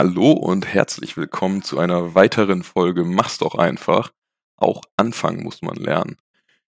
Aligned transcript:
Hallo 0.00 0.30
und 0.30 0.72
herzlich 0.72 1.16
willkommen 1.16 1.64
zu 1.64 1.80
einer 1.80 2.14
weiteren 2.14 2.62
Folge 2.62 3.02
Mach's 3.02 3.38
doch 3.38 3.56
einfach. 3.56 4.12
Auch 4.56 4.82
anfangen 4.96 5.42
muss 5.42 5.60
man 5.60 5.74
lernen. 5.74 6.18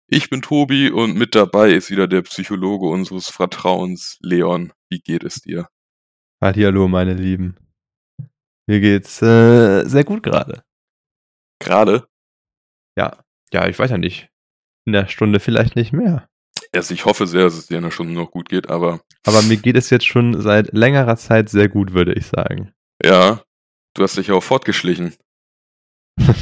Ich 0.09 0.31
bin 0.31 0.43
Tobi 0.43 0.91
und 0.91 1.17
mit 1.17 1.37
dabei 1.37 1.71
ist 1.71 1.93
wieder 1.93 2.09
der 2.09 2.23
Psychologe 2.23 2.89
unseres 2.89 3.29
Vertrauens, 3.29 4.19
Leon. 4.21 4.73
Wie 4.89 4.99
geht 4.99 5.23
es 5.23 5.43
dir? 5.43 5.69
Hallo, 6.41 6.89
meine 6.89 7.14
Lieben. 7.14 7.55
Mir 8.67 8.81
geht's 8.81 9.23
äh, 9.23 9.85
sehr 9.85 10.03
gut 10.03 10.25
gerade. 10.25 10.65
Gerade? 11.61 12.09
Ja, 12.97 13.17
ja, 13.53 13.69
ich 13.69 13.79
weiß 13.79 13.93
ja 13.93 13.99
nicht. 13.99 14.29
In 14.87 14.93
der 14.93 15.07
Stunde 15.07 15.39
vielleicht 15.39 15.76
nicht 15.76 15.93
mehr. 15.93 16.29
Also 16.73 16.93
ich 16.95 17.04
hoffe 17.04 17.29
sehr, 17.29 17.45
dass 17.45 17.54
es 17.54 17.68
dir 17.68 17.76
in 17.76 17.85
der 17.85 17.93
Stunde 17.93 18.12
noch 18.12 18.32
gut 18.32 18.49
geht, 18.49 18.68
aber. 18.68 19.03
Aber 19.25 19.40
mir 19.43 19.57
geht 19.57 19.76
es 19.76 19.89
jetzt 19.90 20.07
schon 20.07 20.43
seit 20.43 20.73
längerer 20.73 21.17
Zeit 21.17 21.49
sehr 21.49 21.68
gut, 21.68 21.93
würde 21.93 22.15
ich 22.15 22.26
sagen. 22.26 22.75
Ja, 23.03 23.43
du 23.95 24.03
hast 24.03 24.17
dich 24.17 24.29
ja 24.29 24.35
auch 24.35 24.43
fortgeschlichen. 24.43 25.14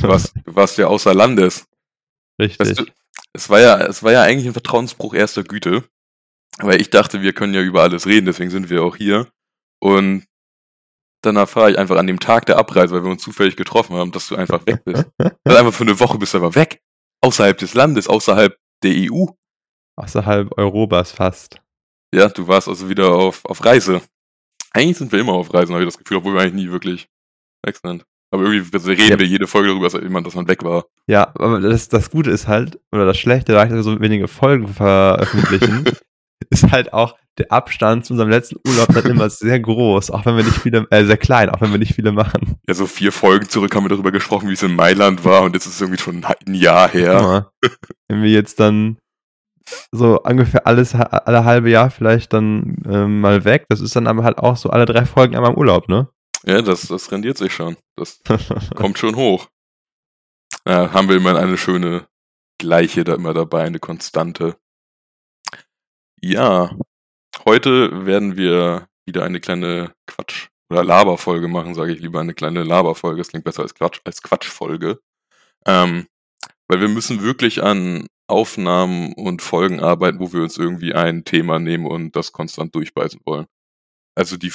Du 0.03 0.09
warst, 0.09 0.35
du 0.45 0.57
warst 0.57 0.77
ja 0.79 0.89
außer 0.89 1.15
Landes. 1.15 1.69
Richtig. 2.41 2.59
Weißt 2.59 2.81
du, 2.81 2.87
es 3.33 3.48
war 3.48 3.61
ja, 3.61 3.79
es 3.87 4.03
war 4.03 4.11
ja 4.11 4.23
eigentlich 4.23 4.47
ein 4.47 4.53
Vertrauensbruch 4.53 5.15
erster 5.15 5.45
Güte. 5.45 5.84
Weil 6.59 6.81
ich 6.81 6.91
dachte, 6.91 7.23
wir 7.23 7.33
können 7.33 7.55
ja 7.55 7.62
über 7.62 7.83
alles 7.83 8.07
reden, 8.07 8.27
deswegen 8.27 8.51
sind 8.51 8.71
wir 8.71 8.83
auch 8.83 8.97
hier. 8.97 9.29
Und 9.81 10.27
dann 11.23 11.37
erfahre 11.37 11.71
ich 11.71 11.79
einfach 11.79 11.97
an 11.97 12.07
dem 12.07 12.21
Tag 12.21 12.47
der 12.47 12.59
Abreise, 12.59 12.95
weil 12.95 13.05
wir 13.05 13.11
uns 13.11 13.23
zufällig 13.23 13.56
getroffen 13.56 13.97
haben, 13.97 14.12
dass 14.12 14.29
du 14.29 14.37
einfach 14.37 14.67
weg 14.67 14.84
bist. 14.84 15.06
also 15.19 15.59
einfach 15.59 15.75
für 15.75 15.84
eine 15.84 16.01
Woche 16.01 16.19
bist 16.19 16.34
du 16.34 16.39
aber 16.39 16.55
weg. 16.55 16.83
Außerhalb 17.20 17.59
des 17.59 17.75
Landes, 17.75 18.09
außerhalb 18.09 18.59
der 18.83 19.11
EU. 19.11 19.27
Außerhalb 19.97 20.56
Europas 20.56 21.12
fast. 21.12 21.61
Ja, 22.14 22.29
du 22.29 22.47
warst 22.47 22.69
also 22.69 22.89
wieder 22.89 23.12
auf, 23.12 23.45
auf 23.45 23.64
Reise. 23.64 24.01
Eigentlich 24.79 24.97
sind 24.98 25.12
wir 25.12 25.21
immer 25.21 25.33
auf 25.33 25.53
Reisen, 25.53 25.73
habe 25.75 25.83
ich 25.84 25.89
das 25.89 25.98
Gefühl, 25.98 26.19
obwohl 26.19 26.34
wir 26.34 26.41
eigentlich 26.43 26.65
nie 26.67 26.71
wirklich 26.71 27.09
weg 27.65 27.77
sind. 27.83 28.05
Aber 28.31 28.45
irgendwie 28.45 28.77
reden 28.77 29.01
Ja. 29.11 29.19
wir 29.19 29.27
jede 29.27 29.47
Folge 29.47 29.69
darüber, 29.69 29.89
dass 29.89 30.01
jemand, 30.01 30.27
dass 30.27 30.35
man 30.35 30.48
weg 30.48 30.62
war. 30.62 30.85
Ja, 31.09 31.33
aber 31.35 31.61
das, 31.61 31.89
das 31.89 32.11
Gute 32.11 32.31
ist 32.31 32.47
halt, 32.47 32.79
oder 32.93 33.07
das 33.07 33.19
Schlechte, 33.19 33.53
da 33.53 33.69
wir 33.70 33.83
so 33.83 33.98
wenige 34.01 34.29
Folgen 34.29 34.69
veröffentlichen, 34.69 35.85
ist 36.51 36.70
halt 36.70 36.93
auch 36.93 37.17
der 37.39 37.51
Abstand 37.51 38.05
zu 38.05 38.12
unserem 38.12 38.31
letzten 38.31 38.57
Urlaub 38.67 38.89
dann 38.93 39.07
immer 39.07 39.31
sehr 39.31 39.59
groß, 39.61 40.11
auch 40.11 40.27
wenn 40.27 40.37
wir 40.37 40.45
nicht 40.45 40.59
viele, 40.59 40.87
äh, 40.91 41.05
sehr 41.05 41.17
klein, 41.17 41.48
auch 41.51 41.61
wenn 41.61 41.70
wir 41.70 41.79
nicht 41.79 41.95
viele 41.95 42.13
machen. 42.13 42.57
Ja, 42.69 42.75
so 42.75 42.87
vier 42.87 43.13
Folgen 43.13 43.48
zurück 43.48 43.75
haben 43.75 43.85
wir 43.85 43.89
darüber 43.91 44.11
gesprochen, 44.13 44.48
wie 44.48 44.55
es 44.55 44.63
in 44.63 44.75
Mailand 44.75 45.25
war 45.25 45.42
und 45.42 45.55
jetzt 45.55 45.67
ist 45.67 45.75
es 45.77 45.81
irgendwie 45.81 46.01
schon 46.03 46.23
ein 46.25 46.55
Jahr 46.55 46.89
her. 46.91 47.51
Ja. 47.63 47.70
Wenn 48.09 48.23
wir 48.23 48.31
jetzt 48.31 48.61
dann 48.61 48.98
so 49.92 50.20
ungefähr 50.22 50.66
alles, 50.66 50.94
alle 50.94 51.44
halbe 51.44 51.70
Jahr 51.70 51.91
vielleicht 51.91 52.33
dann 52.33 52.77
ähm, 52.86 53.20
mal 53.20 53.44
weg, 53.44 53.66
das 53.69 53.80
ist 53.80 53.97
dann 53.97 54.06
aber 54.06 54.24
halt 54.24 54.38
auch 54.38 54.56
so 54.56 54.70
alle 54.70 54.84
drei 54.86 55.05
Folgen 55.05 55.36
einmal 55.36 55.52
im 55.52 55.58
Urlaub, 55.58 55.88
ne? 55.88 56.08
Ja, 56.44 56.62
das, 56.62 56.83
das 56.88 57.11
rendiert 57.11 57.36
sich 57.36 57.52
schon. 57.52 57.77
Das 57.96 58.20
kommt 58.74 58.98
schon 58.98 59.16
hoch. 59.16 59.48
Ja, 60.66 60.92
haben 60.92 61.08
wir 61.08 61.16
immer 61.16 61.36
eine 61.36 61.58
schöne 61.58 62.06
Gleiche 62.58 63.05
da 63.05 63.14
immer 63.14 63.34
dabei, 63.34 63.64
eine 63.64 63.78
Konstante. 63.78 64.56
Ja, 66.20 66.77
heute 67.44 68.06
werden 68.06 68.36
wir 68.36 68.89
wieder 69.06 69.24
eine 69.24 69.41
kleine 69.41 69.92
Quatsch- 70.06 70.48
oder 70.70 70.84
Laberfolge 70.84 71.48
machen, 71.48 71.74
sage 71.74 71.92
ich 71.92 72.00
lieber, 72.00 72.20
eine 72.20 72.34
kleine 72.34 72.64
Laberfolge. 72.64 73.19
Das 73.19 73.28
klingt 73.28 73.44
besser 73.44 73.62
als 73.62 73.74
Quatsch, 73.74 74.00
als 74.05 74.22
Quatschfolge. 74.22 75.00
Ähm, 75.66 76.06
weil 76.69 76.80
wir 76.80 76.89
müssen 76.89 77.22
wirklich 77.22 77.62
an 77.62 78.06
Aufnahmen 78.29 79.12
und 79.15 79.43
Folgen 79.43 79.81
arbeiten, 79.81 80.21
wo 80.21 80.33
wir 80.33 80.43
uns 80.43 80.59
irgendwie 80.59 80.95
ein 80.95 81.25
Thema 81.25 81.59
nehmen 81.59 81.87
und 81.87 82.15
das 82.15 82.33
konstant 82.33 82.75
durchbeißen 82.75 83.20
wollen. 83.25 83.47
Also 84.15 84.37
die, 84.37 84.53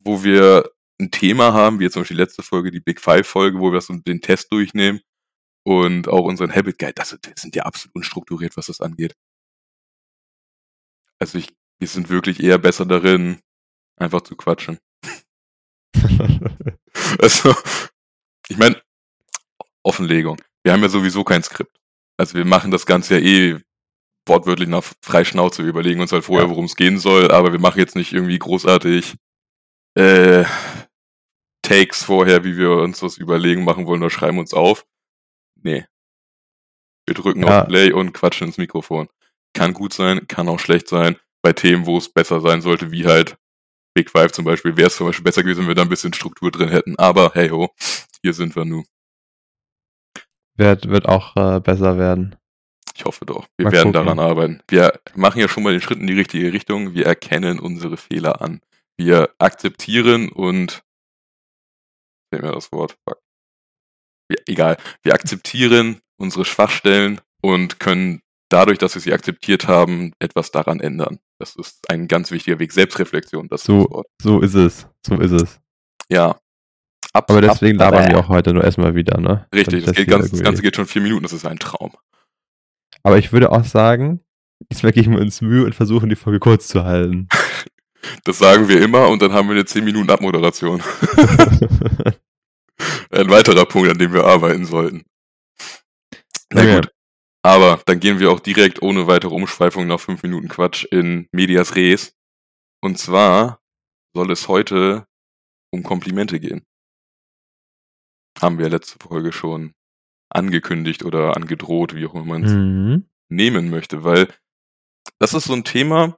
wo 0.00 0.22
wir 0.24 0.70
ein 1.00 1.10
Thema 1.10 1.52
haben, 1.52 1.80
wie 1.80 1.84
jetzt 1.84 1.94
zum 1.94 2.02
Beispiel 2.02 2.16
die 2.16 2.22
letzte 2.22 2.42
Folge, 2.42 2.70
die 2.70 2.80
Big 2.80 3.00
Five 3.00 3.26
Folge, 3.26 3.58
wo 3.58 3.72
wir 3.72 3.80
so 3.80 3.94
den 3.94 4.20
Test 4.20 4.52
durchnehmen 4.52 5.00
und 5.64 6.08
auch 6.08 6.24
unseren 6.24 6.54
Habit 6.54 6.78
Guide, 6.78 6.94
das 6.94 7.10
sind, 7.10 7.32
sind 7.38 7.56
ja 7.56 7.64
absolut 7.64 7.94
unstrukturiert, 7.96 8.56
was 8.56 8.66
das 8.66 8.80
angeht. 8.80 9.14
Also 11.18 11.38
ich, 11.38 11.48
wir 11.78 11.88
sind 11.88 12.10
wirklich 12.10 12.42
eher 12.42 12.58
besser 12.58 12.84
darin, 12.86 13.40
einfach 13.96 14.22
zu 14.22 14.36
quatschen. 14.36 14.78
Also, 17.18 17.54
ich 18.48 18.56
meine, 18.56 18.80
Offenlegung. 19.82 20.40
Wir 20.62 20.72
haben 20.72 20.82
ja 20.82 20.88
sowieso 20.88 21.24
kein 21.24 21.42
Skript. 21.42 21.76
Also 22.18 22.34
wir 22.34 22.44
machen 22.44 22.70
das 22.70 22.86
Ganze 22.86 23.18
ja 23.18 23.20
eh 23.24 23.60
wortwörtlich 24.26 24.68
nach 24.68 24.84
Freischnauze. 25.04 25.62
Wir 25.62 25.70
überlegen 25.70 26.00
uns 26.00 26.12
halt 26.12 26.24
vorher, 26.24 26.48
worum 26.48 26.66
es 26.66 26.76
gehen 26.76 26.98
soll, 26.98 27.30
aber 27.30 27.52
wir 27.52 27.60
machen 27.60 27.78
jetzt 27.78 27.96
nicht 27.96 28.12
irgendwie 28.12 28.38
großartig 28.38 29.14
äh, 29.98 30.44
Takes 31.62 32.04
vorher, 32.04 32.44
wie 32.44 32.56
wir 32.56 32.70
uns 32.72 33.00
das 33.00 33.18
überlegen 33.18 33.64
machen 33.64 33.86
wollen 33.86 34.02
oder 34.02 34.10
schreiben 34.10 34.38
uns 34.38 34.52
auf. 34.54 34.84
Nee. 35.60 35.86
Wir 37.06 37.14
drücken 37.14 37.42
Ja. 37.44 37.62
auf 37.62 37.68
Play 37.68 37.92
und 37.92 38.12
quatschen 38.12 38.48
ins 38.48 38.58
Mikrofon. 38.58 39.08
Kann 39.54 39.72
gut 39.74 39.92
sein, 39.92 40.26
kann 40.28 40.48
auch 40.48 40.58
schlecht 40.60 40.88
sein. 40.88 41.16
Bei 41.42 41.52
Themen, 41.52 41.86
wo 41.86 41.98
es 41.98 42.08
besser 42.08 42.40
sein 42.40 42.62
sollte, 42.62 42.90
wie 42.92 43.06
halt 43.06 43.36
Big 43.94 44.10
Five 44.10 44.32
zum 44.32 44.44
Beispiel, 44.44 44.76
wäre 44.76 44.86
es 44.86 44.96
zum 44.96 45.06
Beispiel 45.06 45.24
besser 45.24 45.42
gewesen, 45.42 45.60
wenn 45.60 45.68
wir 45.68 45.74
da 45.74 45.82
ein 45.82 45.88
bisschen 45.88 46.12
Struktur 46.14 46.50
drin 46.50 46.68
hätten. 46.68 46.96
Aber 46.98 47.32
hey 47.34 47.48
ho, 47.50 47.70
hier 48.22 48.32
sind 48.32 48.54
wir 48.56 48.64
nun. 48.64 48.84
Wird, 50.56 50.88
wird 50.88 51.06
auch 51.06 51.36
äh, 51.36 51.60
besser 51.60 51.98
werden. 51.98 52.36
Ich 52.94 53.04
hoffe 53.04 53.24
doch. 53.24 53.46
Wir 53.56 53.66
Mal 53.66 53.72
werden 53.72 53.92
gucken. 53.92 54.06
daran 54.06 54.18
arbeiten. 54.18 54.62
Wir 54.68 55.00
machen 55.14 55.40
ja 55.40 55.48
schon 55.48 55.62
mal 55.62 55.72
den 55.72 55.80
Schritt 55.80 55.98
in 55.98 56.06
die 56.06 56.12
richtige 56.18 56.52
Richtung. 56.52 56.94
Wir 56.94 57.06
erkennen 57.06 57.58
unsere 57.58 57.96
Fehler 57.96 58.42
an. 58.42 58.60
Wir 58.98 59.30
akzeptieren 59.38 60.28
und 60.28 60.82
fehlt 62.30 62.42
mir 62.42 62.52
das 62.52 62.70
Wort. 62.72 62.96
Fuck. 63.08 63.18
Wir, 64.28 64.38
egal. 64.46 64.76
Wir 65.02 65.14
akzeptieren 65.14 66.00
unsere 66.18 66.44
Schwachstellen 66.44 67.20
und 67.40 67.80
können 67.80 68.20
dadurch, 68.50 68.78
dass 68.78 68.94
wir 68.94 69.00
sie 69.02 69.12
akzeptiert 69.14 69.66
haben, 69.66 70.12
etwas 70.18 70.50
daran 70.50 70.78
ändern. 70.80 71.18
Das 71.38 71.56
ist 71.56 71.90
ein 71.90 72.06
ganz 72.08 72.30
wichtiger 72.30 72.58
Weg. 72.58 72.72
Selbstreflexion, 72.72 73.48
das 73.48 73.64
So. 73.64 73.78
ist 73.78 73.84
das 73.86 73.90
Wort. 73.92 74.06
So 74.20 74.40
ist 74.40 74.54
es. 74.54 74.86
So 75.06 75.14
ist 75.18 75.32
es. 75.32 75.60
Ja. 76.10 76.38
Ab, 77.14 77.30
Aber 77.30 77.42
deswegen 77.42 77.80
ab, 77.80 77.92
labern 77.92 78.10
wir 78.10 78.18
auch 78.18 78.28
heute 78.28 78.54
nur 78.54 78.64
erstmal 78.64 78.94
wieder, 78.94 79.20
ne? 79.20 79.46
Richtig, 79.54 79.84
das, 79.84 79.96
geht 79.96 80.08
hier 80.08 80.16
ganz, 80.16 80.30
das 80.30 80.42
Ganze 80.42 80.62
geht 80.62 80.76
schon 80.76 80.86
vier 80.86 81.02
Minuten, 81.02 81.22
das 81.22 81.32
ist 81.32 81.44
ein 81.44 81.58
Traum. 81.58 81.92
Aber 83.02 83.18
ich 83.18 83.32
würde 83.32 83.52
auch 83.52 83.64
sagen, 83.64 84.20
diesmal 84.70 84.92
geben 84.92 85.12
wir 85.12 85.20
uns 85.20 85.40
Mühe 85.42 85.64
und 85.64 85.74
versuchen, 85.74 86.08
die 86.08 86.16
Folge 86.16 86.40
kurz 86.40 86.68
zu 86.68 86.84
halten. 86.84 87.28
Das 88.24 88.38
sagen 88.38 88.68
wir 88.68 88.82
immer 88.82 89.06
und 89.06 89.22
dann 89.22 89.32
haben 89.32 89.46
wir 89.46 89.54
eine 89.54 89.64
10 89.64 89.84
Minuten 89.84 90.10
Abmoderation. 90.10 90.82
Ein 93.12 93.30
weiterer 93.30 93.64
Punkt, 93.64 93.88
an 93.90 93.98
dem 93.98 94.12
wir 94.12 94.24
arbeiten 94.24 94.64
sollten. 94.64 95.04
Na 96.52 96.62
Okay. 96.62 96.74
gut. 96.76 96.92
Aber 97.44 97.80
dann 97.86 98.00
gehen 98.00 98.18
wir 98.18 98.32
auch 98.32 98.40
direkt 98.40 98.82
ohne 98.82 99.06
weitere 99.06 99.32
Umschweifung 99.32 99.86
nach 99.86 100.00
5 100.00 100.20
Minuten 100.24 100.48
Quatsch 100.48 100.84
in 100.84 101.28
Medias 101.30 101.76
Res. 101.76 102.16
Und 102.80 102.98
zwar 102.98 103.60
soll 104.14 104.32
es 104.32 104.48
heute 104.48 105.06
um 105.72 105.84
Komplimente 105.84 106.40
gehen. 106.40 106.64
Haben 108.42 108.58
wir 108.58 108.68
letzte 108.68 108.98
Folge 108.98 109.32
schon 109.32 109.72
angekündigt 110.28 111.04
oder 111.04 111.36
angedroht, 111.36 111.94
wie 111.94 112.06
auch 112.06 112.14
immer 112.14 112.24
man 112.24 112.44
es 112.44 112.52
mhm. 112.52 113.06
nehmen 113.28 113.70
möchte, 113.70 114.02
weil 114.02 114.28
das 115.18 115.34
ist 115.34 115.44
so 115.44 115.52
ein 115.52 115.64
Thema, 115.64 116.16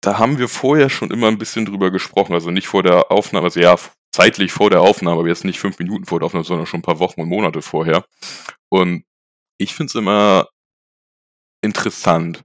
da 0.00 0.18
haben 0.18 0.38
wir 0.38 0.48
vorher 0.48 0.88
schon 0.88 1.10
immer 1.10 1.28
ein 1.28 1.38
bisschen 1.38 1.66
drüber 1.66 1.90
gesprochen, 1.90 2.32
also 2.32 2.50
nicht 2.50 2.68
vor 2.68 2.82
der 2.82 3.10
Aufnahme, 3.10 3.46
also 3.46 3.60
ja, 3.60 3.76
zeitlich 4.12 4.52
vor 4.52 4.70
der 4.70 4.80
Aufnahme, 4.80 5.18
aber 5.20 5.28
jetzt 5.28 5.44
nicht 5.44 5.58
fünf 5.58 5.78
Minuten 5.78 6.06
vor 6.06 6.20
der 6.20 6.26
Aufnahme, 6.26 6.44
sondern 6.44 6.66
schon 6.66 6.80
ein 6.80 6.82
paar 6.84 7.00
Wochen 7.00 7.20
und 7.20 7.28
Monate 7.28 7.60
vorher. 7.60 8.04
Und 8.68 9.04
ich 9.58 9.74
finde 9.74 9.90
es 9.90 9.94
immer 9.94 10.48
interessant, 11.62 12.44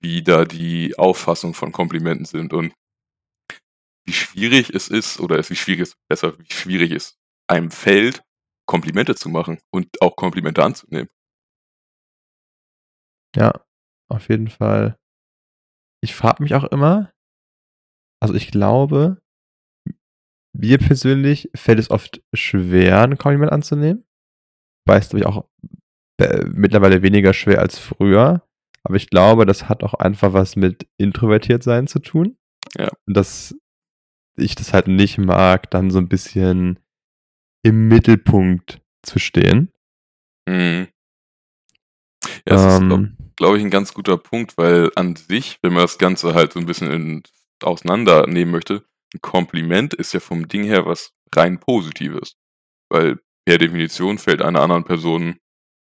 wie 0.00 0.22
da 0.22 0.44
die 0.44 0.98
Auffassung 0.98 1.54
von 1.54 1.72
Komplimenten 1.72 2.26
sind 2.26 2.52
und 2.52 2.72
wie 4.04 4.12
schwierig 4.12 4.70
es 4.70 4.88
ist, 4.88 5.20
oder 5.20 5.38
es 5.38 5.50
wie 5.50 5.56
schwierig 5.56 5.82
es 5.82 5.96
besser, 6.08 6.38
wie 6.38 6.52
schwierig 6.52 6.90
es 6.92 7.16
einem 7.46 7.70
fällt, 7.70 8.22
Komplimente 8.72 9.14
zu 9.14 9.28
machen 9.28 9.58
und 9.70 10.00
auch 10.00 10.16
Komplimente 10.16 10.64
anzunehmen. 10.64 11.10
Ja, 13.36 13.52
auf 14.10 14.30
jeden 14.30 14.48
Fall. 14.48 14.96
Ich 16.02 16.14
frage 16.14 16.42
mich 16.42 16.54
auch 16.54 16.64
immer, 16.64 17.12
also 18.18 18.32
ich 18.32 18.50
glaube, 18.50 19.20
mir 20.56 20.78
persönlich 20.78 21.50
fällt 21.54 21.80
es 21.80 21.90
oft 21.90 22.22
schwer, 22.32 23.02
ein 23.02 23.18
Kompliment 23.18 23.52
anzunehmen. 23.52 24.06
Weiß, 24.88 25.10
glaube 25.10 25.20
ich, 25.20 25.26
auch 25.26 25.46
äh, 26.18 26.46
mittlerweile 26.46 27.02
weniger 27.02 27.34
schwer 27.34 27.60
als 27.60 27.78
früher. 27.78 28.42
Aber 28.84 28.96
ich 28.96 29.10
glaube, 29.10 29.44
das 29.44 29.68
hat 29.68 29.84
auch 29.84 29.92
einfach 29.92 30.32
was 30.32 30.56
mit 30.56 30.88
introvertiert 30.96 31.62
sein 31.62 31.88
zu 31.88 31.98
tun. 31.98 32.38
Ja. 32.78 32.90
Und 33.06 33.18
dass 33.18 33.54
ich 34.38 34.54
das 34.54 34.72
halt 34.72 34.88
nicht 34.88 35.18
mag, 35.18 35.70
dann 35.70 35.90
so 35.90 35.98
ein 35.98 36.08
bisschen 36.08 36.81
im 37.62 37.88
Mittelpunkt 37.88 38.80
zu 39.02 39.18
stehen. 39.18 39.72
Mhm. 40.48 40.88
Ja, 42.46 42.54
das 42.56 42.74
ist, 42.74 42.80
glaub, 42.80 42.98
ähm, 42.98 43.16
glaube 43.36 43.58
ich, 43.58 43.64
ein 43.64 43.70
ganz 43.70 43.94
guter 43.94 44.16
Punkt, 44.16 44.56
weil 44.58 44.90
an 44.96 45.16
sich, 45.16 45.58
wenn 45.62 45.72
man 45.72 45.82
das 45.82 45.98
Ganze 45.98 46.34
halt 46.34 46.52
so 46.52 46.60
ein 46.60 46.66
bisschen 46.66 46.90
in, 46.90 47.22
auseinandernehmen 47.62 48.52
möchte, 48.52 48.84
ein 49.14 49.20
Kompliment 49.20 49.94
ist 49.94 50.12
ja 50.12 50.20
vom 50.20 50.48
Ding 50.48 50.64
her 50.64 50.86
was 50.86 51.12
rein 51.34 51.60
Positives. 51.60 52.36
Weil 52.90 53.20
per 53.46 53.58
Definition 53.58 54.18
fällt 54.18 54.42
einer 54.42 54.60
anderen 54.60 54.84
Person 54.84 55.38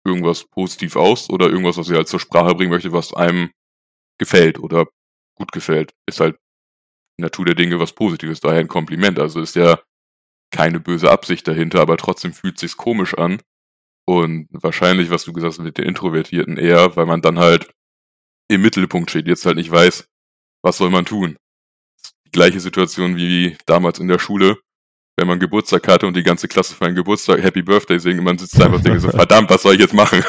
irgendwas 0.04 0.44
positiv 0.44 0.96
aus 0.96 1.30
oder 1.30 1.48
irgendwas, 1.48 1.76
was 1.76 1.86
sie 1.86 1.94
halt 1.94 2.08
zur 2.08 2.20
Sprache 2.20 2.54
bringen 2.54 2.70
möchte, 2.70 2.92
was 2.92 3.14
einem 3.14 3.50
gefällt 4.18 4.58
oder 4.58 4.86
gut 5.36 5.52
gefällt. 5.52 5.94
Ist 6.08 6.20
halt 6.20 6.38
Natur 7.20 7.46
der 7.46 7.54
Dinge 7.54 7.78
was 7.78 7.92
Positives, 7.92 8.40
daher 8.40 8.60
ein 8.60 8.68
Kompliment. 8.68 9.18
Also 9.18 9.40
ist 9.40 9.54
ja 9.56 9.80
keine 10.52 10.78
böse 10.78 11.10
Absicht 11.10 11.48
dahinter, 11.48 11.80
aber 11.80 11.96
trotzdem 11.96 12.32
fühlt 12.32 12.58
sich's 12.58 12.76
komisch 12.76 13.14
an. 13.14 13.40
Und 14.04 14.48
wahrscheinlich, 14.50 15.10
was 15.10 15.24
du 15.24 15.32
gesagt 15.32 15.54
hast 15.54 15.64
mit 15.64 15.78
den 15.78 15.86
Introvertierten 15.86 16.56
eher, 16.56 16.96
weil 16.96 17.06
man 17.06 17.22
dann 17.22 17.38
halt 17.38 17.72
im 18.48 18.62
Mittelpunkt 18.62 19.10
steht, 19.10 19.26
jetzt 19.26 19.46
halt 19.46 19.56
nicht 19.56 19.70
weiß, 19.70 20.08
was 20.62 20.76
soll 20.76 20.90
man 20.90 21.04
tun. 21.04 21.36
Die 22.26 22.30
gleiche 22.30 22.60
Situation 22.60 23.16
wie 23.16 23.56
damals 23.66 23.98
in 23.98 24.08
der 24.08 24.18
Schule, 24.18 24.58
wenn 25.16 25.28
man 25.28 25.38
Geburtstag 25.38 25.86
hatte 25.88 26.06
und 26.06 26.16
die 26.16 26.22
ganze 26.22 26.48
Klasse 26.48 26.74
für 26.74 26.86
einen 26.86 26.96
Geburtstag 26.96 27.42
Happy 27.42 27.62
Birthday 27.62 27.98
singen, 27.98 28.24
man 28.24 28.38
sitzt 28.38 28.60
einfach 28.60 28.78
und 28.78 28.86
denkt 28.86 29.02
so, 29.02 29.10
verdammt, 29.10 29.50
was 29.50 29.62
soll 29.62 29.74
ich 29.74 29.80
jetzt 29.80 29.94
machen? 29.94 30.22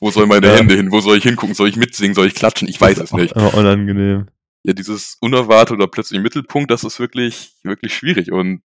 Wo 0.00 0.10
soll 0.10 0.26
meine 0.26 0.46
ja. 0.46 0.56
Hände 0.56 0.74
hin? 0.74 0.90
Wo 0.92 1.00
soll 1.00 1.16
ich 1.18 1.24
hingucken? 1.24 1.54
Soll 1.54 1.68
ich 1.68 1.76
mitsingen? 1.76 2.14
Soll 2.14 2.26
ich 2.26 2.34
klatschen? 2.34 2.68
Ich 2.68 2.80
weiß 2.80 2.98
es 2.98 3.12
nicht. 3.12 3.34
Unangenehm. 3.34 4.28
Ja, 4.64 4.72
dieses 4.72 5.16
unerwartet 5.20 5.76
oder 5.76 5.86
plötzlich 5.86 6.16
im 6.16 6.22
Mittelpunkt, 6.22 6.70
das 6.70 6.84
ist 6.84 7.00
wirklich, 7.00 7.54
wirklich 7.62 7.94
schwierig. 7.94 8.32
Und 8.32 8.62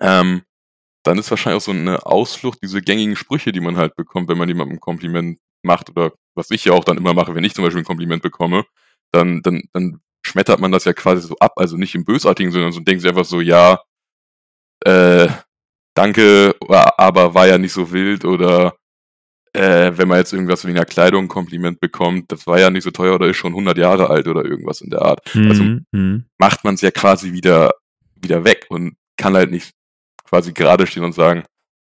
ähm, 0.00 0.42
dann 1.04 1.18
ist 1.18 1.30
wahrscheinlich 1.30 1.62
auch 1.62 1.66
so 1.66 1.72
eine 1.72 2.06
Ausflucht, 2.06 2.60
diese 2.62 2.80
gängigen 2.80 3.16
Sprüche, 3.16 3.52
die 3.52 3.60
man 3.60 3.76
halt 3.76 3.94
bekommt, 3.96 4.28
wenn 4.28 4.38
man 4.38 4.48
jemandem 4.48 4.76
ein 4.76 4.80
Kompliment 4.80 5.38
macht 5.62 5.90
oder 5.90 6.12
was 6.34 6.50
ich 6.50 6.64
ja 6.64 6.72
auch 6.72 6.84
dann 6.84 6.96
immer 6.96 7.14
mache, 7.14 7.34
wenn 7.34 7.44
ich 7.44 7.54
zum 7.54 7.64
Beispiel 7.64 7.82
ein 7.82 7.86
Kompliment 7.86 8.22
bekomme, 8.22 8.64
dann, 9.12 9.42
dann, 9.42 9.62
dann 9.72 10.00
schmettert 10.22 10.60
man 10.60 10.72
das 10.72 10.84
ja 10.84 10.92
quasi 10.92 11.28
so 11.28 11.36
ab, 11.38 11.52
also 11.56 11.76
nicht 11.76 11.94
im 11.94 12.04
Bösartigen, 12.04 12.52
sondern 12.52 12.72
so 12.72 12.80
denken 12.80 13.00
sie 13.00 13.08
einfach 13.08 13.24
so, 13.24 13.40
ja, 13.40 13.80
äh, 14.80 15.28
danke, 15.94 16.54
aber 16.68 17.34
war 17.34 17.46
ja 17.46 17.58
nicht 17.58 17.72
so 17.72 17.92
wild 17.92 18.24
oder 18.24 18.74
äh, 19.52 19.92
wenn 19.96 20.08
man 20.08 20.18
jetzt 20.18 20.32
irgendwas 20.32 20.64
wegen 20.64 20.74
der 20.74 20.84
Kleidung 20.84 21.24
ein 21.24 21.28
Kompliment 21.28 21.80
bekommt, 21.80 22.32
das 22.32 22.46
war 22.46 22.58
ja 22.58 22.70
nicht 22.70 22.82
so 22.82 22.90
teuer 22.90 23.14
oder 23.14 23.28
ist 23.28 23.36
schon 23.36 23.52
100 23.52 23.78
Jahre 23.78 24.10
alt 24.10 24.26
oder 24.26 24.44
irgendwas 24.44 24.80
in 24.80 24.90
der 24.90 25.02
Art. 25.02 25.32
Mhm. 25.34 25.48
Also 25.48 25.62
mhm. 25.92 26.24
macht 26.38 26.64
man 26.64 26.74
es 26.74 26.80
ja 26.80 26.90
quasi 26.90 27.32
wieder, 27.32 27.72
wieder 28.16 28.44
weg 28.44 28.66
und 28.68 28.96
kann 29.16 29.34
halt 29.34 29.50
nicht 29.50 29.72
quasi 30.34 30.52
gerade 30.52 30.84
stehen 30.86 31.04
und 31.04 31.12
sagen, 31.12 31.44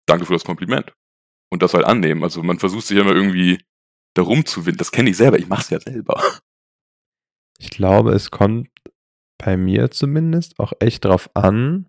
danke 0.06 0.25
für 0.25 0.34
das 0.34 0.44
Kompliment. 0.44 0.93
Und 1.52 1.62
das 1.62 1.75
halt 1.75 1.84
annehmen. 1.84 2.22
Also 2.22 2.43
man 2.44 2.60
versucht 2.60 2.87
sich 2.87 2.96
immer 2.96 3.12
irgendwie 3.12 3.60
darum 4.14 4.46
zu 4.46 4.66
winden. 4.66 4.78
Das 4.78 4.93
kenne 4.93 5.10
ich 5.10 5.16
selber, 5.16 5.38
ich 5.38 5.48
mache 5.48 5.62
es 5.62 5.70
ja 5.70 5.81
selber. 5.81 6.22
Ich 7.58 7.70
glaube, 7.70 8.12
es 8.12 8.31
kommt 8.31 8.69
bei 9.43 9.56
mir 9.56 9.90
zumindest 9.90 10.58
auch 10.58 10.75
echt 10.78 11.06
drauf 11.06 11.31
an, 11.32 11.88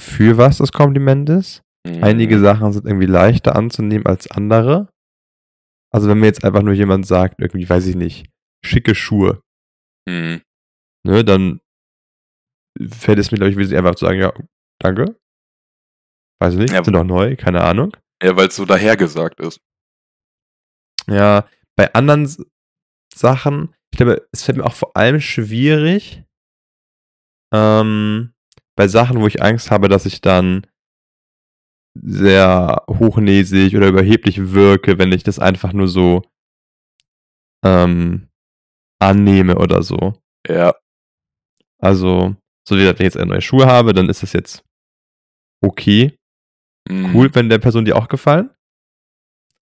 für 0.00 0.38
was 0.38 0.58
das 0.58 0.70
Kompliment 0.70 1.28
ist. 1.28 1.62
Mhm. 1.84 2.04
Einige 2.04 2.38
Sachen 2.38 2.72
sind 2.72 2.86
irgendwie 2.86 3.06
leichter 3.06 3.56
anzunehmen 3.56 4.06
als 4.06 4.30
andere. 4.30 4.88
Also 5.92 6.08
wenn 6.08 6.20
mir 6.20 6.26
jetzt 6.26 6.44
einfach 6.44 6.62
nur 6.62 6.74
jemand 6.74 7.08
sagt, 7.08 7.40
irgendwie, 7.40 7.68
weiß 7.68 7.88
ich 7.88 7.96
nicht, 7.96 8.30
schicke 8.64 8.94
Schuhe, 8.94 9.40
mhm. 10.08 10.42
ne, 11.04 11.24
dann 11.24 11.58
fällt 12.80 13.18
es 13.18 13.32
mir, 13.32 13.38
glaube 13.38 13.50
ich, 13.50 13.56
wesentlich 13.56 13.78
einfach 13.78 13.96
zu 13.96 14.04
sagen, 14.04 14.20
ja, 14.20 14.32
danke. 14.84 15.18
Weiß 16.40 16.54
ich 16.54 16.60
nicht, 16.60 16.72
ja, 16.72 16.84
sind 16.84 16.96
auch 16.96 17.04
neu, 17.04 17.36
keine 17.36 17.62
Ahnung. 17.62 17.96
Ja, 18.22 18.36
weil 18.36 18.48
es 18.48 18.56
so 18.56 18.64
dahergesagt 18.64 19.40
ist. 19.40 19.60
Ja, 21.06 21.48
bei 21.76 21.92
anderen 21.94 22.28
Sachen, 23.14 23.74
ich 23.90 23.98
glaube, 23.98 24.26
es 24.32 24.42
fällt 24.42 24.58
mir 24.58 24.64
auch 24.64 24.74
vor 24.74 24.96
allem 24.96 25.20
schwierig, 25.20 26.24
ähm, 27.52 28.34
bei 28.76 28.88
Sachen, 28.88 29.20
wo 29.20 29.26
ich 29.26 29.42
Angst 29.42 29.70
habe, 29.70 29.88
dass 29.88 30.06
ich 30.06 30.20
dann 30.20 30.66
sehr 31.94 32.82
hochnäsig 32.88 33.76
oder 33.76 33.88
überheblich 33.88 34.52
wirke, 34.52 34.98
wenn 34.98 35.12
ich 35.12 35.22
das 35.22 35.38
einfach 35.38 35.72
nur 35.72 35.86
so 35.86 36.22
ähm, 37.64 38.28
annehme 39.00 39.56
oder 39.58 39.82
so. 39.82 40.14
Ja. 40.48 40.74
Also, 41.78 42.34
so 42.66 42.74
wie 42.74 42.80
gesagt, 42.80 42.98
wenn 42.98 43.06
ich 43.06 43.14
jetzt 43.14 43.24
neue 43.24 43.40
Schuhe 43.40 43.66
habe, 43.66 43.92
dann 43.92 44.08
ist 44.08 44.22
das 44.22 44.32
jetzt 44.32 44.64
okay. 45.64 46.18
Mhm. 46.88 47.14
Cool, 47.14 47.34
wenn 47.34 47.48
der 47.48 47.58
Person 47.58 47.84
die 47.84 47.92
auch 47.92 48.08
gefallen. 48.08 48.50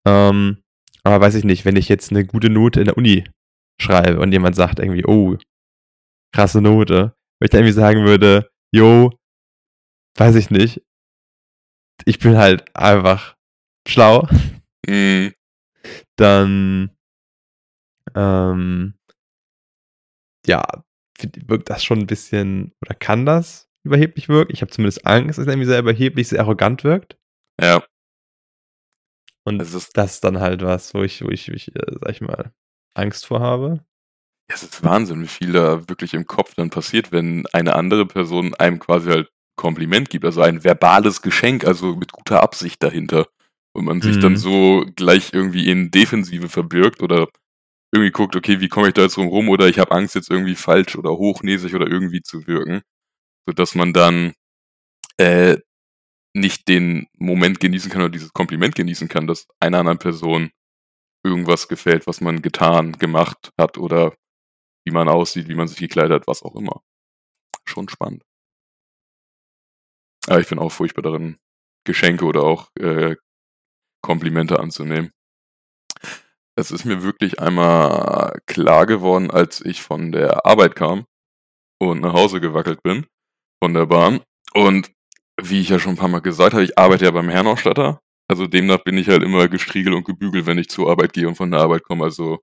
Ähm, 0.06 0.62
aber 1.04 1.20
weiß 1.20 1.34
ich 1.36 1.44
nicht, 1.44 1.64
wenn 1.64 1.76
ich 1.76 1.88
jetzt 1.88 2.10
eine 2.10 2.24
gute 2.24 2.50
Note 2.50 2.80
in 2.80 2.86
der 2.86 2.96
Uni 2.96 3.24
schreibe 3.80 4.20
und 4.20 4.32
jemand 4.32 4.56
sagt 4.56 4.78
irgendwie, 4.78 5.04
oh, 5.04 5.36
krasse 6.34 6.60
Note, 6.60 7.14
wenn 7.38 7.46
ich 7.46 7.50
dann 7.50 7.60
irgendwie 7.60 7.72
sagen 7.72 8.04
würde, 8.04 8.50
yo, 8.72 9.10
weiß 10.16 10.36
ich 10.36 10.50
nicht, 10.50 10.82
ich 12.04 12.18
bin 12.18 12.36
halt 12.36 12.64
einfach 12.76 13.36
schlau, 13.86 14.28
mhm. 14.86 15.32
dann 16.16 16.90
ähm, 18.14 18.94
ja, 20.46 20.62
wirkt 21.46 21.70
das 21.70 21.84
schon 21.84 22.00
ein 22.00 22.06
bisschen, 22.06 22.72
oder 22.82 22.94
kann 22.94 23.26
das 23.26 23.71
überheblich 23.84 24.28
wirken? 24.28 24.52
Ich 24.52 24.62
habe 24.62 24.70
zumindest 24.70 25.06
Angst, 25.06 25.38
dass 25.38 25.46
es 25.46 25.52
irgendwie 25.52 25.66
sehr 25.66 25.80
überheblich, 25.80 26.28
sehr 26.28 26.40
arrogant 26.40 26.84
wirkt. 26.84 27.16
Ja. 27.60 27.82
Und 29.44 29.58
das 29.58 29.74
ist, 29.74 29.96
das 29.96 30.14
ist 30.14 30.24
dann 30.24 30.40
halt 30.40 30.62
was, 30.62 30.94
wo 30.94 31.02
ich, 31.02 31.22
wo 31.24 31.28
ich, 31.28 31.48
ich 31.48 31.74
äh, 31.74 31.92
sag 32.00 32.10
ich 32.10 32.20
mal, 32.20 32.52
Angst 32.94 33.26
vor 33.26 33.40
habe. 33.40 33.84
Ja, 34.48 34.54
es 34.54 34.62
ist 34.62 34.84
Wahnsinn, 34.84 35.22
wie 35.22 35.28
viel 35.28 35.52
da 35.52 35.88
wirklich 35.88 36.14
im 36.14 36.26
Kopf 36.26 36.54
dann 36.54 36.70
passiert, 36.70 37.12
wenn 37.12 37.46
eine 37.52 37.74
andere 37.74 38.06
Person 38.06 38.54
einem 38.54 38.78
quasi 38.78 39.10
halt 39.10 39.30
Kompliment 39.56 40.10
gibt, 40.10 40.24
also 40.24 40.42
ein 40.42 40.64
verbales 40.64 41.22
Geschenk, 41.22 41.64
also 41.64 41.96
mit 41.96 42.12
guter 42.12 42.42
Absicht 42.42 42.82
dahinter. 42.82 43.26
Und 43.74 43.86
man 43.86 44.02
sich 44.02 44.16
mhm. 44.16 44.20
dann 44.20 44.36
so 44.36 44.84
gleich 44.96 45.32
irgendwie 45.32 45.70
in 45.70 45.90
Defensive 45.90 46.48
verbirgt 46.48 47.02
oder 47.02 47.28
irgendwie 47.92 48.10
guckt, 48.10 48.36
okay, 48.36 48.60
wie 48.60 48.68
komme 48.68 48.88
ich 48.88 48.94
da 48.94 49.02
jetzt 49.02 49.16
rum 49.18 49.28
rum 49.28 49.48
oder 49.48 49.68
ich 49.68 49.78
habe 49.78 49.92
Angst, 49.92 50.14
jetzt 50.14 50.30
irgendwie 50.30 50.54
falsch 50.54 50.96
oder 50.96 51.10
hochnäsig 51.10 51.74
oder 51.74 51.86
irgendwie 51.86 52.22
zu 52.22 52.46
wirken, 52.46 52.82
sodass 53.46 53.74
man 53.74 53.92
dann 53.92 54.34
äh, 55.18 55.58
nicht 56.34 56.68
den 56.68 57.06
Moment 57.18 57.60
genießen 57.60 57.90
kann 57.90 58.02
oder 58.02 58.10
dieses 58.10 58.32
Kompliment 58.32 58.74
genießen 58.74 59.08
kann, 59.08 59.26
dass 59.26 59.46
einer 59.60 59.80
anderen 59.80 59.98
Person 59.98 60.50
irgendwas 61.24 61.68
gefällt, 61.68 62.06
was 62.06 62.20
man 62.20 62.42
getan, 62.42 62.92
gemacht 62.92 63.52
hat 63.58 63.78
oder 63.78 64.14
wie 64.84 64.92
man 64.92 65.08
aussieht, 65.08 65.48
wie 65.48 65.54
man 65.54 65.68
sich 65.68 65.78
gekleidet 65.78 66.12
hat, 66.12 66.26
was 66.26 66.42
auch 66.42 66.56
immer. 66.56 66.82
Schon 67.64 67.88
spannend. 67.88 68.24
Aber 70.26 70.40
ich 70.40 70.48
bin 70.48 70.58
auch 70.58 70.70
furchtbar 70.70 71.02
darin, 71.02 71.38
Geschenke 71.84 72.24
oder 72.24 72.42
auch 72.42 72.70
äh, 72.78 73.16
Komplimente 74.02 74.58
anzunehmen. 74.58 75.12
Es 76.56 76.70
ist 76.70 76.84
mir 76.84 77.02
wirklich 77.02 77.40
einmal 77.40 78.40
klar 78.46 78.86
geworden, 78.86 79.30
als 79.30 79.60
ich 79.64 79.82
von 79.82 80.12
der 80.12 80.44
Arbeit 80.44 80.76
kam 80.76 81.06
und 81.78 82.00
nach 82.00 82.12
Hause 82.12 82.40
gewackelt 82.40 82.82
bin 82.82 83.06
von 83.62 83.74
der 83.74 83.86
Bahn. 83.86 84.20
Und 84.54 84.90
wie 85.40 85.60
ich 85.60 85.68
ja 85.68 85.78
schon 85.78 85.92
ein 85.92 85.96
paar 85.96 86.08
Mal 86.08 86.20
gesagt 86.20 86.52
habe, 86.52 86.64
ich 86.64 86.76
arbeite 86.76 87.04
ja 87.04 87.12
beim 87.12 87.28
Herrenausstatter. 87.28 88.00
Also 88.28 88.48
demnach 88.48 88.82
bin 88.82 88.98
ich 88.98 89.08
halt 89.08 89.22
immer 89.22 89.46
gestriegelt 89.46 89.94
und 89.94 90.04
gebügelt, 90.04 90.46
wenn 90.46 90.58
ich 90.58 90.68
zur 90.68 90.90
Arbeit 90.90 91.12
gehe 91.12 91.28
und 91.28 91.36
von 91.36 91.52
der 91.52 91.60
Arbeit 91.60 91.84
komme. 91.84 92.02
Also 92.02 92.40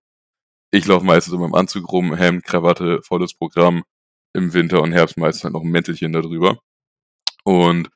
ich 0.71 0.85
laufe 0.85 1.05
meistens 1.05 1.33
in 1.33 1.41
meinem 1.41 1.55
Anzug 1.55 1.91
rum, 1.91 2.15
Hemd, 2.15 2.45
Krawatte, 2.45 3.01
volles 3.01 3.33
Programm. 3.33 3.83
Im 4.33 4.53
Winter 4.53 4.81
und 4.81 4.93
Herbst 4.93 5.17
meistens 5.17 5.43
halt 5.43 5.53
noch 5.55 5.63
ein 5.63 5.71
Mäntelchen 5.71 6.13
darüber. 6.13 6.57
Und 7.43 7.89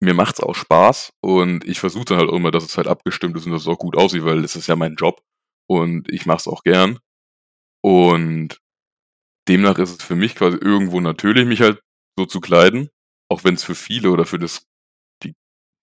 mir 0.00 0.14
macht's 0.14 0.40
auch 0.40 0.56
Spaß 0.56 1.12
und 1.20 1.64
ich 1.66 1.78
versuche 1.78 2.06
dann 2.06 2.18
halt 2.18 2.30
immer, 2.32 2.50
dass 2.50 2.64
es 2.64 2.76
halt 2.76 2.88
abgestimmt 2.88 3.36
ist 3.36 3.46
und 3.46 3.52
dass 3.52 3.62
es 3.62 3.68
auch 3.68 3.78
gut 3.78 3.96
aussieht, 3.96 4.24
weil 4.24 4.42
es 4.42 4.56
ist 4.56 4.66
ja 4.66 4.74
mein 4.74 4.96
Job 4.96 5.20
und 5.68 6.10
ich 6.10 6.26
mach's 6.26 6.48
auch 6.48 6.64
gern. 6.64 6.98
Und 7.80 8.58
demnach 9.46 9.78
ist 9.78 10.00
es 10.00 10.02
für 10.02 10.16
mich 10.16 10.34
quasi 10.34 10.56
irgendwo 10.56 11.00
natürlich, 11.00 11.46
mich 11.46 11.60
halt 11.60 11.80
so 12.20 12.26
zu 12.26 12.40
kleiden, 12.40 12.90
auch 13.30 13.44
wenn 13.44 13.54
es 13.54 13.64
für 13.64 13.74
viele 13.74 14.10
oder 14.10 14.26
für 14.26 14.38
das, 14.38 14.66
die 15.22 15.34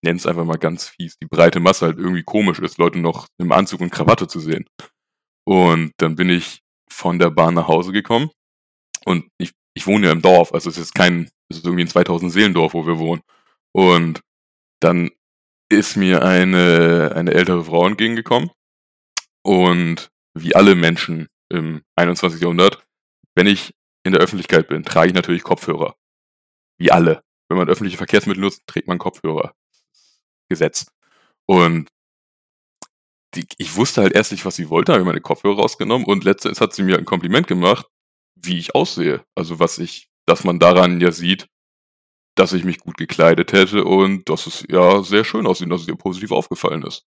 nennen 0.04 0.18
es 0.18 0.28
einfach 0.28 0.46
mal 0.46 0.58
ganz 0.58 0.90
fies, 0.90 1.18
die 1.18 1.28
breite 1.28 1.60
Masse 1.60 1.88
halt 1.88 1.98
irgendwie 1.98 2.24
komisch 2.24 2.60
ist, 2.60 2.78
Leute 2.78 3.00
noch 3.00 3.28
im 3.40 3.52
Anzug 3.52 3.82
und 3.82 3.92
Krawatte 3.92 4.28
zu 4.28 4.40
sehen. 4.40 4.66
Und 5.46 5.94
dann 5.98 6.16
bin 6.16 6.30
ich 6.30 6.62
von 6.90 7.20
der 7.20 7.32
Bahn 7.32 7.56
nach 7.56 7.68
Hause 7.68 7.92
gekommen 7.92 8.30
und 9.06 9.26
ich, 9.38 9.54
ich 9.74 9.88
wohne 9.88 10.08
ja 10.08 10.12
im 10.12 10.22
Dorf, 10.22 10.54
also 10.54 10.70
es 10.70 10.78
ist 10.78 10.94
kein, 10.94 11.30
es 11.50 11.58
ist 11.58 11.66
irgendwie 11.66 11.86
ein 11.86 11.90
2000 11.90 12.32
Seelendorf, 12.32 12.74
wo 12.74 12.86
wir 12.86 13.00
wohnen. 13.00 13.22
Und 13.74 14.22
dann 14.82 15.10
ist 15.70 15.96
mir 15.96 16.24
eine, 16.24 17.14
eine 17.16 17.34
ältere 17.34 17.64
Frau 17.64 17.88
entgegengekommen. 17.88 18.52
Und 19.44 20.10
wie 20.38 20.56
alle 20.56 20.76
Menschen 20.76 21.28
im 21.50 21.82
21. 21.96 22.42
Jahrhundert, 22.42 22.86
wenn 23.36 23.48
ich 23.48 23.74
in 24.04 24.12
der 24.12 24.22
Öffentlichkeit 24.22 24.68
bin, 24.68 24.84
trage 24.84 25.08
ich 25.08 25.14
natürlich 25.14 25.44
Kopfhörer. 25.44 25.96
Wie 26.78 26.92
alle. 26.92 27.24
Wenn 27.50 27.58
man 27.58 27.70
öffentliche 27.70 27.98
Verkehrsmittel 27.98 28.42
nutzt, 28.42 28.64
trägt 28.68 28.88
man 28.88 28.98
Kopfhörer. 28.98 29.54
Gesetz. 30.50 30.88
Und 31.46 31.90
die, 33.36 33.46
ich 33.58 33.76
wusste 33.76 34.02
halt 34.02 34.14
erst 34.14 34.32
nicht, 34.32 34.46
was 34.46 34.56
sie 34.56 34.70
wollte, 34.70 34.94
habe 34.94 35.04
meine 35.04 35.22
Kopfhörer 35.22 35.58
rausgenommen 35.58 36.06
und 36.08 36.24
letztens 36.24 36.62
hat 36.62 36.74
sie 36.74 36.84
mir 36.84 36.98
ein 36.98 37.06
Kompliment 37.06 37.48
gemacht, 37.48 37.86
wie 38.36 38.58
ich 38.58 38.76
aussehe. 38.76 39.24
Also 39.36 39.60
was 39.60 39.78
ich, 39.78 40.10
dass 40.26 40.44
man 40.44 40.60
daran 40.60 41.02
ja 41.02 41.12
sieht, 41.12 41.48
dass 42.36 42.54
ich 42.54 42.64
mich 42.64 42.80
gut 42.80 42.98
gekleidet 42.98 43.52
hätte 43.52 43.84
und 43.84 44.30
dass 44.30 44.48
es 44.48 44.66
ja 44.70 45.04
sehr 45.04 45.24
schön 45.24 45.48
aussieht, 45.48 45.72
dass 45.72 45.82
es 45.82 45.88
ihr 45.88 45.96
positiv 45.96 46.32
aufgefallen 46.32 46.84
ist. 46.84 47.04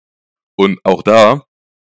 Und 0.55 0.79
auch 0.83 1.03
da 1.03 1.45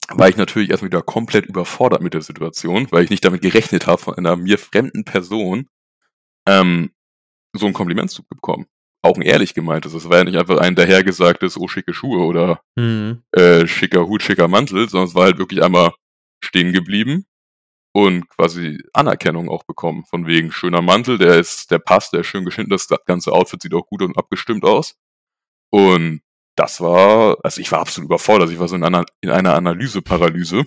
war 0.09 0.29
ich 0.29 0.38
natürlich 0.38 0.69
erst 0.69 0.83
wieder 0.83 1.01
komplett 1.01 1.45
überfordert 1.45 2.01
mit 2.01 2.13
der 2.13 2.21
Situation, 2.21 2.88
weil 2.91 3.03
ich 3.03 3.09
nicht 3.09 3.25
damit 3.25 3.41
gerechnet 3.41 3.88
habe, 3.88 4.01
von 4.01 4.15
einer 4.15 4.36
mir 4.38 4.57
fremden 4.57 5.03
Person 5.03 5.67
ähm, 6.47 6.91
so 7.54 7.66
ein 7.68 7.74
Kompliment 7.74 8.10
zu 8.12 8.24
bekommen. 8.24 8.66
Auch 9.04 9.16
ein 9.16 9.22
ehrlich 9.22 9.54
gemeintes. 9.54 9.94
Es 9.94 10.10
war 10.10 10.18
ja 10.18 10.24
nicht 10.24 10.38
einfach 10.38 10.58
ein 10.58 10.75
dahergesagtes, 10.75 11.58
oh, 11.58 11.68
schicke 11.68 11.94
Schuhe 11.94 12.25
oder 12.25 12.62
Mhm. 12.75 13.24
äh, 13.32 13.66
schicker 13.68 14.08
Hut, 14.08 14.22
schicker 14.24 14.48
Mantel, 14.48 14.89
sondern 14.89 15.08
es 15.08 15.16
war 15.16 15.25
halt 15.25 15.38
wirklich 15.38 15.63
einmal 15.63 15.94
stehen 16.44 16.74
geblieben 16.74 17.25
und 17.96 18.27
quasi 18.30 18.80
Anerkennung 18.94 19.50
auch 19.50 19.63
bekommen. 19.63 20.04
Von 20.10 20.27
wegen 20.27 20.51
schöner 20.51 20.82
Mantel, 20.82 21.18
der 21.18 21.39
ist, 21.39 21.72
der 21.72 21.80
passt, 21.80 22.13
der 22.13 22.22
ist 22.22 22.27
schön 22.27 22.46
geschnitten, 22.46 22.70
das 22.72 22.88
ganze 23.06 23.32
Outfit 23.32 23.62
sieht 23.62 23.74
auch 23.74 23.88
gut 23.88 24.01
und 24.01 24.18
abgestimmt 24.18 24.63
aus. 24.66 24.96
Und 25.72 26.22
das 26.56 26.82
war, 26.82 27.38
also 27.44 27.62
ich 27.62 27.72
war 27.72 27.80
absolut 27.80 28.08
überfordert. 28.10 28.50
Ich 28.50 28.60
war 28.60 28.68
so 28.68 28.75
in 28.75 28.84
einer, 28.84 29.06
in 29.22 29.30
einer 29.30 29.54
Analyseparalyse 29.56 30.66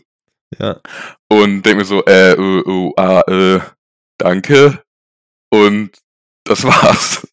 Ja. 0.58 0.80
und 1.28 1.62
denke 1.62 1.76
mir 1.78 1.84
so, 1.84 2.04
äh, 2.04 2.32
äh, 2.32 2.92
äh, 2.96 3.56
äh, 3.56 3.60
danke. 4.18 4.82
Und 5.52 5.90
das 6.44 6.64
war's. 6.64 7.26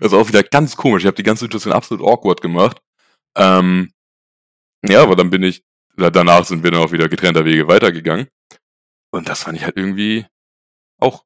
Das 0.00 0.12
war 0.12 0.20
auch 0.20 0.28
wieder 0.28 0.42
ganz 0.42 0.76
komisch. 0.76 1.02
Ich 1.02 1.06
habe 1.06 1.16
die 1.16 1.22
ganze 1.22 1.44
Situation 1.44 1.72
absolut 1.72 2.04
awkward 2.06 2.40
gemacht. 2.40 2.80
Ähm, 3.36 3.92
ja, 4.84 5.02
aber 5.02 5.14
dann 5.16 5.30
bin 5.30 5.42
ich, 5.42 5.62
danach 5.96 6.44
sind 6.44 6.64
wir 6.64 6.70
dann 6.70 6.80
auch 6.82 6.92
wieder 6.92 7.08
getrennter 7.08 7.44
Wege 7.44 7.68
weitergegangen. 7.68 8.28
Und 9.12 9.28
das 9.28 9.42
fand 9.44 9.56
ich 9.58 9.64
halt 9.64 9.76
irgendwie 9.76 10.26
auch 10.98 11.24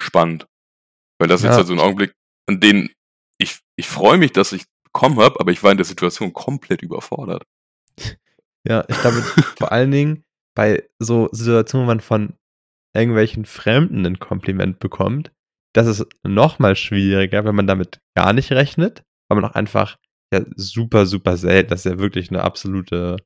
spannend. 0.00 0.46
Weil 1.18 1.28
das 1.28 1.40
ist 1.40 1.44
jetzt 1.44 1.52
Ja. 1.52 1.56
halt 1.58 1.66
so 1.66 1.72
ein 1.74 1.80
Augenblick, 1.80 2.14
an 2.46 2.60
den 2.60 2.90
ich, 3.38 3.60
ich 3.76 3.88
freue 3.88 4.18
mich, 4.18 4.32
dass 4.32 4.52
ich 4.52 4.64
bekommen 4.84 5.18
habe, 5.18 5.40
aber 5.40 5.52
ich 5.52 5.62
war 5.62 5.70
in 5.72 5.76
der 5.78 5.84
Situation 5.86 6.32
komplett 6.32 6.82
überfordert. 6.82 7.44
Ja, 8.64 8.84
ich 8.86 8.96
glaube, 9.00 9.22
vor 9.58 9.72
allen 9.72 9.90
Dingen 9.90 10.24
bei 10.54 10.88
so 11.00 11.28
Situationen, 11.32 11.84
wo 11.84 11.90
man 11.90 12.00
von 12.00 12.34
irgendwelchen 12.94 13.44
Fremden 13.44 14.06
ein 14.06 14.20
Kompliment 14.20 14.78
bekommt, 14.78 15.32
das 15.74 15.86
ist 15.86 16.06
noch 16.22 16.58
mal 16.58 16.76
schwieriger, 16.76 17.44
wenn 17.44 17.54
man 17.54 17.66
damit 17.66 18.00
gar 18.16 18.32
nicht 18.32 18.52
rechnet, 18.52 19.02
weil 19.28 19.40
man 19.40 19.50
auch 19.50 19.54
einfach 19.54 19.96
ja 20.32 20.44
super, 20.56 21.06
super 21.06 21.36
selten, 21.36 21.70
das 21.70 21.84
ist 21.84 21.92
ja 21.92 21.98
wirklich 21.98 22.30
eine 22.30 22.42
absolute 22.42 23.16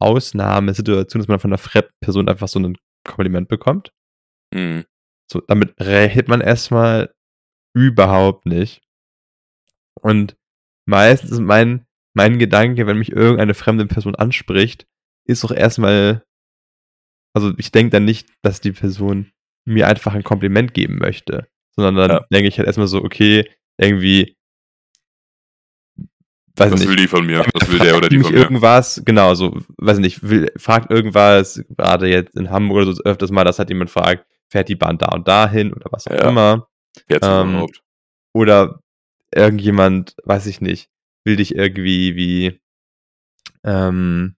Ausnahmesituation, 0.00 1.20
dass 1.20 1.28
man 1.28 1.38
von 1.38 1.50
einer 1.50 1.58
fremden 1.58 1.92
Person 2.00 2.28
einfach 2.28 2.48
so 2.48 2.58
ein 2.58 2.76
Kompliment 3.04 3.48
bekommt. 3.48 3.92
Hm. 4.54 4.84
So, 5.30 5.40
damit 5.40 5.74
rechnet 5.80 6.28
man 6.28 6.40
erstmal 6.40 7.14
überhaupt 7.74 8.46
nicht. 8.46 8.82
Und 10.00 10.36
meistens 10.86 11.32
ist 11.32 11.40
mein, 11.40 11.86
mein 12.14 12.38
Gedanke, 12.38 12.86
wenn 12.86 12.98
mich 12.98 13.12
irgendeine 13.12 13.54
fremde 13.54 13.86
Person 13.86 14.14
anspricht, 14.14 14.86
ist 15.26 15.42
doch 15.42 15.50
erstmal, 15.50 16.24
also 17.34 17.52
ich 17.58 17.72
denke 17.72 17.90
dann 17.90 18.04
nicht, 18.04 18.28
dass 18.42 18.60
die 18.60 18.72
Person 18.72 19.32
mir 19.66 19.88
einfach 19.88 20.14
ein 20.14 20.22
Kompliment 20.22 20.74
geben 20.74 20.98
möchte, 20.98 21.48
sondern 21.76 21.96
dann 21.96 22.10
Ja. 22.18 22.26
denke 22.32 22.48
ich 22.48 22.58
halt 22.58 22.66
erstmal 22.66 22.86
so, 22.88 23.02
okay, 23.02 23.48
irgendwie, 23.78 24.36
weiß 26.56 26.72
Was 26.72 26.80
nicht, 26.80 26.88
will 26.88 26.96
die 26.96 27.08
von 27.08 27.26
mir? 27.26 27.44
Was 27.54 27.70
will 27.70 27.78
der 27.78 27.96
oder 27.96 28.08
die 28.08 28.18
von 28.20 28.32
mir? 28.32 28.38
irgendwas, 28.40 29.02
genau, 29.04 29.34
so, 29.34 29.60
weiß 29.78 29.98
nicht, 29.98 30.22
will, 30.28 30.50
fragt 30.56 30.90
irgendwas, 30.90 31.62
gerade 31.76 32.08
jetzt 32.08 32.34
in 32.36 32.50
Hamburg 32.50 32.82
oder 32.86 32.92
so 32.94 33.02
öfters 33.04 33.30
mal, 33.30 33.44
dass 33.44 33.58
halt 33.58 33.68
jemand 33.68 33.90
fragt, 33.90 34.26
fährt 34.48 34.68
die 34.68 34.76
Bahn 34.76 34.96
da 34.98 35.08
und 35.12 35.28
dahin 35.28 35.72
oder 35.72 35.86
was 35.90 36.06
auch 36.06 36.12
Ja. 36.12 36.28
immer. 36.30 36.68
Jetzt 37.08 37.26
ähm, 37.26 37.50
überhaupt. 37.50 37.82
Oder 38.32 38.80
irgendjemand, 39.34 40.14
weiß 40.24 40.46
ich 40.46 40.60
nicht, 40.60 40.88
will 41.24 41.36
dich 41.36 41.54
irgendwie 41.54 42.14
wie, 42.16 42.60
ähm, 43.64 44.36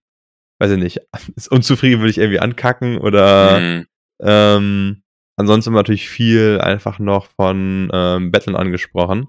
weiß 0.59 0.71
ich 0.71 0.77
nicht, 0.79 0.99
ist 1.35 1.51
unzufrieden, 1.51 2.01
will 2.01 2.07
dich 2.07 2.17
irgendwie 2.17 2.39
ankacken 2.39 2.97
oder 2.97 3.57
Hm. 3.59 3.85
ähm, 4.21 4.98
ansonsten 5.39 5.73
natürlich 5.73 6.09
viel 6.09 6.59
einfach 6.61 6.99
noch 6.99 7.27
von 7.27 7.89
ähm, 7.93 8.31
Betteln 8.31 8.55
angesprochen. 8.55 9.27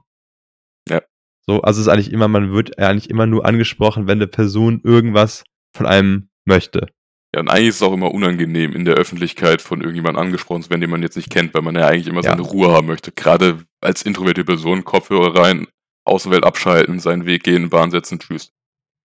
Ja. 0.88 1.02
So, 1.46 1.62
also 1.62 1.80
es 1.80 1.86
ist 1.86 1.92
eigentlich 1.92 2.12
immer, 2.12 2.28
man 2.28 2.52
wird 2.52 2.78
eigentlich 2.78 3.10
immer 3.10 3.26
nur 3.26 3.46
angesprochen, 3.46 4.06
wenn 4.06 4.18
eine 4.18 4.26
Person 4.26 4.80
irgendwas 4.84 5.44
von 5.76 5.86
einem 5.86 6.28
möchte. 6.44 6.88
Ja, 7.34 7.40
und 7.40 7.48
eigentlich 7.48 7.68
ist 7.68 7.76
es 7.76 7.82
auch 7.82 7.92
immer 7.92 8.12
unangenehm, 8.12 8.74
in 8.74 8.84
der 8.84 8.96
Öffentlichkeit 8.96 9.62
von 9.62 9.80
irgendjemandem 9.80 10.20
angesprochen 10.20 10.62
zu 10.64 10.70
werden, 10.70 10.80
den 10.80 10.90
man 10.90 11.02
jetzt 11.02 11.16
nicht 11.16 11.30
kennt, 11.30 11.54
weil 11.54 11.62
man 11.62 11.76
ja 11.76 11.86
eigentlich 11.86 12.08
immer 12.08 12.22
Ja. 12.24 12.30
seine 12.30 12.42
Ruhe 12.42 12.72
haben 12.72 12.88
möchte. 12.88 13.12
Gerade 13.12 13.64
als 13.80 14.02
introvertierte 14.02 14.44
Person, 14.44 14.82
Kopfhörer 14.84 15.38
rein, 15.40 15.68
Außenwelt 16.04 16.42
abschalten, 16.44 16.98
seinen 16.98 17.24
Weg 17.26 17.44
gehen, 17.44 17.70
Bahn 17.70 17.92
setzen, 17.92 18.18
tschüss. 18.18 18.50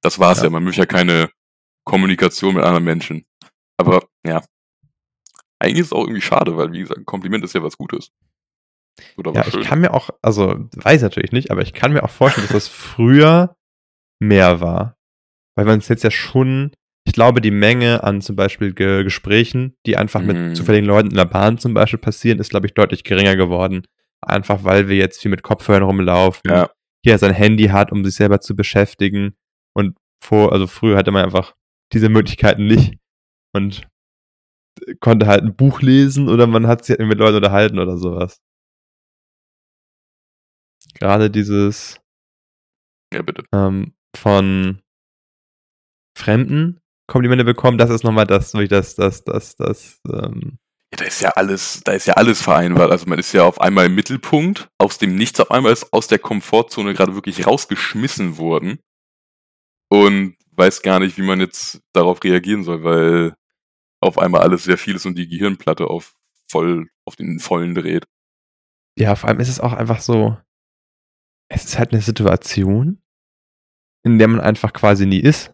Das 0.01 0.17
war's 0.17 0.39
ja. 0.39 0.45
Ja. 0.45 0.49
Man 0.49 0.63
möchte 0.63 0.81
ja 0.81 0.85
keine 0.87 1.29
Kommunikation 1.85 2.55
mit 2.55 2.63
anderen 2.63 2.83
Menschen. 2.83 3.25
Aber 3.77 4.07
ja, 4.25 4.41
eigentlich 5.65 5.79
ist 5.79 5.87
es 5.87 5.93
auch 5.93 6.03
irgendwie 6.03 6.21
schade, 6.21 6.55
weil 6.57 6.71
wie 6.71 6.79
gesagt, 6.79 6.99
ein 6.99 7.05
Kompliment 7.05 7.43
ist 7.43 7.53
ja 7.53 7.63
was 7.63 7.77
Gutes. 7.77 8.11
Oder 9.17 9.33
Ja, 9.33 9.45
was 9.45 9.53
ich 9.53 9.61
kann 9.61 9.81
mir 9.81 9.93
auch, 9.93 10.09
also 10.21 10.67
weiß 10.75 11.01
natürlich 11.01 11.31
nicht, 11.31 11.51
aber 11.51 11.61
ich 11.61 11.73
kann 11.73 11.93
mir 11.93 12.03
auch 12.03 12.09
vorstellen, 12.09 12.47
dass 12.47 12.55
das 12.55 12.67
früher 12.67 13.55
mehr 14.19 14.61
war. 14.61 14.97
Weil 15.57 15.65
man 15.65 15.79
es 15.79 15.87
jetzt 15.87 16.03
ja 16.03 16.11
schon, 16.11 16.71
ich 17.05 17.13
glaube, 17.13 17.41
die 17.41 17.51
Menge 17.51 18.03
an 18.03 18.21
zum 18.21 18.35
Beispiel 18.35 18.73
Ge 18.73 19.03
Gesprächen, 19.03 19.75
die 19.85 19.97
einfach 19.97 20.21
mit 20.21 20.55
zufälligen 20.55 20.87
Leuten 20.87 21.09
in 21.09 21.15
der 21.17 21.25
Bahn 21.25 21.57
zum 21.57 21.73
Beispiel 21.73 21.99
passieren, 21.99 22.39
ist, 22.39 22.49
glaube 22.49 22.67
ich, 22.67 22.73
deutlich 22.73 23.03
geringer 23.03 23.35
geworden. 23.35 23.85
Einfach 24.21 24.63
weil 24.63 24.87
wir 24.87 24.97
jetzt 24.97 25.21
viel 25.21 25.31
mit 25.31 25.43
Kopfhörern 25.43 25.83
rumlaufen, 25.83 26.49
Ja, 26.49 26.69
hier 27.03 27.17
sein 27.17 27.33
Handy 27.33 27.67
hat, 27.67 27.91
um 27.91 28.03
sich 28.03 28.15
selber 28.15 28.41
zu 28.41 28.55
beschäftigen. 28.55 29.35
Und 29.73 29.97
vor, 30.23 30.51
also 30.51 30.67
früher 30.67 30.97
hatte 30.97 31.11
man 31.11 31.23
einfach 31.23 31.53
diese 31.93 32.09
Möglichkeiten 32.09 32.65
nicht 32.65 32.97
und 33.53 33.87
konnte 34.99 35.27
halt 35.27 35.43
ein 35.43 35.55
Buch 35.55 35.81
lesen 35.81 36.29
oder 36.29 36.47
man 36.47 36.67
hat 36.67 36.85
sich 36.85 36.97
halt 36.97 37.07
mit 37.07 37.19
Leuten 37.19 37.37
unterhalten 37.37 37.79
oder 37.79 37.97
sowas. 37.97 38.41
Gerade 40.95 41.29
dieses 41.29 41.99
ja, 43.13 43.21
bitte. 43.21 43.43
ähm, 43.53 43.93
von 44.15 44.81
Fremden 46.17 46.79
Komplimente 47.07 47.43
bekommen, 47.43 47.77
das 47.77 47.91
ist 47.91 48.03
nochmal 48.03 48.25
das, 48.25 48.51
das, 48.51 48.95
das, 48.95 49.23
das, 49.23 49.55
das, 49.55 50.01
ähm, 50.11 50.57
Ja, 50.91 50.97
da 50.97 51.05
ist 51.05 51.21
ja 51.21 51.29
alles, 51.31 51.81
da 51.83 51.91
ist 51.91 52.07
ja 52.07 52.15
alles 52.15 52.41
vereinbart. 52.41 52.91
Also 52.91 53.05
man 53.07 53.19
ist 53.19 53.31
ja 53.33 53.43
auf 53.43 53.61
einmal 53.61 53.85
im 53.87 53.95
Mittelpunkt, 53.95 54.69
aus 54.79 54.97
dem 54.97 55.15
Nichts 55.15 55.39
auf 55.39 55.51
einmal 55.51 55.71
ist 55.71 55.93
aus 55.93 56.07
der 56.07 56.19
Komfortzone 56.19 56.93
gerade 56.93 57.13
wirklich 57.13 57.45
rausgeschmissen 57.45 58.37
worden 58.37 58.79
und 59.89 60.35
weiß 60.51 60.81
gar 60.81 60.99
nicht, 60.99 61.17
wie 61.17 61.21
man 61.21 61.39
jetzt 61.39 61.81
darauf 61.93 62.23
reagieren 62.23 62.63
soll, 62.63 62.83
weil 62.83 63.35
auf 64.05 64.17
einmal 64.17 64.41
alles 64.41 64.63
sehr 64.63 64.77
viel 64.77 64.95
ist 64.95 65.05
und 65.05 65.17
die 65.17 65.27
Gehirnplatte 65.27 65.87
auf 65.87 66.15
voll, 66.49 66.87
auf 67.05 67.15
den 67.15 67.39
vollen 67.39 67.75
dreht. 67.75 68.05
ja, 68.97 69.15
vor 69.15 69.29
allem 69.29 69.39
ist 69.39 69.49
es 69.49 69.59
auch 69.59 69.73
einfach 69.73 69.99
so, 69.99 70.37
es 71.49 71.65
ist 71.65 71.77
halt 71.79 71.91
eine 71.91 72.01
Situation, 72.01 73.01
in 74.03 74.17
der 74.19 74.27
man 74.27 74.39
einfach 74.41 74.73
quasi 74.73 75.05
nie 75.05 75.19
ist. 75.19 75.53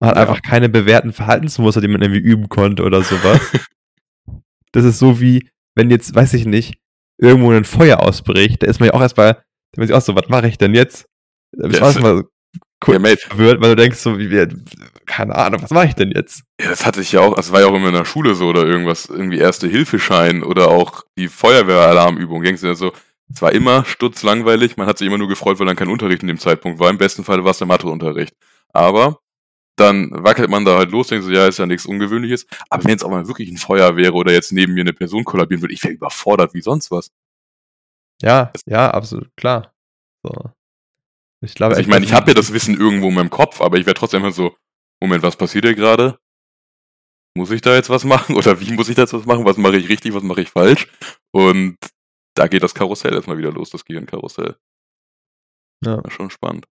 Man 0.00 0.10
hat 0.10 0.16
Ja. 0.16 0.22
einfach 0.22 0.42
keine 0.42 0.68
bewährten 0.68 1.12
Verhaltensmuster, 1.12 1.80
die 1.80 1.88
man 1.88 2.02
irgendwie 2.02 2.20
üben 2.20 2.48
konnte 2.48 2.82
oder 2.82 3.02
sowas. 3.02 3.40
das 4.72 4.84
ist 4.84 4.98
so 4.98 5.20
wie, 5.20 5.48
wenn 5.74 5.90
jetzt, 5.90 6.14
weiß 6.14 6.34
ich 6.34 6.46
nicht, 6.46 6.80
irgendwo 7.18 7.50
ein 7.52 7.64
Feuer 7.64 8.00
ausbricht, 8.00 8.62
da 8.62 8.66
ist 8.66 8.80
man 8.80 8.88
ja 8.88 8.94
auch 8.94 9.00
erstmal, 9.00 9.34
da 9.34 9.40
ist 9.72 9.78
man 9.78 9.86
sich 9.86 9.96
auch 9.96 10.02
so, 10.02 10.14
was 10.14 10.28
mache 10.28 10.48
ich 10.48 10.58
denn 10.58 10.74
jetzt? 10.74 11.06
Da 11.52 11.68
du 11.68 11.74
Ja, 11.76 11.82
auch 11.82 11.86
erstmal 11.86 12.24
kurz 12.80 13.02
Ja, 13.02 13.16
verwirrt, 13.16 13.60
weil 13.60 13.70
du 13.70 13.76
denkst 13.76 13.98
so, 13.98 14.18
wie, 14.18 14.30
wie, 14.30 14.46
keine 15.06 15.34
Ahnung, 15.34 15.62
was 15.62 15.70
mache 15.70 15.86
ich 15.86 15.94
denn 15.94 16.10
jetzt? 16.10 16.44
Ja, 16.60 16.70
das 16.70 16.84
hatte 16.84 17.00
ich 17.00 17.12
ja 17.12 17.20
auch, 17.20 17.34
das 17.34 17.52
war 17.52 17.60
ja 17.60 17.66
auch 17.66 17.74
immer 17.74 17.88
in 17.88 17.94
der 17.94 18.04
Schule 18.04 18.34
so 18.34 18.48
oder 18.48 18.66
irgendwas, 18.66 19.06
irgendwie 19.06 19.38
Erste-Hilfeschein 19.38 20.42
oder 20.42 20.68
auch 20.68 21.04
die 21.16 21.28
Feuerwehralarmübung. 21.28 22.42
Denkst 22.42 22.62
du 22.62 22.66
ja 22.68 22.74
so, 22.74 22.92
es 23.32 23.42
war 23.42 23.52
immer 23.52 23.84
stutzlangweilig, 23.84 24.76
man 24.76 24.86
hat 24.86 24.98
sich 24.98 25.06
immer 25.06 25.18
nur 25.18 25.28
gefreut, 25.28 25.58
weil 25.58 25.66
dann 25.66 25.76
kein 25.76 25.88
Unterricht 25.88 26.22
in 26.22 26.28
dem 26.28 26.38
Zeitpunkt 26.38 26.78
war. 26.78 26.90
Im 26.90 26.98
besten 26.98 27.24
Fall 27.24 27.44
war 27.44 27.50
es 27.50 27.58
der 27.58 27.66
Matheunterricht. 27.66 28.34
Aber 28.72 29.20
dann 29.76 30.10
wackelt 30.12 30.48
man 30.48 30.64
da 30.64 30.78
halt 30.78 30.90
los, 30.90 31.08
denkt 31.08 31.24
so, 31.24 31.30
ja, 31.30 31.46
ist 31.46 31.58
ja 31.58 31.66
nichts 31.66 31.86
Ungewöhnliches. 31.86 32.46
Aber 32.70 32.84
wenn 32.84 32.90
jetzt 32.92 33.04
auch 33.04 33.10
mal 33.10 33.26
wirklich 33.28 33.50
ein 33.50 33.58
Feuer 33.58 33.96
wäre 33.96 34.14
oder 34.14 34.32
jetzt 34.32 34.52
neben 34.52 34.74
mir 34.74 34.82
eine 34.82 34.92
Person 34.92 35.24
kollabieren 35.24 35.62
würde, 35.62 35.74
ich 35.74 35.82
wäre 35.84 35.94
überfordert 35.94 36.54
wie 36.54 36.62
sonst 36.62 36.90
was. 36.90 37.10
Ja, 38.22 38.52
ja, 38.66 38.90
absolut, 38.90 39.28
klar. 39.36 39.74
So. 40.22 40.32
Ich 41.46 41.54
glaube, 41.54 41.76
Also 41.76 41.82
ich 41.82 41.88
meine, 41.88 42.04
ich 42.04 42.12
habe 42.12 42.28
ja 42.30 42.34
das 42.34 42.52
Wissen 42.52 42.78
irgendwo 42.78 43.08
in 43.08 43.14
meinem 43.14 43.30
Kopf, 43.30 43.60
aber 43.60 43.78
ich 43.78 43.86
wäre 43.86 43.94
trotzdem 43.94 44.22
immer 44.22 44.32
so, 44.32 44.56
Moment, 45.00 45.22
was 45.22 45.36
passiert 45.36 45.64
hier 45.64 45.74
gerade? 45.74 46.18
Muss 47.36 47.50
ich 47.50 47.60
da 47.60 47.74
jetzt 47.74 47.90
was 47.90 48.04
machen? 48.04 48.34
Oder 48.36 48.60
wie 48.60 48.72
muss 48.72 48.88
ich 48.88 48.96
da 48.96 49.02
jetzt 49.02 49.12
was 49.12 49.26
machen? 49.26 49.44
Was 49.44 49.56
mache 49.56 49.76
ich 49.76 49.88
richtig, 49.88 50.12
was 50.14 50.22
mache 50.22 50.40
ich 50.40 50.50
falsch? 50.50 50.88
Und 51.32 51.76
da 52.34 52.48
geht 52.48 52.62
das 52.62 52.74
Karussell 52.74 53.14
erstmal 53.14 53.38
wieder 53.38 53.52
los, 53.52 53.70
das 53.70 53.84
Gehirnkarussell. 53.84 54.56
Ja. 55.84 56.02
War 56.02 56.10
schon 56.10 56.30
spannend. 56.30 56.66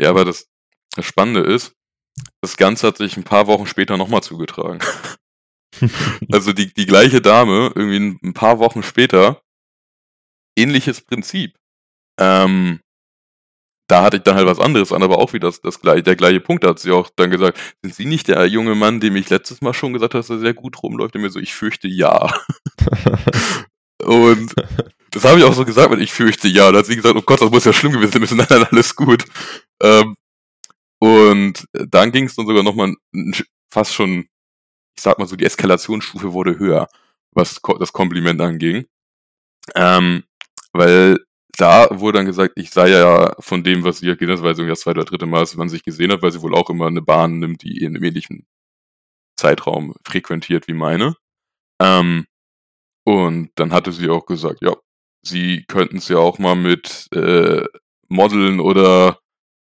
Ja, 0.00 0.10
aber 0.10 0.24
das, 0.24 0.48
das 0.94 1.04
Spannende 1.04 1.40
ist, 1.40 1.74
das 2.40 2.56
Ganze 2.56 2.86
hat 2.86 2.98
sich 2.98 3.16
ein 3.16 3.24
paar 3.24 3.46
Wochen 3.46 3.66
später 3.66 3.96
nochmal 3.96 4.22
zugetragen. 4.22 4.78
Also 6.30 6.52
die, 6.52 6.72
die 6.72 6.84
gleiche 6.84 7.22
Dame, 7.22 7.72
irgendwie 7.74 8.18
ein 8.22 8.34
paar 8.34 8.58
Wochen 8.58 8.82
später, 8.82 9.42
ähnliches 10.56 11.00
Prinzip. 11.00 11.58
Ähm, 12.18 12.80
da 13.92 14.02
hatte 14.02 14.16
ich 14.16 14.22
dann 14.22 14.36
halt 14.36 14.46
was 14.46 14.58
anderes 14.58 14.90
an, 14.90 15.02
aber 15.02 15.18
auch 15.18 15.34
wieder 15.34 15.48
das, 15.48 15.60
das 15.60 15.80
gleiche, 15.80 16.02
der 16.02 16.16
gleiche 16.16 16.40
Punkt. 16.40 16.64
Da 16.64 16.70
hat 16.70 16.78
sie 16.78 16.92
auch 16.92 17.10
dann 17.14 17.30
gesagt, 17.30 17.58
sind 17.82 17.94
Sie 17.94 18.06
nicht 18.06 18.28
der 18.28 18.46
junge 18.46 18.74
Mann, 18.74 19.00
dem 19.00 19.16
ich 19.16 19.28
letztes 19.28 19.60
Mal 19.60 19.74
schon 19.74 19.92
gesagt 19.92 20.14
habe, 20.14 20.20
dass 20.20 20.30
er 20.30 20.38
sehr 20.38 20.54
gut 20.54 20.82
rumläuft? 20.82 21.14
Und 21.14 21.20
mir 21.20 21.30
so, 21.30 21.38
ich 21.38 21.54
fürchte 21.54 21.88
ja. 21.88 22.34
und 24.02 24.54
das 25.10 25.24
habe 25.24 25.38
ich 25.38 25.44
auch 25.44 25.52
so 25.52 25.66
gesagt, 25.66 25.90
weil 25.90 26.00
ich 26.00 26.12
fürchte 26.12 26.48
ja. 26.48 26.68
Und 26.68 26.72
da 26.72 26.78
hat 26.78 26.86
sie 26.86 26.96
gesagt, 26.96 27.16
oh 27.16 27.22
Gott, 27.22 27.42
das 27.42 27.50
muss 27.50 27.66
ja 27.66 27.72
schlimm 27.74 27.92
gewesen 27.92 28.24
sein. 28.24 28.38
Nein, 28.38 28.46
nein, 28.48 28.66
alles 28.70 28.96
gut. 28.96 29.24
Ähm, 29.82 30.16
und 30.98 31.66
dann 31.72 32.12
ging 32.12 32.24
es 32.26 32.34
dann 32.34 32.46
sogar 32.46 32.62
nochmal 32.62 32.94
fast 33.70 33.92
schon, 33.92 34.26
ich 34.96 35.02
sag 35.02 35.18
mal 35.18 35.26
so, 35.26 35.36
die 35.36 35.44
Eskalationsstufe 35.44 36.32
wurde 36.32 36.58
höher, 36.58 36.88
was 37.32 37.60
das 37.78 37.92
Kompliment 37.92 38.40
anging. 38.40 38.86
Ähm, 39.74 40.24
weil 40.72 41.18
da 41.58 41.88
wurde 41.90 42.18
dann 42.18 42.26
gesagt, 42.26 42.54
ich 42.56 42.70
sei 42.70 42.90
ja 42.90 43.34
von 43.38 43.62
dem, 43.62 43.84
was 43.84 44.02
weil 44.02 44.56
sie 44.56 44.66
das 44.66 44.80
zweite 44.80 45.00
oder 45.00 45.04
dritte 45.08 45.26
Mal, 45.26 45.40
dass 45.40 45.56
man 45.56 45.68
sich 45.68 45.82
gesehen 45.84 46.12
hat, 46.12 46.22
weil 46.22 46.32
sie 46.32 46.42
wohl 46.42 46.54
auch 46.54 46.70
immer 46.70 46.86
eine 46.86 47.02
Bahn 47.02 47.38
nimmt, 47.38 47.62
die 47.62 47.78
in 47.78 47.94
einem 47.94 48.04
ähnlichen 48.04 48.46
Zeitraum 49.36 49.94
frequentiert 50.04 50.68
wie 50.68 50.74
meine. 50.74 51.16
Ähm, 51.80 52.26
und 53.04 53.50
dann 53.56 53.72
hatte 53.72 53.92
sie 53.92 54.08
auch 54.08 54.26
gesagt, 54.26 54.62
ja, 54.62 54.74
sie 55.22 55.64
könnten 55.68 55.98
es 55.98 56.08
ja 56.08 56.18
auch 56.18 56.38
mal 56.38 56.54
mit 56.54 57.08
äh, 57.12 57.64
Modeln 58.08 58.60
oder, 58.60 59.18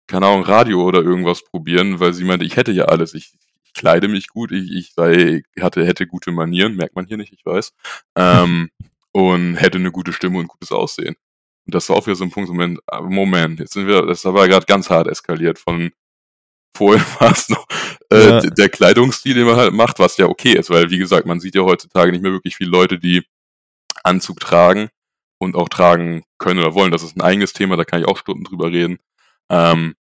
keine 0.08 0.27
Ahnung, 0.27 0.43
Radio 0.43 0.84
oder 0.84 1.01
irgendwas 1.01 1.43
probieren, 1.43 2.00
weil 2.00 2.13
sie 2.13 2.24
meinte, 2.25 2.46
ich 2.46 2.58
hätte 2.58 2.72
ja 2.72 2.86
alles. 2.86 3.13
Ich, 3.13 3.34
ich 3.63 3.74
kleide 3.74 4.08
mich 4.08 4.27
gut, 4.27 4.51
ich, 4.51 4.72
ich 4.72 4.93
sei, 4.93 5.43
hatte, 5.60 5.86
hätte 5.86 6.08
gute 6.08 6.31
Manieren, 6.31 6.75
merkt 6.75 6.96
man 6.96 7.05
hier 7.08 7.17
nicht, 7.17 7.34
ich 7.34 7.46
weiß. 7.46 7.74
Ähm, 8.15 8.69
und 9.12 9.55
hätte 9.55 9.77
eine 9.77 9.91
gute 9.91 10.13
Stimme 10.13 10.39
und 10.39 10.48
gutes 10.48 10.72
Aussehen. 10.72 11.15
Und 11.66 11.75
das 11.75 11.89
war 11.89 11.98
auch 11.98 12.06
wieder 12.08 12.16
so 12.16 12.24
ein 12.24 12.32
Punkt, 12.32 12.50
Moment, 12.50 12.80
ah, 12.88 13.01
Moment, 13.01 13.60
jetzt 13.60 13.74
sind 13.74 13.88
wir, 13.88 14.06
das 14.06 14.25
war 14.25 14.48
gerade 14.48 14.66
ganz 14.66 14.89
hart 14.89 15.08
eskaliert 15.08 15.60
von 15.60 15.92
vorher 16.75 17.06
war 17.20 17.32
es 17.32 17.50
noch 17.50 17.66
äh, 18.12 18.30
ja. 18.30 18.39
der 18.42 18.70
Kleidungsstil, 18.70 19.36
den 19.36 19.46
man 19.46 19.56
halt 19.56 19.74
macht, 19.74 20.00
was 20.00 20.18
ja 20.18 20.28
okay 20.28 20.54
ist, 20.54 20.70
weil 20.70 20.89
wie 20.89 20.98
gesagt, 20.98 21.25
man 21.25 21.39
sieht 21.39 21.56
ja 21.56 21.62
heutzutage 21.62 22.12
nicht 22.12 22.22
mehr 22.22 22.32
wirklich 22.32 22.56
viele 22.56 22.72
Leute, 22.72 22.98
die 22.98 23.24
Anzug 24.04 24.39
tragen 24.39 24.89
und 25.39 25.56
auch 25.56 25.70
tragen 25.70 26.24
können 26.38 26.60
oder 26.60 26.74
wollen. 26.74 26.92
Das 26.92 27.04
ist 27.04 27.18
ein 27.18 27.22
eigenes 27.22 27.54
Thema, 27.54 27.75
da 27.75 27.86
kann 27.86 28.01
ich 28.01 28.08
auch 28.08 28.18
Stunden 28.18 28.44
drüber 28.44 28.72
reden. 28.72 29.00
Ähm, 29.50 29.96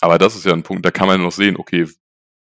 aber 0.00 0.18
das 0.18 0.36
ist 0.36 0.46
ja 0.46 0.52
ein 0.52 0.62
Punkt, 0.62 0.84
da 0.84 0.90
kann 0.90 1.08
man 1.08 1.20
noch 1.20 1.32
sehen, 1.32 1.56
okay, 1.56 1.86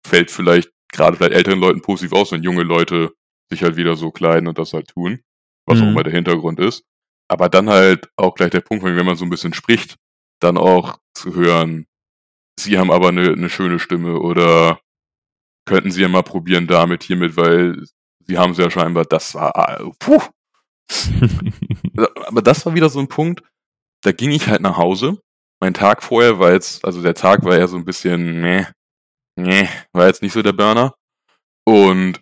fällt 0.06 0.32
vielleicht 0.32 0.72
gerade 0.92 1.18
vielleicht 1.18 1.34
älteren 1.34 1.60
Leuten 1.60 1.82
positiv 1.82 2.14
aus, 2.14 2.32
wenn 2.32 2.44
junge 2.44 2.64
Leute 2.64 3.14
sich 3.50 3.64
halt 3.64 3.76
wieder 3.76 3.96
so 3.96 4.12
kleiden 4.12 4.48
und 4.48 4.58
das 4.58 4.74
halt 4.74 4.88
tun, 4.88 5.20
was 5.66 5.80
mhm. 5.80 5.84
auch 5.84 5.88
immer 5.90 6.04
der 6.04 6.14
Hintergrund 6.14 6.60
ist. 6.60 6.84
Aber 7.30 7.48
dann 7.48 7.70
halt 7.70 8.10
auch 8.18 8.36
gleich 8.36 8.50
der 8.50 8.62
Punkt, 8.62 8.84
wenn 8.84 9.06
man 9.06 9.16
so 9.16 9.24
ein 9.24 9.30
bisschen 9.30 9.54
spricht, 9.54 9.98
dann 10.40 10.58
auch 10.58 11.00
zu 11.14 11.36
hören, 11.36 11.86
sie 12.60 12.78
haben 12.78 12.92
aber 12.92 13.10
eine, 13.10 13.32
eine 13.32 13.50
schöne 13.50 13.80
Stimme 13.80 14.20
oder 14.20 14.80
könnten 15.66 15.92
sie 15.92 16.02
ja 16.02 16.08
mal 16.08 16.24
probieren 16.24 16.68
damit 16.68 17.04
hiermit, 17.04 17.38
weil 17.38 17.86
sie 18.26 18.38
haben 18.38 18.54
sie 18.54 18.64
ja 18.64 18.72
scheinbar, 18.72 19.06
das 19.06 19.36
war, 19.36 19.54
puh. 20.00 20.22
aber 22.26 22.42
das 22.42 22.66
war 22.66 22.74
wieder 22.74 22.90
so 22.90 23.00
ein 23.00 23.08
Punkt, 23.08 23.44
da 24.02 24.12
ging 24.12 24.32
ich 24.32 24.48
halt 24.48 24.62
nach 24.62 24.78
Hause. 24.78 25.22
Mein 25.62 25.74
Tag 25.74 26.02
vorher 26.04 26.40
war 26.40 26.54
jetzt, 26.54 26.84
also 26.86 27.02
der 27.02 27.14
Tag 27.14 27.44
war 27.44 27.58
ja 27.58 27.68
so 27.68 27.78
ein 27.78 27.86
bisschen, 27.86 28.42
nee, 28.42 28.66
nee, 29.36 29.68
war 29.92 30.08
jetzt 30.08 30.22
nicht 30.22 30.34
so 30.34 30.42
der 30.42 30.54
Burner. 30.54 30.96
Und, 31.66 32.22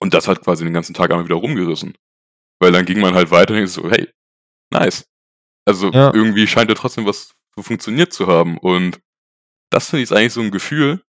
und 0.00 0.14
das 0.14 0.26
hat 0.26 0.42
quasi 0.42 0.64
den 0.64 0.72
ganzen 0.72 0.94
Tag 0.94 1.10
einmal 1.10 1.26
wieder 1.26 1.36
rumgerissen. 1.36 1.96
Weil 2.58 2.72
dann 2.72 2.86
ging 2.86 3.00
man 3.00 3.14
halt 3.14 3.30
weiter 3.30 3.54
und 3.54 3.66
so, 3.66 3.88
hey, 3.90 4.10
nice. 4.70 5.06
Also 5.64 5.90
ja. 5.90 6.12
irgendwie 6.14 6.46
scheint 6.46 6.70
ja 6.70 6.74
trotzdem 6.74 7.06
was 7.06 7.34
funktioniert 7.58 8.12
zu 8.12 8.26
haben. 8.26 8.58
Und 8.58 9.00
das 9.70 9.90
finde 9.90 10.04
ich 10.04 10.12
eigentlich 10.12 10.32
so 10.32 10.40
ein 10.40 10.50
Gefühl. 10.50 11.02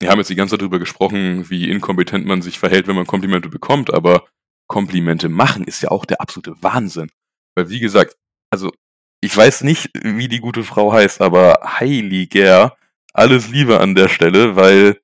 Wir 0.00 0.10
haben 0.10 0.18
jetzt 0.18 0.30
die 0.30 0.34
ganze 0.34 0.52
Zeit 0.52 0.62
darüber 0.62 0.78
gesprochen, 0.78 1.50
wie 1.50 1.70
inkompetent 1.70 2.26
man 2.26 2.40
sich 2.40 2.58
verhält, 2.58 2.86
wenn 2.86 2.96
man 2.96 3.06
Komplimente 3.06 3.50
bekommt, 3.50 3.92
aber 3.92 4.26
Komplimente 4.66 5.28
machen 5.28 5.64
ist 5.64 5.82
ja 5.82 5.90
auch 5.90 6.06
der 6.06 6.20
absolute 6.20 6.54
Wahnsinn. 6.62 7.10
Weil 7.54 7.68
wie 7.68 7.80
gesagt, 7.80 8.16
also 8.50 8.72
ich 9.20 9.36
weiß 9.36 9.62
nicht, 9.62 9.90
wie 10.02 10.28
die 10.28 10.40
gute 10.40 10.64
Frau 10.64 10.92
heißt, 10.92 11.20
aber 11.20 11.60
heiliger, 11.78 12.76
alles 13.12 13.48
Liebe 13.48 13.80
an 13.80 13.94
der 13.94 14.08
Stelle, 14.08 14.56
weil 14.56 15.00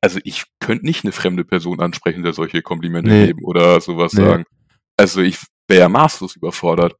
also 0.00 0.18
ich 0.24 0.44
könnte 0.60 0.86
nicht 0.86 1.04
eine 1.04 1.12
fremde 1.12 1.44
Person 1.44 1.80
ansprechen, 1.80 2.22
der 2.22 2.32
solche 2.32 2.62
Komplimente 2.62 3.10
nee. 3.10 3.26
geben 3.26 3.44
oder 3.44 3.80
sowas 3.80 4.14
nee. 4.14 4.24
sagen. 4.24 4.44
Also 4.96 5.20
ich 5.20 5.38
wäre 5.72 5.80
ja 5.82 5.88
maßlos 5.88 6.36
überfordert. 6.36 6.94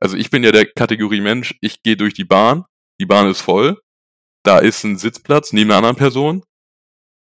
Also 0.00 0.16
ich 0.16 0.30
bin 0.30 0.42
ja 0.42 0.50
der 0.50 0.64
Kategorie 0.66 1.20
Mensch, 1.20 1.54
ich 1.60 1.82
gehe 1.82 1.96
durch 1.96 2.14
die 2.14 2.24
Bahn, 2.24 2.64
die 3.00 3.06
Bahn 3.06 3.28
ist 3.30 3.42
voll, 3.42 3.78
da 4.44 4.58
ist 4.58 4.82
ein 4.84 4.96
Sitzplatz 4.96 5.52
neben 5.52 5.70
einer 5.70 5.78
anderen 5.78 5.96
Person, 5.96 6.42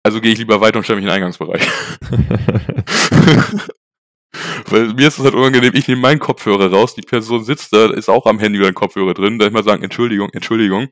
also 0.03 0.21
gehe 0.21 0.33
ich 0.33 0.39
lieber 0.39 0.61
weiter 0.61 0.79
und 0.79 0.85
stelle 0.85 0.97
mich 0.97 1.05
in 1.05 1.09
den 1.09 1.17
Eingangsbereich. 1.17 1.63
Weil 4.67 4.95
mir 4.95 5.09
ist 5.09 5.19
es 5.19 5.25
halt 5.25 5.35
unangenehm, 5.35 5.75
ich 5.75 5.87
nehme 5.89 6.01
meinen 6.01 6.21
Kopfhörer 6.21 6.71
raus, 6.71 6.95
die 6.95 7.03
Person 7.03 7.45
sitzt 7.45 7.75
da, 7.75 7.91
ist 7.91 8.09
auch 8.09 8.25
am 8.25 8.39
Handy 8.39 8.59
oder 8.59 8.69
ein 8.69 8.75
Kopfhörer 8.75 9.13
drin, 9.13 9.39
da 9.39 9.47
ich 9.47 9.53
mal 9.53 9.65
sagen, 9.65 9.83
Entschuldigung, 9.83 10.31
Entschuldigung, 10.33 10.89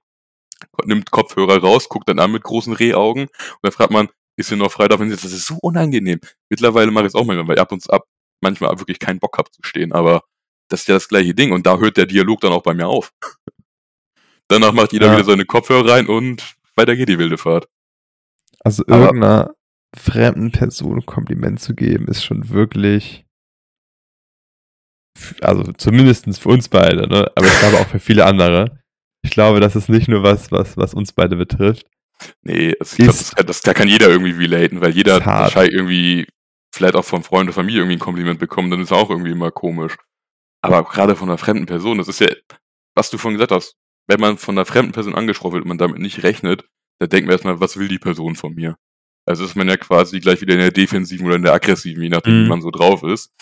nimmt 0.84 1.10
Kopfhörer 1.10 1.58
raus, 1.58 1.88
guckt 1.88 2.08
dann 2.08 2.18
an 2.18 2.32
mit 2.32 2.42
großen 2.42 2.74
Rehaugen 2.74 3.22
und 3.22 3.58
dann 3.62 3.72
fragt 3.72 3.92
man, 3.92 4.10
ist 4.36 4.48
hier 4.48 4.58
noch 4.58 4.72
frei, 4.72 4.88
darf 4.88 5.00
man 5.00 5.08
das 5.10 5.24
ist 5.24 5.46
so 5.46 5.56
unangenehm. 5.62 6.20
Mittlerweile 6.50 6.90
mache 6.90 7.06
ich 7.06 7.10
es 7.10 7.14
auch 7.14 7.24
mal, 7.24 7.48
weil 7.48 7.58
ab 7.58 7.72
und 7.72 7.88
ab 7.90 8.04
manchmal 8.40 8.78
wirklich 8.78 8.98
keinen 8.98 9.18
Bock 9.18 9.38
habe 9.38 9.50
zu 9.50 9.62
stehen, 9.62 9.92
aber 9.92 10.24
das 10.68 10.80
ist 10.82 10.88
ja 10.88 10.94
das 10.94 11.08
gleiche 11.08 11.34
Ding 11.34 11.52
und 11.52 11.66
da 11.66 11.78
hört 11.78 11.96
der 11.96 12.06
Dialog 12.06 12.40
dann 12.40 12.52
auch 12.52 12.62
bei 12.62 12.74
mir 12.74 12.88
auf. 12.88 13.12
Danach 14.48 14.72
macht 14.72 14.92
jeder 14.92 15.06
ja. 15.06 15.12
wieder 15.14 15.24
seine 15.24 15.44
Kopfhörer 15.44 15.92
rein 15.92 16.06
und 16.06 16.56
weiter 16.74 16.96
geht 16.96 17.08
die 17.08 17.18
wilde 17.18 17.38
Fahrt. 17.38 17.68
Also 18.60 18.84
irgendeiner 18.86 19.44
aber, 19.44 19.54
fremden 19.96 20.52
Person 20.52 21.06
Kompliment 21.06 21.60
zu 21.60 21.74
geben, 21.74 22.08
ist 22.08 22.24
schon 22.24 22.50
wirklich, 22.50 23.24
also 25.40 25.72
zumindestens 25.72 26.38
für 26.38 26.50
uns 26.50 26.68
beide, 26.68 27.08
ne? 27.08 27.30
aber 27.34 27.46
ich 27.46 27.58
glaube 27.58 27.78
auch 27.78 27.88
für 27.88 28.00
viele 28.00 28.24
andere. 28.24 28.80
Ich 29.22 29.30
glaube, 29.30 29.60
das 29.60 29.76
ist 29.76 29.88
nicht 29.88 30.08
nur 30.08 30.22
was, 30.22 30.50
was, 30.50 30.76
was 30.76 30.94
uns 30.94 31.12
beide 31.12 31.36
betrifft. 31.36 31.86
Nee, 32.42 32.74
also 32.78 32.96
ich 32.98 33.04
glaub, 33.04 33.16
das, 33.16 33.30
das, 33.46 33.60
da 33.62 33.74
kann 33.74 33.88
jeder 33.88 34.08
irgendwie 34.08 34.32
relaten, 34.32 34.80
weil 34.80 34.92
jeder 34.92 35.24
wahrscheinlich 35.24 35.74
irgendwie 35.74 36.26
vielleicht 36.72 36.94
auch 36.94 37.04
von 37.04 37.22
Freund 37.22 37.48
oder 37.48 37.54
Familie 37.54 37.80
irgendwie 37.80 37.96
ein 37.96 38.00
Kompliment 38.00 38.38
bekommen, 38.38 38.70
dann 38.70 38.80
ist 38.80 38.92
auch 38.92 39.10
irgendwie 39.10 39.32
immer 39.32 39.50
komisch. 39.50 39.96
Aber 40.62 40.84
gerade 40.84 41.16
von 41.16 41.28
einer 41.28 41.38
fremden 41.38 41.66
Person, 41.66 41.98
das 41.98 42.08
ist 42.08 42.20
ja, 42.20 42.28
was 42.94 43.10
du 43.10 43.18
vorhin 43.18 43.38
gesagt 43.38 43.52
hast, 43.52 43.76
wenn 44.08 44.20
man 44.20 44.38
von 44.38 44.56
einer 44.56 44.66
fremden 44.66 44.92
Person 44.92 45.14
angesprochen 45.14 45.54
wird 45.54 45.64
und 45.64 45.68
man 45.68 45.78
damit 45.78 45.98
nicht 45.98 46.22
rechnet, 46.22 46.64
dann 46.98 47.08
denkt 47.08 47.26
man 47.26 47.32
erstmal, 47.32 47.60
was 47.60 47.76
will 47.76 47.88
die 47.88 47.98
Person 47.98 48.36
von 48.36 48.54
mir? 48.54 48.76
Also 49.26 49.44
ist 49.44 49.56
man 49.56 49.68
ja 49.68 49.76
quasi 49.76 50.20
gleich 50.20 50.40
wieder 50.40 50.54
in 50.54 50.60
der 50.60 50.70
defensiven 50.70 51.26
oder 51.26 51.36
in 51.36 51.42
der 51.42 51.52
aggressiven, 51.52 52.02
je 52.02 52.08
nachdem, 52.08 52.40
mhm. 52.40 52.44
wie 52.44 52.48
man 52.48 52.62
so 52.62 52.70
drauf 52.70 53.02
ist. 53.02 53.32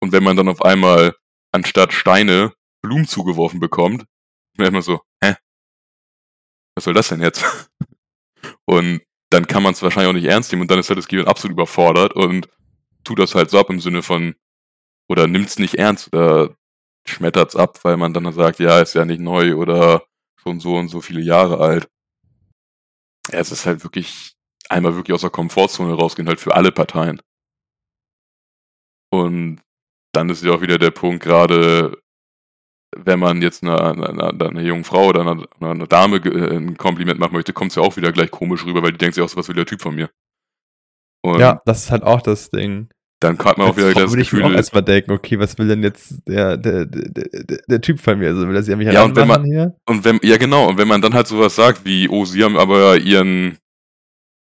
Und 0.00 0.12
wenn 0.12 0.22
man 0.22 0.36
dann 0.36 0.48
auf 0.48 0.62
einmal 0.62 1.14
anstatt 1.52 1.92
Steine 1.92 2.52
Blumen 2.82 3.06
zugeworfen 3.06 3.60
bekommt, 3.60 4.02
ist 4.02 4.58
man 4.58 4.66
erstmal 4.66 4.82
so, 4.82 5.00
hä? 5.22 5.34
Was 6.74 6.84
soll 6.84 6.94
das 6.94 7.08
denn 7.08 7.20
jetzt? 7.20 7.44
Und 8.64 9.02
dann 9.30 9.46
kann 9.46 9.62
man 9.62 9.72
es 9.72 9.82
wahrscheinlich 9.82 10.10
auch 10.10 10.14
nicht 10.14 10.30
ernst 10.30 10.52
nehmen 10.52 10.62
und 10.62 10.70
dann 10.70 10.78
ist 10.78 10.90
halt 10.90 10.98
das 10.98 11.08
Gehirn 11.08 11.26
absolut 11.26 11.54
überfordert 11.54 12.12
und 12.12 12.48
tut 13.04 13.18
das 13.18 13.34
halt 13.34 13.50
so 13.50 13.58
ab 13.58 13.70
im 13.70 13.80
Sinne 13.80 14.02
von, 14.02 14.34
oder 15.08 15.26
nimmt 15.26 15.48
es 15.48 15.58
nicht 15.58 15.74
ernst 15.74 16.12
oder 16.12 16.56
schmettert 17.06 17.50
es 17.50 17.56
ab, 17.56 17.78
weil 17.84 17.96
man 17.96 18.14
dann 18.14 18.32
sagt, 18.32 18.58
ja, 18.60 18.80
ist 18.80 18.94
ja 18.94 19.04
nicht 19.04 19.20
neu 19.20 19.56
oder 19.56 20.04
schon 20.36 20.60
so 20.60 20.76
und 20.76 20.88
so 20.88 21.00
viele 21.00 21.20
Jahre 21.20 21.58
alt. 21.58 21.88
Ja, 23.30 23.38
es 23.38 23.52
ist 23.52 23.66
halt 23.66 23.82
wirklich 23.84 24.34
einmal 24.68 24.94
wirklich 24.94 25.14
aus 25.14 25.20
der 25.22 25.30
Komfortzone 25.30 25.94
rausgehen, 25.94 26.28
halt 26.28 26.40
für 26.40 26.54
alle 26.54 26.72
Parteien. 26.72 27.20
Und 29.10 29.60
dann 30.12 30.28
ist 30.30 30.42
ja 30.42 30.52
auch 30.52 30.60
wieder 30.60 30.78
der 30.78 30.90
Punkt, 30.90 31.22
gerade 31.22 32.02
wenn 32.96 33.18
man 33.18 33.40
jetzt 33.42 33.62
einer, 33.62 33.80
einer, 33.80 34.48
einer 34.48 34.60
jungen 34.62 34.84
Frau 34.84 35.08
oder 35.08 35.22
einer, 35.22 35.46
einer 35.60 35.86
Dame 35.86 36.16
äh, 36.16 36.56
ein 36.56 36.76
Kompliment 36.76 37.18
machen 37.18 37.32
möchte, 37.32 37.52
kommt 37.52 37.72
es 37.72 37.76
ja 37.76 37.82
auch 37.82 37.96
wieder 37.96 38.12
gleich 38.12 38.30
komisch 38.30 38.64
rüber, 38.64 38.82
weil 38.82 38.92
die 38.92 38.98
denkt 38.98 39.14
sich 39.14 39.24
auch 39.24 39.28
so, 39.28 39.36
was 39.36 39.48
will 39.48 39.56
der 39.56 39.66
Typ 39.66 39.80
von 39.80 39.94
mir? 39.94 40.10
Und 41.22 41.40
ja, 41.40 41.62
das 41.64 41.84
ist 41.84 41.90
halt 41.90 42.02
auch 42.02 42.20
das 42.20 42.50
Ding. 42.50 42.88
Dann 43.22 43.38
hat 43.38 43.56
man 43.56 43.68
auch 43.68 43.76
wieder 43.76 43.94
das 43.94 44.10
würde 44.10 44.22
Gefühl. 44.22 44.40
Ich 44.40 44.44
auch 44.46 44.50
erstmal 44.50 44.82
denken, 44.82 45.12
okay, 45.12 45.38
was 45.38 45.56
will 45.56 45.68
denn 45.68 45.82
jetzt 45.82 46.16
der, 46.26 46.56
der, 46.56 46.86
der, 46.86 47.60
der, 47.68 47.80
Typ 47.80 48.00
von 48.00 48.18
mir? 48.18 48.28
Also 48.28 48.48
will 48.48 48.56
er 48.56 48.62
sich 48.64 48.72
an 48.72 48.78
mich 48.78 48.92
ja, 48.92 49.04
und 49.04 49.14
wenn 49.14 49.28
man, 49.28 49.44
hier? 49.44 49.76
Und 49.86 50.04
wenn, 50.04 50.18
ja, 50.24 50.36
genau. 50.38 50.68
Und 50.68 50.76
wenn 50.76 50.88
man 50.88 51.00
dann 51.00 51.14
halt 51.14 51.28
sowas 51.28 51.54
sagt 51.54 51.84
wie, 51.84 52.08
oh, 52.08 52.24
sie 52.24 52.42
haben 52.42 52.56
aber 52.56 52.98
ihren, 52.98 53.58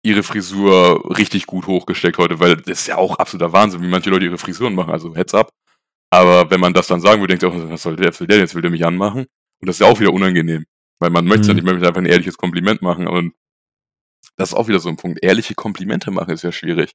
ihre 0.04 0.22
Frisur 0.22 1.18
richtig 1.18 1.46
gut 1.46 1.66
hochgesteckt 1.66 2.18
heute, 2.18 2.38
weil 2.38 2.56
das 2.56 2.80
ist 2.82 2.86
ja 2.86 2.96
auch 2.96 3.16
absoluter 3.16 3.52
Wahnsinn, 3.52 3.82
wie 3.82 3.88
manche 3.88 4.10
Leute 4.10 4.26
ihre 4.26 4.38
Frisuren 4.38 4.74
machen. 4.76 4.92
Also 4.92 5.16
Heads 5.16 5.34
up. 5.34 5.50
Aber 6.10 6.48
wenn 6.50 6.60
man 6.60 6.72
das 6.72 6.86
dann 6.86 7.00
sagen 7.00 7.20
würde, 7.20 7.36
denkt 7.36 7.44
auch, 7.44 7.70
was 7.70 7.82
soll 7.82 7.96
der, 7.96 8.08
was 8.08 8.18
der 8.18 8.38
jetzt? 8.38 8.54
Will 8.54 8.62
der 8.62 8.70
mich 8.70 8.86
anmachen? 8.86 9.26
Und 9.60 9.66
das 9.66 9.76
ist 9.76 9.80
ja 9.80 9.86
auch 9.86 9.98
wieder 9.98 10.12
unangenehm. 10.12 10.64
Weil 11.00 11.10
man 11.10 11.24
möchte 11.24 11.44
mhm. 11.44 11.48
ja 11.48 11.54
nicht 11.54 11.64
mehr 11.64 11.74
mit 11.74 11.84
einfach 11.84 12.00
ein 12.00 12.06
ehrliches 12.06 12.36
Kompliment 12.36 12.82
machen. 12.82 13.08
Und 13.08 13.32
das 14.40 14.52
ist 14.52 14.54
auch 14.54 14.68
wieder 14.68 14.80
so 14.80 14.88
ein 14.88 14.96
Punkt. 14.96 15.22
Ehrliche 15.22 15.54
Komplimente 15.54 16.10
machen 16.10 16.30
ist 16.30 16.42
ja 16.44 16.50
schwierig. 16.50 16.92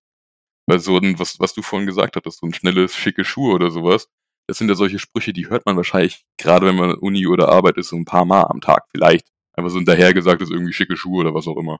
Weil 0.67 0.79
so 0.79 0.97
ein, 0.97 1.19
was, 1.19 1.39
was 1.39 1.53
du 1.53 1.61
vorhin 1.61 1.85
gesagt 1.85 2.15
hattest, 2.15 2.39
so 2.39 2.47
ein 2.47 2.53
schnelles, 2.55 2.95
schicke 2.95 3.23
Schuhe 3.23 3.53
oder 3.53 3.69
sowas, 3.69 4.09
das 4.47 4.57
sind 4.57 4.67
ja 4.67 4.73
solche 4.73 4.97
Sprüche, 4.97 5.31
die 5.31 5.47
hört 5.47 5.67
man 5.67 5.77
wahrscheinlich, 5.77 6.25
gerade 6.37 6.65
wenn 6.65 6.75
man 6.75 6.95
Uni 6.95 7.27
oder 7.27 7.49
Arbeit 7.49 7.77
ist, 7.77 7.89
so 7.89 7.97
ein 7.97 8.05
paar 8.05 8.25
Mal 8.25 8.45
am 8.45 8.61
Tag 8.61 8.85
vielleicht. 8.89 9.27
Einfach 9.53 9.69
so 9.69 9.77
hinterhergesagt 9.77 10.41
ist 10.41 10.49
irgendwie 10.51 10.73
schicke 10.73 10.97
Schuhe 10.97 11.21
oder 11.21 11.35
was 11.35 11.47
auch 11.47 11.57
immer. 11.57 11.77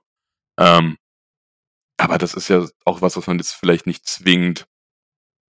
Ähm, 0.56 0.98
aber 1.96 2.18
das 2.18 2.34
ist 2.34 2.46
ja 2.46 2.64
auch 2.84 3.02
was, 3.02 3.16
was 3.16 3.26
man 3.26 3.38
jetzt 3.38 3.52
vielleicht 3.52 3.88
nicht 3.88 4.06
zwingend 4.06 4.68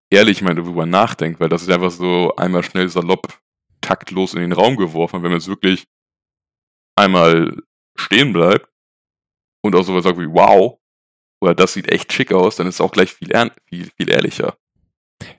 ehrlich 0.10 0.42
mal 0.42 0.56
darüber 0.56 0.86
nachdenkt, 0.86 1.42
weil 1.42 1.50
das 1.50 1.62
ist 1.62 1.70
einfach 1.70 1.92
so 1.92 2.34
einmal 2.38 2.64
schnell 2.64 2.88
salopp 2.88 3.38
taktlos 3.82 4.34
in 4.34 4.40
den 4.40 4.54
Raum 4.54 4.78
geworfen. 4.78 5.24
Wenn 5.24 5.32
man 5.32 5.40
jetzt 5.40 5.50
wirklich 5.50 5.84
einmal 6.96 7.62
stehen 7.98 8.32
bleibt 8.32 8.70
und 9.66 9.76
auch 9.76 9.84
sowas 9.84 10.04
sagt 10.04 10.18
wie 10.20 10.28
wow, 10.28 10.78
oder 11.42 11.56
das 11.56 11.74
sieht 11.74 11.92
echt 11.92 12.12
schick 12.14 12.32
aus, 12.32 12.56
dann 12.56 12.68
ist 12.68 12.76
es 12.76 12.82
auch 12.82 12.92
gleich 12.92 13.14
viel, 13.14 13.30
viel, 13.68 13.90
viel 13.98 14.10
ehrlicher. 14.10 14.58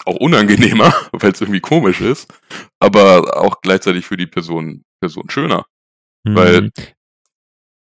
Auch 0.05 0.17
unangenehmer, 0.17 0.93
weil 1.13 1.33
es 1.33 1.41
irgendwie 1.41 1.61
komisch 1.61 2.01
ist, 2.01 2.33
aber 2.79 3.37
auch 3.37 3.61
gleichzeitig 3.61 4.07
für 4.07 4.17
die 4.17 4.27
Person, 4.27 4.85
Person 5.01 5.29
schöner. 5.31 5.67
Mhm. 6.25 6.35
Weil 6.35 6.71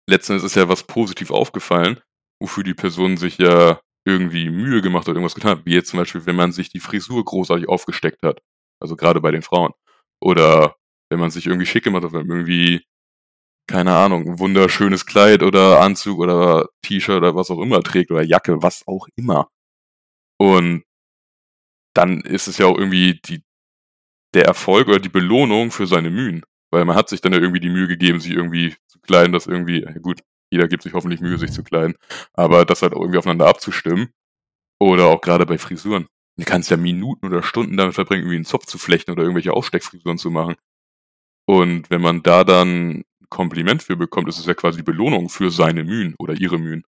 letztendlich 0.08 0.44
ist 0.44 0.56
ja 0.56 0.68
was 0.68 0.84
positiv 0.84 1.30
aufgefallen, 1.30 2.00
wofür 2.40 2.64
die 2.64 2.74
Person 2.74 3.16
sich 3.16 3.38
ja 3.38 3.80
irgendwie 4.06 4.50
Mühe 4.50 4.82
gemacht 4.82 5.08
hat, 5.08 5.14
irgendwas 5.14 5.34
getan 5.34 5.58
hat. 5.58 5.66
Wie 5.66 5.74
jetzt 5.74 5.90
zum 5.90 5.98
Beispiel, 5.98 6.26
wenn 6.26 6.36
man 6.36 6.52
sich 6.52 6.70
die 6.70 6.80
Frisur 6.80 7.24
großartig 7.24 7.68
aufgesteckt 7.68 8.22
hat. 8.22 8.40
Also 8.80 8.94
gerade 8.94 9.20
bei 9.20 9.32
den 9.32 9.42
Frauen. 9.42 9.72
Oder 10.20 10.76
wenn 11.10 11.18
man 11.18 11.30
sich 11.30 11.46
irgendwie 11.46 11.66
schick 11.66 11.84
gemacht 11.84 12.04
hat, 12.04 12.12
wenn 12.12 12.26
man 12.26 12.38
irgendwie, 12.38 12.84
keine 13.66 13.94
Ahnung, 13.94 14.38
wunderschönes 14.38 15.06
Kleid 15.06 15.42
oder 15.42 15.80
Anzug 15.80 16.18
oder 16.18 16.68
T-Shirt 16.82 17.18
oder 17.18 17.34
was 17.34 17.50
auch 17.50 17.60
immer 17.60 17.82
trägt 17.82 18.10
oder 18.10 18.22
Jacke, 18.22 18.62
was 18.62 18.86
auch 18.86 19.08
immer. 19.16 19.48
Und 20.38 20.84
dann 21.94 22.20
ist 22.20 22.46
es 22.48 22.58
ja 22.58 22.66
auch 22.66 22.78
irgendwie 22.78 23.20
die, 23.24 23.42
der 24.34 24.44
Erfolg 24.44 24.88
oder 24.88 25.00
die 25.00 25.08
Belohnung 25.08 25.70
für 25.70 25.86
seine 25.86 26.10
Mühen. 26.10 26.44
Weil 26.70 26.84
man 26.84 26.96
hat 26.96 27.08
sich 27.08 27.20
dann 27.20 27.32
ja 27.32 27.38
irgendwie 27.38 27.60
die 27.60 27.70
Mühe 27.70 27.88
gegeben, 27.88 28.20
sich 28.20 28.32
irgendwie 28.32 28.74
zu 28.86 29.00
kleiden, 29.00 29.32
dass 29.32 29.46
irgendwie, 29.46 29.82
gut, 30.02 30.20
jeder 30.50 30.68
gibt 30.68 30.82
sich 30.82 30.92
hoffentlich 30.94 31.20
Mühe, 31.20 31.38
sich 31.38 31.52
zu 31.52 31.62
kleiden, 31.62 31.96
aber 32.34 32.64
das 32.64 32.82
halt 32.82 32.92
auch 32.92 33.00
irgendwie 33.00 33.18
aufeinander 33.18 33.46
abzustimmen. 33.48 34.12
Oder 34.78 35.06
auch 35.06 35.22
gerade 35.22 35.46
bei 35.46 35.58
Frisuren. 35.58 36.06
Du 36.36 36.44
kannst 36.44 36.70
ja 36.70 36.76
Minuten 36.76 37.26
oder 37.26 37.42
Stunden 37.42 37.78
damit 37.78 37.94
verbringen, 37.94 38.22
irgendwie 38.22 38.36
einen 38.36 38.44
Zopf 38.44 38.66
zu 38.66 38.78
flechten 38.78 39.10
oder 39.10 39.22
irgendwelche 39.22 39.54
Aussteckfrisuren 39.54 40.18
zu 40.18 40.30
machen. 40.30 40.56
Und 41.46 41.88
wenn 41.90 42.02
man 42.02 42.22
da 42.22 42.44
dann 42.44 43.04
Kompliment 43.28 43.82
für 43.82 43.96
bekommt, 43.96 44.28
ist 44.28 44.38
es 44.38 44.46
ja 44.46 44.54
quasi 44.54 44.78
die 44.78 44.84
Belohnung 44.84 45.28
für 45.28 45.50
seine 45.50 45.84
Mühen 45.84 46.14
oder 46.18 46.34
ihre 46.34 46.58
Mühen. 46.58 46.84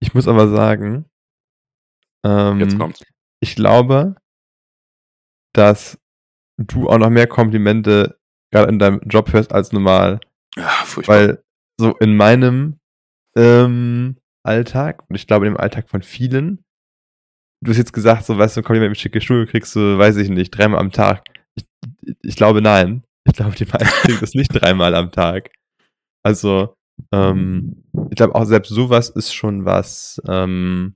Ich 0.00 0.14
muss 0.14 0.28
aber 0.28 0.48
sagen, 0.48 1.06
ähm, 2.24 2.60
Jetzt 2.60 2.78
kommt's. 2.78 3.02
ich 3.40 3.54
glaube, 3.54 4.16
dass 5.54 5.98
du 6.58 6.88
auch 6.88 6.98
noch 6.98 7.10
mehr 7.10 7.26
Komplimente 7.26 8.18
gerade 8.50 8.68
in 8.68 8.78
deinem 8.78 9.00
Job 9.06 9.32
hörst 9.32 9.52
als 9.52 9.72
normal. 9.72 10.20
Ja, 10.56 10.68
furchtbar. 10.84 11.16
Weil 11.16 11.44
so 11.78 11.96
in 11.98 12.16
meinem 12.16 12.78
ähm, 13.36 14.18
Alltag, 14.44 15.04
und 15.08 15.16
ich 15.16 15.26
glaube 15.26 15.46
im 15.46 15.56
Alltag 15.56 15.88
von 15.88 16.02
vielen, 16.02 16.64
du 17.62 17.70
hast 17.70 17.78
jetzt 17.78 17.92
gesagt, 17.92 18.24
so, 18.24 18.36
weißt 18.36 18.56
du, 18.56 18.62
Kompliment 18.62 18.90
mit 18.90 19.00
schicke 19.00 19.20
Schuhe 19.20 19.46
kriegst 19.46 19.74
du, 19.74 19.98
weiß 19.98 20.16
ich 20.16 20.28
nicht, 20.28 20.50
dreimal 20.50 20.80
am 20.80 20.92
Tag. 20.92 21.24
Ich, 21.54 21.64
ich 22.22 22.36
glaube, 22.36 22.60
nein. 22.60 23.04
Ich 23.24 23.34
glaube, 23.34 23.54
die 23.56 23.64
meisten 23.66 23.86
kriegen 24.06 24.20
das 24.20 24.34
nicht 24.34 24.48
dreimal 24.48 24.94
am 24.94 25.12
Tag. 25.12 25.50
Also, 26.24 26.74
ähm, 27.12 27.84
ich 28.10 28.16
glaube 28.16 28.34
auch 28.34 28.44
selbst 28.44 28.68
sowas 28.70 29.08
ist 29.10 29.32
schon 29.32 29.64
was 29.64 30.20
ähm, 30.28 30.94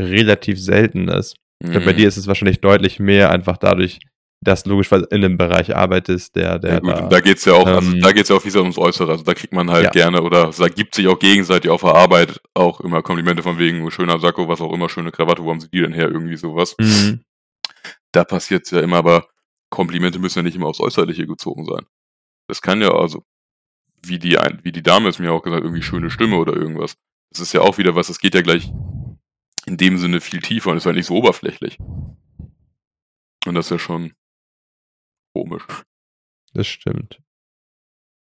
relativ 0.00 0.60
Seltenes. 0.60 1.34
Ich 1.64 1.70
glaube, 1.70 1.86
bei 1.86 1.92
Mhm. 1.92 1.96
dir 1.98 2.08
ist 2.08 2.16
es 2.16 2.26
wahrscheinlich 2.26 2.60
deutlich 2.60 2.98
mehr, 3.00 3.30
einfach 3.30 3.56
dadurch, 3.56 3.98
dass 4.44 4.62
du 4.64 4.70
logisch 4.70 4.92
in 4.92 5.06
einem 5.10 5.38
Bereich 5.38 5.74
arbeitest, 5.74 6.36
der, 6.36 6.58
der 6.58 6.74
Ja, 6.74 6.78
gut, 6.80 6.90
da, 6.90 7.08
da 7.08 7.20
geht's 7.20 7.44
ja 7.46 7.54
auch, 7.54 7.66
also 7.66 7.90
ähm, 7.92 8.00
da 8.00 8.12
geht's 8.12 8.28
ja 8.28 8.36
auch 8.36 8.44
wieder 8.44 8.60
ums 8.60 8.78
Äußere. 8.78 9.10
Also 9.10 9.24
da 9.24 9.34
kriegt 9.34 9.52
man 9.54 9.70
halt 9.70 9.84
Ja. 9.84 9.90
gerne 9.90 10.22
oder 10.22 10.50
da 10.56 10.68
gibt 10.68 10.94
sich 10.94 11.08
auch 11.08 11.18
gegenseitig 11.18 11.70
auf 11.70 11.80
der 11.80 11.94
Arbeit 11.94 12.40
auch 12.54 12.80
immer 12.80 13.02
Komplimente 13.02 13.42
von 13.42 13.58
wegen 13.58 13.90
schöner 13.90 14.20
Sakko, 14.20 14.46
was 14.48 14.60
auch 14.60 14.72
immer, 14.72 14.88
schöne 14.88 15.10
Krawatte, 15.10 15.42
wo 15.42 15.50
haben 15.50 15.60
sie 15.60 15.70
die 15.70 15.80
denn 15.80 15.92
her? 15.94 16.08
Irgendwie 16.10 16.36
sowas. 16.36 16.76
Mhm. 16.78 17.22
Da 18.12 18.24
passiert's 18.24 18.70
ja 18.70 18.80
immer, 18.80 18.96
aber 18.98 19.26
Komplimente 19.70 20.18
müssen 20.18 20.38
ja 20.38 20.42
nicht 20.42 20.56
immer 20.56 20.66
aufs 20.68 20.80
Äußerliche 20.80 21.26
gezogen 21.26 21.64
sein. 21.66 21.84
Das 22.48 22.62
kann 22.62 22.80
ja 22.80 22.90
also, 22.90 23.24
wie 24.04 24.18
die, 24.18 24.38
ein- 24.38 24.60
wie 24.62 24.72
die 24.72 24.82
Dame 24.82 25.08
es 25.08 25.18
mir 25.18 25.32
auch 25.32 25.42
gesagt, 25.42 25.58
hat, 25.60 25.64
irgendwie 25.64 25.82
schöne 25.82 26.10
Stimme 26.10 26.36
oder 26.36 26.54
irgendwas. 26.54 26.96
Das 27.32 27.40
ist 27.40 27.52
ja 27.52 27.60
auch 27.62 27.76
wieder 27.78 27.94
was, 27.94 28.06
das 28.06 28.18
geht 28.20 28.34
ja 28.34 28.42
gleich 28.42 28.70
in 29.66 29.76
dem 29.76 29.98
Sinne 29.98 30.20
viel 30.20 30.40
tiefer 30.40 30.70
und 30.70 30.76
ist 30.76 30.86
halt 30.86 30.96
nicht 30.96 31.06
so 31.06 31.16
oberflächlich. 31.16 31.78
Und 31.80 33.54
das 33.54 33.66
ist 33.66 33.70
ja 33.70 33.78
schon 33.78 34.12
komisch. 35.34 35.64
Das 36.54 36.66
stimmt. 36.66 37.20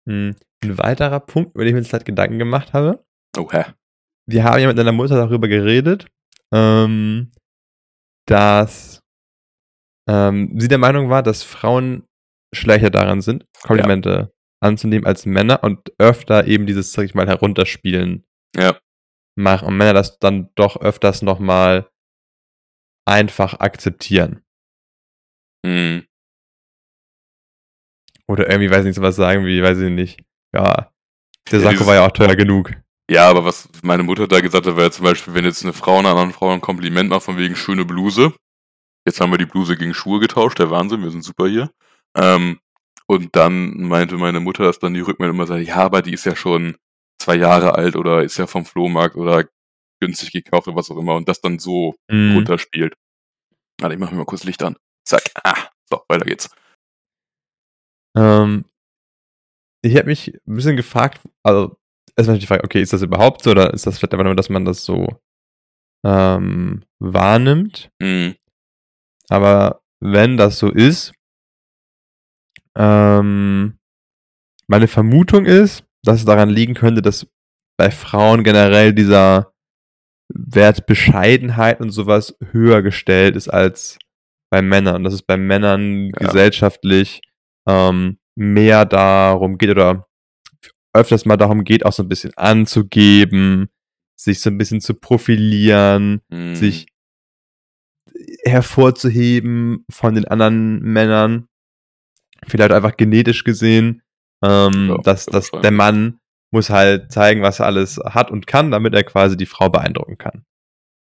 Hm. 0.08 0.36
Ein 0.64 0.78
weiterer 0.80 1.20
Punkt, 1.20 1.54
über 1.54 1.64
den 1.64 1.70
ich 1.70 1.74
mir 1.76 1.82
jetzt 1.82 1.94
halt 1.94 2.06
Gedanken 2.06 2.40
gemacht 2.40 2.74
habe. 2.74 3.06
Oh, 3.38 3.48
hä? 3.52 3.66
Wir 4.26 4.44
haben 4.44 4.60
ja 4.60 4.68
mit 4.68 4.78
deiner 4.78 4.92
Mutter 4.92 5.16
darüber 5.16 5.48
geredet, 5.48 6.08
ähm, 6.52 7.32
dass 8.28 9.04
ähm, 10.08 10.54
sie 10.60 10.68
der 10.68 10.78
Meinung 10.78 11.10
war, 11.10 11.24
dass 11.24 11.44
Frauen 11.44 12.04
schlechter 12.54 12.90
daran 12.90 13.22
sind, 13.22 13.46
Komplimente 13.62 14.32
anzunehmen 14.64 15.06
als 15.06 15.26
Männer 15.26 15.64
und 15.64 15.92
öfter 16.00 16.48
eben 16.48 16.66
dieses, 16.66 16.92
sag 16.92 17.04
ich 17.04 17.14
mal, 17.14 17.28
herunterspielen 17.28 18.26
Ja. 18.56 18.80
machen 19.36 19.68
und 19.68 19.78
Männer 19.78 19.94
das 19.94 20.18
dann 20.20 20.50
doch 20.56 20.78
öfters 20.82 21.22
nochmal 21.22 21.90
einfach 23.06 23.60
akzeptieren. 23.60 24.44
Hm. 25.66 26.06
Oder 28.28 28.50
irgendwie, 28.50 28.70
weiß 28.70 28.84
nicht, 28.84 28.96
sowas 28.96 29.16
sagen 29.16 29.46
wie, 29.46 29.62
weiß 29.64 29.80
ich 29.80 29.90
nicht, 29.92 30.20
ja, 30.54 30.92
der 31.52 31.60
Ja, 31.60 31.72
Sakko 31.72 31.86
war 31.86 31.96
ja 31.96 32.06
auch 32.06 32.12
teuer 32.12 32.36
genug. 32.36 32.74
Ja, 33.10 33.30
aber 33.30 33.46
was 33.46 33.70
meine 33.84 34.04
Mutter 34.04 34.28
da 34.28 34.42
gesagt 34.42 34.66
hat, 34.66 34.76
war 34.76 34.84
ja 34.84 34.92
zum 34.92 35.06
Beispiel, 35.06 35.34
wenn 35.34 35.46
jetzt 35.46 35.64
eine 35.64 35.72
Frau 35.72 36.00
einer 36.00 36.10
anderen 36.10 36.34
Frau 36.34 36.52
ein 36.52 36.60
Kompliment 36.60 37.10
macht 37.10 37.24
von 37.24 37.38
wegen 37.38 37.56
schöne 37.56 37.86
Bluse. 37.86 38.34
Jetzt 39.08 39.22
haben 39.22 39.32
wir 39.32 39.38
die 39.38 39.46
Bluse 39.46 39.78
gegen 39.78 39.94
Schuhe 39.94 40.20
getauscht, 40.20 40.60
der 40.60 40.70
Wahnsinn, 40.70 41.02
wir 41.02 41.12
sind 41.12 41.24
super 41.24 41.48
hier. 41.48 41.72
Ähm, 42.14 42.60
und 43.06 43.38
dann 43.38 43.82
meinte 43.84 44.18
meine 44.18 44.42
Mutter, 44.42 44.66
dass 44.66 44.80
dann 44.80 44.94
die 44.94 45.00
Rückmeldung 45.00 45.38
immer 45.38 45.48
sagt, 45.48 45.66
ja, 45.66 45.78
aber 45.78 46.02
die 46.02 46.12
ist 46.14 46.26
ja 46.26 46.36
schon 46.36 46.76
zwei 47.18 47.36
Jahre 47.36 47.76
alt 47.76 47.96
oder 47.96 48.22
ist 48.24 48.36
ja 48.38 48.48
vom 48.48 48.66
Flohmarkt 48.66 49.16
oder 49.16 49.46
günstig 50.02 50.34
gekauft 50.34 50.68
oder 50.68 50.76
was 50.76 50.92
auch 50.92 50.98
immer 50.98 51.16
und 51.16 51.30
das 51.30 51.40
dann 51.40 51.58
so 51.58 51.96
Mhm. 52.12 52.36
runterspielt. 52.36 52.96
Warte, 53.80 53.94
ich 53.96 54.00
mache 54.00 54.12
mir 54.12 54.18
mal 54.20 54.26
kurz 54.26 54.44
Licht 54.44 54.62
an. 54.62 54.76
Zack. 55.06 55.24
Ah, 55.42 55.70
so, 55.90 56.02
weiter 56.10 56.26
geht's. 56.26 56.50
Ähm, 58.18 58.66
ich 59.86 59.96
habe 59.96 60.08
mich 60.08 60.34
ein 60.46 60.56
bisschen 60.56 60.76
gefragt, 60.76 61.22
also 61.44 61.78
erstmal 62.18 62.40
die 62.40 62.46
Frage, 62.46 62.66
okay, 62.66 62.82
ist 62.82 62.92
das 62.92 63.04
überhaupt 63.04 63.42
so 63.44 63.52
oder 63.52 63.74
ist 63.74 63.88
das 63.88 63.98
vielleicht 64.00 64.14
einfach 64.14 64.26
nur, 64.26 64.36
dass 64.36 64.50
man 64.50 64.66
das 64.66 64.84
so 64.84 65.22
ähm, 66.06 66.84
wahrnimmt? 67.00 67.90
Mhm. 68.02 68.36
Aber 69.30 69.82
wenn 70.00 70.38
das 70.38 70.60
so 70.60 70.70
ist, 70.72 71.14
ähm, 72.76 73.78
meine 74.68 74.88
Vermutung 74.88 75.46
ist, 75.46 75.84
dass 76.04 76.20
es 76.20 76.26
daran 76.26 76.50
liegen 76.50 76.74
könnte, 76.74 77.02
dass 77.02 77.28
bei 77.78 77.92
Frauen 77.92 78.44
generell 78.44 78.94
dieser 78.94 79.54
Wert 80.34 80.86
Bescheidenheit 80.86 81.80
und 81.80 81.92
sowas 81.92 82.36
höher 82.52 82.82
gestellt 82.82 83.36
ist 83.36 83.48
als 83.48 83.98
bei 84.52 84.62
Männern. 84.62 85.04
Dass 85.04 85.14
es 85.14 85.22
bei 85.22 85.38
Männern 85.38 86.08
Ja. 86.08 86.12
gesellschaftlich 86.28 87.22
ähm, 87.68 88.20
mehr 88.36 88.86
darum 88.86 89.58
geht 89.58 89.70
oder 89.72 90.08
öfters 90.94 91.26
mal 91.26 91.38
darum 91.38 91.64
geht, 91.64 91.86
auch 91.86 91.94
so 91.94 92.04
ein 92.04 92.10
bisschen 92.10 92.34
anzugeben, 92.38 93.70
sich 94.20 94.40
so 94.40 94.50
ein 94.50 94.58
bisschen 94.58 94.82
zu 94.82 94.94
profilieren, 94.96 96.22
Mhm. 96.30 96.56
sich 96.56 96.88
hervorzuheben 98.44 99.86
von 99.90 100.16
den 100.16 100.26
anderen 100.26 100.82
Männern. 100.82 101.48
Vielleicht 102.46 102.72
einfach 102.72 102.98
genetisch 102.98 103.44
gesehen, 103.44 104.02
ähm, 104.44 104.90
Ja, 104.90 104.98
dass, 105.04 105.26
dass 105.26 105.52
der 105.52 105.72
Mann 105.72 106.20
muss 106.52 106.70
halt 106.70 107.12
zeigen, 107.12 107.42
was 107.42 107.60
er 107.60 107.66
alles 107.66 108.00
hat 108.04 108.32
und 108.32 108.48
kann, 108.48 108.72
damit 108.72 108.94
er 108.94 109.04
quasi 109.04 109.36
die 109.36 109.46
Frau 109.46 109.70
beeindrucken 109.70 110.18
kann. 110.18 110.46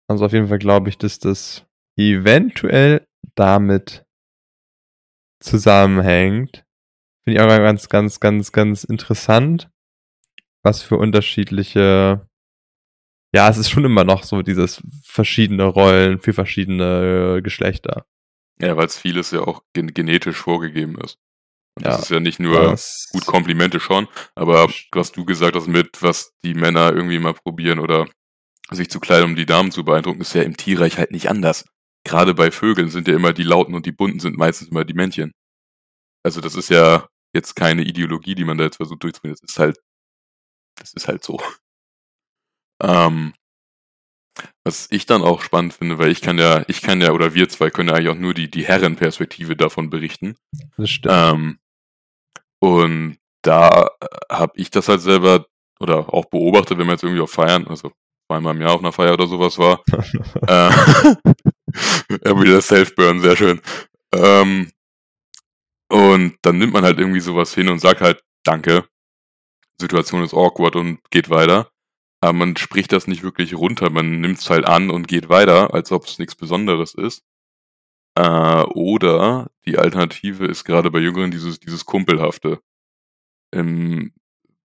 Also 0.09 0.27
auf 0.27 0.33
jeden 0.33 0.48
Fall 0.48 0.59
glaube 0.59 0.88
ich, 0.88 0.98
dass 0.98 1.18
das 1.18 1.66
eventuell 1.96 3.07
damit 3.35 4.05
zusammenhängt. 5.40 6.64
Finde 7.25 7.38
ich 7.38 7.40
auch 7.40 7.48
ganz, 7.48 7.88
ganz, 7.88 8.20
ganz, 8.20 8.53
ganz 8.53 8.85
interessant, 8.85 9.70
was 10.62 10.83
für 10.83 10.96
unterschiedliche 10.96 12.27
ja, 13.35 13.49
es 13.49 13.57
ist 13.59 13.71
schon 13.71 13.85
immer 13.85 14.05
noch 14.05 14.25
so 14.25 14.42
dieses 14.42 14.83
verschiedene 15.05 15.64
Rollen 15.64 16.21
für 16.21 16.33
verschiedene 16.33 17.37
äh, 17.38 17.42
Geschlechter. 17.42 18.07
Ja, 18.61 18.77
weil 18.77 18.87
es 18.87 18.99
vieles 18.99 19.31
ja 19.31 19.40
auch 19.40 19.62
gen 19.73 19.92
genetisch 19.95 20.37
vorgegeben 20.37 20.97
ist. 21.01 21.18
Und 21.77 21.85
Ja, 21.87 21.92
das 21.92 22.03
ist 22.03 22.11
ja 22.11 22.21
nicht 22.21 22.38
nur 22.38 22.61
Das- 22.62 23.09
gut 23.12 23.25
Komplimente 23.27 23.81
schon, 23.81 24.07
aber 24.35 24.68
was 24.92 25.12
du 25.12 25.25
gesagt 25.25 25.57
hast 25.57 25.66
mit, 25.68 26.03
was 26.03 26.33
die 26.45 26.55
Männer 26.55 26.92
irgendwie 26.92 27.18
mal 27.18 27.33
probieren 27.35 27.79
oder 27.79 28.07
sich 28.71 28.90
zu 28.90 29.01
kleiden, 29.01 29.31
um 29.31 29.37
die 29.37 29.47
Damen 29.47 29.71
zu 29.73 29.85
beeindrucken, 29.85 30.21
ist 30.21 30.35
ja 30.35 30.42
im 30.42 30.57
Tierreich 30.57 30.99
halt 30.99 31.11
nicht 31.11 31.29
anders. 31.31 31.64
gerade 32.05 32.35
bei 32.35 32.51
Vögeln 32.51 32.88
sind 32.90 33.07
ja 33.09 33.14
immer 33.14 33.33
die 33.33 33.45
Lauten 33.45 33.75
und 33.75 33.87
die 33.87 33.92
Bunten 33.92 34.18
sind 34.21 34.37
meistens 34.37 34.68
immer 34.68 34.85
die 34.85 34.92
Männchen. 34.95 35.31
Also 36.25 36.40
das 36.40 36.55
ist 36.57 36.68
ja 36.68 37.07
jetzt 37.33 37.55
keine 37.55 37.83
Ideologie, 37.85 38.35
die 38.35 38.45
man 38.45 38.59
da 38.59 38.64
jetzt 38.64 38.77
versucht 38.79 39.03
durchzubringen. 39.05 39.37
Das 39.40 39.49
ist 39.51 39.59
halt, 39.59 39.79
das 40.77 40.92
ist 40.95 41.07
halt 41.09 41.23
so. 41.25 41.40
Ähm, 42.83 43.35
was 44.64 44.88
ich 44.90 45.07
dann 45.07 45.23
auch 45.23 45.42
spannend 45.42 45.75
finde, 45.75 45.99
weil 45.99 46.11
ich 46.11 46.21
kann 46.21 46.38
ja, 46.38 46.64
ich 46.68 46.83
kann 46.83 47.01
ja, 47.01 47.12
oder 47.12 47.35
wir 47.35 47.49
zwei 47.49 47.71
können 47.71 47.88
ja 47.88 47.95
eigentlich 47.95 48.09
auch 48.09 48.14
nur 48.18 48.35
die, 48.35 48.51
die 48.51 48.64
Herrenperspektive 48.64 49.57
davon 49.57 49.90
berichten. 49.90 50.37
Das 50.77 50.90
stimmt. 50.90 51.14
Ähm, 51.14 51.59
und 52.61 53.18
da 53.42 53.90
habe 54.31 54.53
ich 54.57 54.71
das 54.71 54.88
halt 54.88 55.01
selber 55.01 55.47
oder 55.81 56.14
auch 56.14 56.27
beobachtet, 56.27 56.79
wenn 56.79 56.87
man 56.87 56.95
jetzt 56.95 57.03
irgendwie 57.03 57.23
auf 57.23 57.33
Feiern, 57.33 57.66
also 57.66 57.92
zweimal 58.29 58.55
im 58.55 58.62
Jahr 58.62 58.75
auf 58.75 58.81
einer 58.81 58.92
Feier 58.92 59.14
oder 59.14 59.27
sowas 59.27 59.59
war. 59.59 59.83
äh, 60.47 60.71
wieder 62.40 62.62
Self-Burn, 62.62 63.21
sehr 63.21 63.37
schön. 63.37 63.61
Ähm, 64.14 64.71
und 65.90 66.38
dann 66.42 66.59
nimmt 66.59 66.73
man 66.73 66.85
halt 66.85 66.99
irgendwie 66.99 67.21
sowas 67.21 67.53
hin 67.53 67.68
und 67.68 67.81
sagt 67.81 68.01
halt, 68.01 68.23
danke, 68.45 68.85
Situation 69.81 70.23
ist 70.23 70.35
awkward 70.35 70.77
und 70.77 71.01
geht 71.11 71.29
weiter. 71.29 71.72
Aber 72.23 72.35
man 72.35 72.57
spricht 72.57 72.93
das 72.93 73.09
nicht 73.09 73.25
wirklich 73.25 73.55
runter, 73.55 73.91
man 73.91 74.21
nimmt 74.21 74.39
es 74.39 74.49
halt 74.49 74.65
an 74.65 74.91
und 74.91 75.09
geht 75.09 75.29
weiter, 75.29 75.75
als 75.75 75.91
ob 75.91 76.07
es 76.07 76.21
nichts 76.21 76.37
Besonderes 76.37 76.95
ist. 76.95 77.25
Äh, 78.15 78.63
oder 78.75 79.51
die 79.67 79.77
Alternative 79.77 80.47
ist 80.47 80.63
gerade 80.65 80.93
bei 80.93 81.01
Jüngeren 81.01 81.33
dieses, 81.33 81.59
dieses 81.59 81.85
Kumpelhafte. 81.85 82.61
Ähm, 83.53 84.13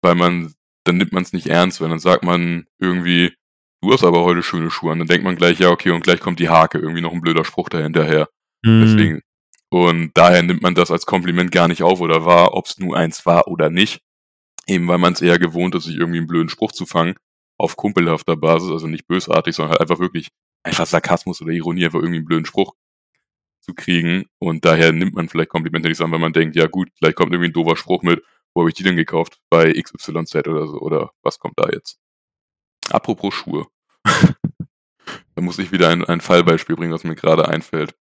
weil 0.04 0.13
man, 0.13 0.54
dann 0.84 0.98
nimmt 0.98 1.13
man 1.13 1.24
es 1.24 1.34
nicht 1.34 1.48
ernst, 1.48 1.82
weil 1.82 1.89
dann 1.89 1.98
sagt 1.98 2.24
man 2.24 2.67
irgendwie, 2.78 3.34
du 3.82 3.91
hast 3.91 4.04
aber 4.04 4.24
heute 4.24 4.43
schöne 4.43 4.70
Schuhe 4.70 4.91
an. 4.91 5.00
Dann 5.00 5.08
denkt 5.08 5.24
man 5.24 5.36
gleich, 5.36 5.58
ja, 5.58 5.72
okay, 5.72 5.89
und 5.89 6.04
gleich 6.04 6.20
kommt 6.20 6.39
die 6.39 6.50
Hake, 6.50 6.78
irgendwie 6.78 7.02
noch 7.02 7.12
ein 7.12 7.22
blöder 7.22 7.43
Spruch 7.43 7.70
dahinterher. 7.70 8.30
Mhm. 8.63 8.82
Deswegen. 8.82 9.22
Und 9.70 10.12
daher 10.15 10.43
nimmt 10.43 10.62
man 10.62 10.76
das 10.76 10.91
als 10.91 11.08
Kompliment 11.08 11.52
gar 11.52 11.67
nicht 11.67 11.82
auf 11.82 12.02
oder 12.02 12.24
wahr, 12.24 12.54
ob 12.54 12.67
es 12.67 12.78
nur 12.78 12.96
eins 12.96 13.26
war 13.26 13.48
oder 13.48 13.72
nicht. 13.72 14.02
Eben 14.67 14.88
weil 14.88 15.00
man 15.00 15.13
es 15.13 15.22
eher 15.22 15.39
gewohnt 15.39 15.74
ist, 15.74 15.86
sich 15.86 15.96
irgendwie 15.96 16.20
einen 16.20 16.28
blöden 16.28 16.50
Spruch 16.50 16.72
zu 16.72 16.86
fangen. 16.86 17.15
Auf 17.58 17.76
kumpelhafter 17.76 18.36
Basis, 18.36 18.72
also 18.72 18.88
nicht 18.88 19.08
bösartig, 19.08 19.56
sondern 19.56 19.72
halt 19.72 19.82
einfach 19.82 20.00
wirklich 20.00 20.30
einfach 20.63 20.86
Sarkasmus 20.86 21.41
oder 21.41 21.52
Ironie, 21.52 21.86
einfach 21.86 22.00
irgendwie 22.00 22.17
einen 22.17 22.26
blöden 22.26 22.46
Spruch 22.46 22.74
zu 23.62 23.74
kriegen. 23.74 24.26
Und 24.39 24.65
daher 24.65 24.91
nimmt 24.91 25.15
man 25.15 25.30
vielleicht 25.30 25.50
Komplimente 25.50 25.89
nicht 25.89 26.02
an, 26.02 26.12
weil 26.12 26.20
man 26.20 26.34
denkt, 26.34 26.56
ja 26.56 26.67
gut, 26.67 26.89
vielleicht 26.98 27.15
kommt 27.15 27.32
irgendwie 27.32 27.50
ein 27.50 27.54
doofer 27.54 27.76
Spruch 27.76 28.04
mit, 28.04 28.24
wo 28.54 28.62
habe 28.62 28.70
ich 28.70 28.76
die 28.76 28.84
denn 28.84 28.96
gekauft? 28.96 29.39
Bei 29.50 29.72
XYZ 29.72 30.36
oder 30.48 30.67
so, 30.67 30.80
oder 30.80 31.12
was 31.24 31.39
kommt 31.39 31.56
da 31.58 31.70
jetzt? 31.70 32.00
Apropos 32.89 33.34
Schuhe. 33.34 33.67
da 34.06 35.41
muss 35.41 35.60
ich 35.60 35.72
wieder 35.72 35.89
ein, 35.89 36.04
ein 36.06 36.22
Fallbeispiel 36.22 36.76
bringen, 36.76 36.93
was 36.93 37.04
mir 37.04 37.15
gerade 37.15 37.48
einfällt. 37.48 37.96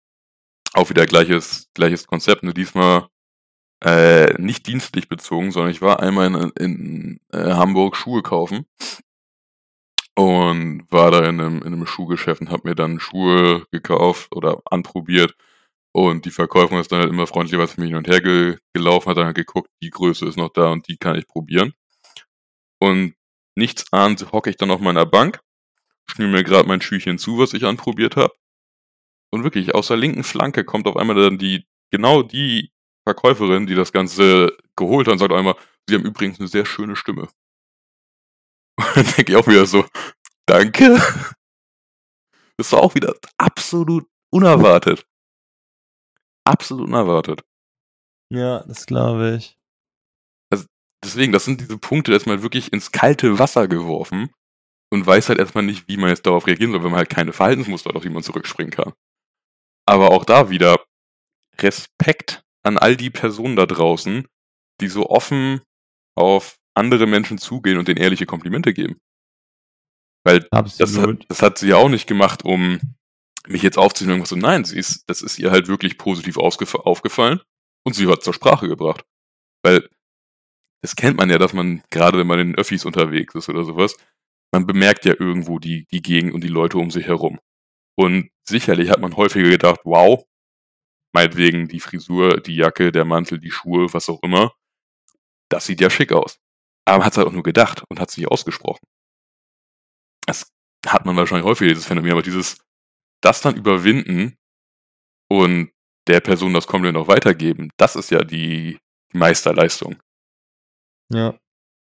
Auch 0.74 0.90
wieder 0.90 1.06
gleiches, 1.06 1.70
gleiches 1.74 2.08
Konzept, 2.08 2.44
nur 2.44 2.54
diesmal 2.54 3.08
äh, 3.84 4.34
nicht 4.42 4.68
dienstlich 4.68 5.10
bezogen, 5.10 5.52
sondern 5.52 5.72
ich 5.72 5.82
war 5.82 6.02
einmal 6.02 6.28
in, 6.28 6.52
in 6.58 7.20
äh, 7.32 7.54
Hamburg 7.54 7.96
Schuhe 7.96 8.22
kaufen 8.22 8.66
und 10.16 10.86
war 10.92 11.12
da 11.12 11.20
in 11.20 11.40
einem, 11.40 11.58
in 11.60 11.74
einem 11.74 11.88
Schuhgeschäft 11.88 12.42
und 12.42 12.52
habe 12.52 12.68
mir 12.70 12.76
dann 12.76 13.00
Schuhe 13.00 13.66
gekauft 13.72 14.36
oder 14.36 14.62
anprobiert. 14.66 15.36
Und 15.94 16.26
die 16.26 16.32
Verkäuferin 16.32 16.80
ist 16.82 16.92
dann 16.92 17.02
halt 17.02 17.10
immer 17.12 17.28
freundlich, 17.28 17.60
was 17.60 17.78
mich 17.78 17.90
hin 17.90 17.98
und 17.98 18.08
her 18.08 18.22
ge 18.22 18.58
gelaufen 18.74 19.10
hat, 19.10 19.18
dann 19.18 19.28
halt 19.28 19.36
geguckt, 19.36 19.70
die 19.82 19.92
Größe 19.92 20.26
ist 20.28 20.38
noch 20.38 20.50
da 20.50 20.70
und 20.72 20.88
die 20.88 20.98
kann 20.98 21.16
ich 21.16 21.28
probieren. 21.28 21.74
Und 22.80 23.16
nichts 23.56 23.86
ahnt, 23.94 24.32
hocke 24.32 24.50
ich 24.50 24.58
dann 24.58 24.72
auf 24.72 24.82
meiner 24.82 25.06
Bank, 25.06 25.40
schnür 26.08 26.28
mir 26.30 26.44
gerade 26.44 26.68
mein 26.68 26.82
Schüchchen 26.82 27.18
zu, 27.20 27.38
was 27.40 27.54
ich 27.54 27.66
anprobiert 27.66 28.16
habe. 28.16 28.34
Und 29.32 29.44
wirklich, 29.44 29.76
aus 29.76 29.88
der 29.88 29.98
linken 29.98 30.24
Flanke 30.24 30.64
kommt 30.64 30.88
auf 30.88 30.98
einmal 30.98 31.16
dann 31.16 31.38
die, 31.40 31.66
genau 31.92 32.24
die 32.24 32.72
Verkäuferin, 33.08 33.68
die 33.68 33.76
das 33.76 33.92
Ganze 33.92 34.56
geholt 34.76 35.08
hat 35.08 35.14
und 35.14 35.20
sagt 35.20 35.34
einmal, 35.34 35.56
sie 35.88 35.96
haben 35.96 36.06
übrigens 36.06 36.40
eine 36.40 36.48
sehr 36.48 36.66
schöne 36.66 36.96
Stimme. 36.96 37.30
Und 38.78 38.96
dann 38.96 39.06
denke 39.06 39.32
ich 39.32 39.36
auch 39.36 39.48
wieder 39.48 39.66
so, 39.66 39.86
danke. 40.46 41.02
Das 42.58 42.72
war 42.72 42.82
auch 42.82 42.96
wieder 42.96 43.16
absolut 43.38 44.08
unerwartet. 44.32 45.06
Absolut 46.46 46.88
unerwartet. 46.88 47.44
Ja, 48.32 48.64
das 48.64 48.86
glaube 48.86 49.36
ich. 49.38 49.58
Also 50.52 50.66
deswegen, 51.04 51.32
das 51.32 51.46
sind 51.46 51.62
diese 51.62 51.78
Punkte, 51.78 52.12
da 52.12 52.18
ist 52.18 52.26
man 52.26 52.42
wirklich 52.42 52.74
ins 52.74 52.92
kalte 52.92 53.40
Wasser 53.40 53.68
geworfen 53.68 54.32
und 54.92 55.06
weiß 55.06 55.30
halt 55.30 55.40
erstmal 55.40 55.64
nicht, 55.64 55.88
wie 55.88 55.98
man 55.98 56.10
jetzt 56.10 56.26
darauf 56.26 56.48
reagieren 56.48 56.72
soll, 56.72 56.84
wenn 56.84 56.92
man 56.92 57.00
halt 57.00 57.10
keine 57.10 57.34
Verhaltensmuster 57.34 57.90
hat, 57.90 57.96
auf 57.96 58.04
die 58.04 58.10
man 58.10 58.24
zurückspringen 58.24 58.72
kann. 58.72 58.94
Aber 59.86 60.12
auch 60.12 60.26
da 60.26 60.50
wieder 60.50 60.84
Respekt 61.60 62.44
an 62.64 62.78
all 62.78 62.96
die 62.96 63.10
Personen 63.10 63.56
da 63.56 63.66
draußen, 63.66 64.28
die 64.82 64.88
so 64.88 65.10
offen 65.10 65.62
auf 66.16 66.58
andere 66.76 67.08
Menschen 67.08 67.38
zugehen 67.38 67.78
und 67.78 67.88
denen 67.88 68.02
ehrliche 68.02 68.26
Komplimente 68.26 68.74
geben. 68.74 69.00
Weil 70.26 70.48
das 70.52 70.98
hat, 70.98 71.26
das 71.28 71.42
hat 71.42 71.58
sie 71.58 71.70
ja 71.70 71.78
auch 71.78 71.90
nicht 71.90 72.08
gemacht, 72.08 72.46
um 72.46 72.80
mich 73.48 73.62
jetzt 73.62 73.78
aufzunehmen 73.78 74.22
und 74.22 74.28
so. 74.28 74.36
Nein, 74.36 74.64
sie 74.64 74.80
ist, 74.80 75.04
das 75.10 75.22
ist 75.22 75.38
ihr 75.38 75.52
halt 75.52 75.68
wirklich 75.68 75.98
positiv 75.98 76.38
aufgefallen 76.38 77.42
und 77.86 77.94
sie 77.94 78.08
hat 78.08 78.24
zur 78.24 78.34
Sprache 78.34 78.68
gebracht. 78.68 79.04
Weil 79.64 79.88
das 80.82 80.96
kennt 80.96 81.18
man 81.18 81.30
ja, 81.30 81.38
dass 81.38 81.54
man, 81.54 81.82
gerade 81.90 82.18
wenn 82.18 82.28
man 82.28 82.40
in 82.40 82.56
Öffis 82.56 82.86
unterwegs 82.86 83.36
ist 83.36 83.50
oder 83.50 83.64
sowas, 83.64 83.96
man 84.52 84.66
bemerkt 84.66 85.06
ja 85.06 85.14
irgendwo 85.18 85.60
die, 85.60 85.86
die 85.92 86.02
Gegend 86.02 86.34
und 86.34 86.44
die 86.44 86.50
Leute 86.50 86.78
um 86.78 86.92
sich 86.92 87.08
herum. 87.08 87.40
Und 87.96 88.30
sicherlich 88.48 88.90
hat 88.90 89.00
man 89.00 89.16
häufiger 89.16 89.50
gedacht, 89.50 89.82
wow, 89.84 90.26
meinetwegen 91.14 91.68
die 91.68 91.80
Frisur, 91.80 92.40
die 92.42 92.56
Jacke, 92.56 92.92
der 92.92 93.06
Mantel, 93.06 93.40
die 93.40 93.52
Schuhe, 93.52 93.94
was 93.94 94.10
auch 94.10 94.22
immer, 94.24 94.54
das 95.50 95.66
sieht 95.66 95.82
ja 95.82 95.90
schick 95.90 96.12
aus. 96.12 96.40
Aber 96.86 96.98
man 96.98 97.06
hat 97.06 97.14
es 97.14 97.18
halt 97.18 97.28
auch 97.28 97.34
nur 97.34 97.44
gedacht 97.44 97.84
und 97.90 98.00
hat 98.00 98.10
es 98.10 98.18
nicht 98.18 98.28
ausgesprochen. 98.28 98.86
Das 100.26 100.52
hat 100.86 101.06
man 101.06 101.16
wahrscheinlich 101.16 101.46
häufiger, 101.46 101.70
dieses 101.70 101.86
Phänomen, 101.86 102.12
aber 102.12 102.22
dieses, 102.22 102.58
das 103.22 103.42
dann 103.42 103.56
überwinden 103.56 104.38
und 105.30 105.72
der 106.08 106.20
Person 106.20 106.54
das 106.54 106.68
komplett 106.68 106.94
noch 106.94 107.08
weitergeben, 107.08 107.72
das 107.78 107.96
ist 107.96 108.12
ja 108.12 108.24
die 108.24 108.80
Meisterleistung. 109.14 110.02
Ja. 111.10 111.38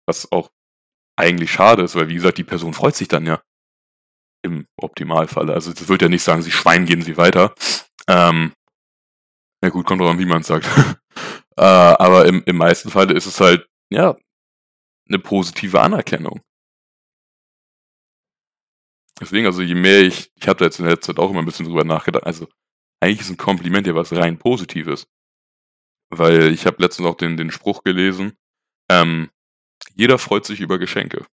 Was 0.07 0.31
auch 0.31 0.49
eigentlich 1.15 1.51
schade 1.51 1.83
ist, 1.83 1.95
weil 1.95 2.10
wie 2.10 2.15
gesagt, 2.15 2.38
die 2.38 2.43
Person 2.43 2.73
freut 2.73 2.95
sich 2.95 3.07
dann 3.07 3.25
ja. 3.25 3.41
Im 4.43 4.67
Optimalfall. 4.77 5.49
Also 5.49 5.73
das 5.73 5.89
wird 5.89 6.01
ja 6.01 6.10
nicht 6.10 6.23
sagen, 6.23 6.41
sie 6.41 6.51
Schwein 6.51 6.86
gehen 6.86 7.01
sie 7.01 7.17
weiter. 7.17 7.53
Ähm, 8.07 8.53
na 9.62 9.69
gut, 9.69 9.86
kommt 9.86 10.01
drauf 10.01 10.12
an, 10.12 10.19
wie 10.19 10.25
man 10.25 10.41
es 10.41 10.47
sagt. 10.47 10.65
äh, 11.57 11.62
aber 11.62 12.25
im, 12.25 12.43
im 12.45 12.57
meisten 12.57 12.89
Fall 12.89 13.12
ist 13.12 13.25
es 13.25 13.39
halt, 13.41 13.67
ja, 13.89 14.15
eine 15.09 15.19
positive 15.19 15.81
Anerkennung. 15.81 16.41
Deswegen, 19.19 19.47
also 19.47 19.61
je 19.61 19.75
mehr 19.75 20.01
ich, 20.01 20.31
ich 20.35 20.47
habe 20.47 20.59
da 20.59 20.65
jetzt 20.65 20.79
in 20.79 20.85
der 20.85 20.93
letzten 20.93 21.15
Zeit 21.15 21.19
auch 21.19 21.31
immer 21.31 21.39
ein 21.39 21.45
bisschen 21.45 21.65
drüber 21.65 21.83
nachgedacht, 21.83 22.25
also 22.25 22.47
eigentlich 22.99 23.21
ist 23.21 23.29
ein 23.29 23.37
Kompliment 23.37 23.87
ja 23.87 23.95
was 23.95 24.13
rein 24.13 24.37
Positives. 24.37 25.07
Weil 26.09 26.53
ich 26.53 26.65
habe 26.65 26.81
letztens 26.81 27.07
auch 27.07 27.15
den, 27.15 27.35
den 27.35 27.51
Spruch 27.51 27.83
gelesen, 27.83 28.37
ähm, 28.89 29.29
jeder 29.93 30.17
freut 30.17 30.45
sich 30.45 30.61
über 30.61 30.77
Geschenke. 30.77 31.25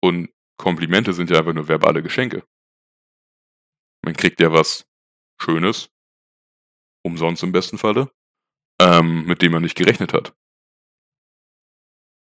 Und 0.00 0.30
Komplimente 0.56 1.12
sind 1.12 1.30
ja 1.30 1.38
einfach 1.38 1.52
nur 1.52 1.68
verbale 1.68 2.02
Geschenke. 2.02 2.44
Man 4.02 4.14
kriegt 4.14 4.40
ja 4.40 4.52
was 4.52 4.86
Schönes, 5.40 5.90
umsonst 7.04 7.42
im 7.42 7.52
besten 7.52 7.78
Falle, 7.78 8.10
ähm, 8.80 9.24
mit 9.26 9.42
dem 9.42 9.52
man 9.52 9.62
nicht 9.62 9.76
gerechnet 9.76 10.12
hat. 10.12 10.34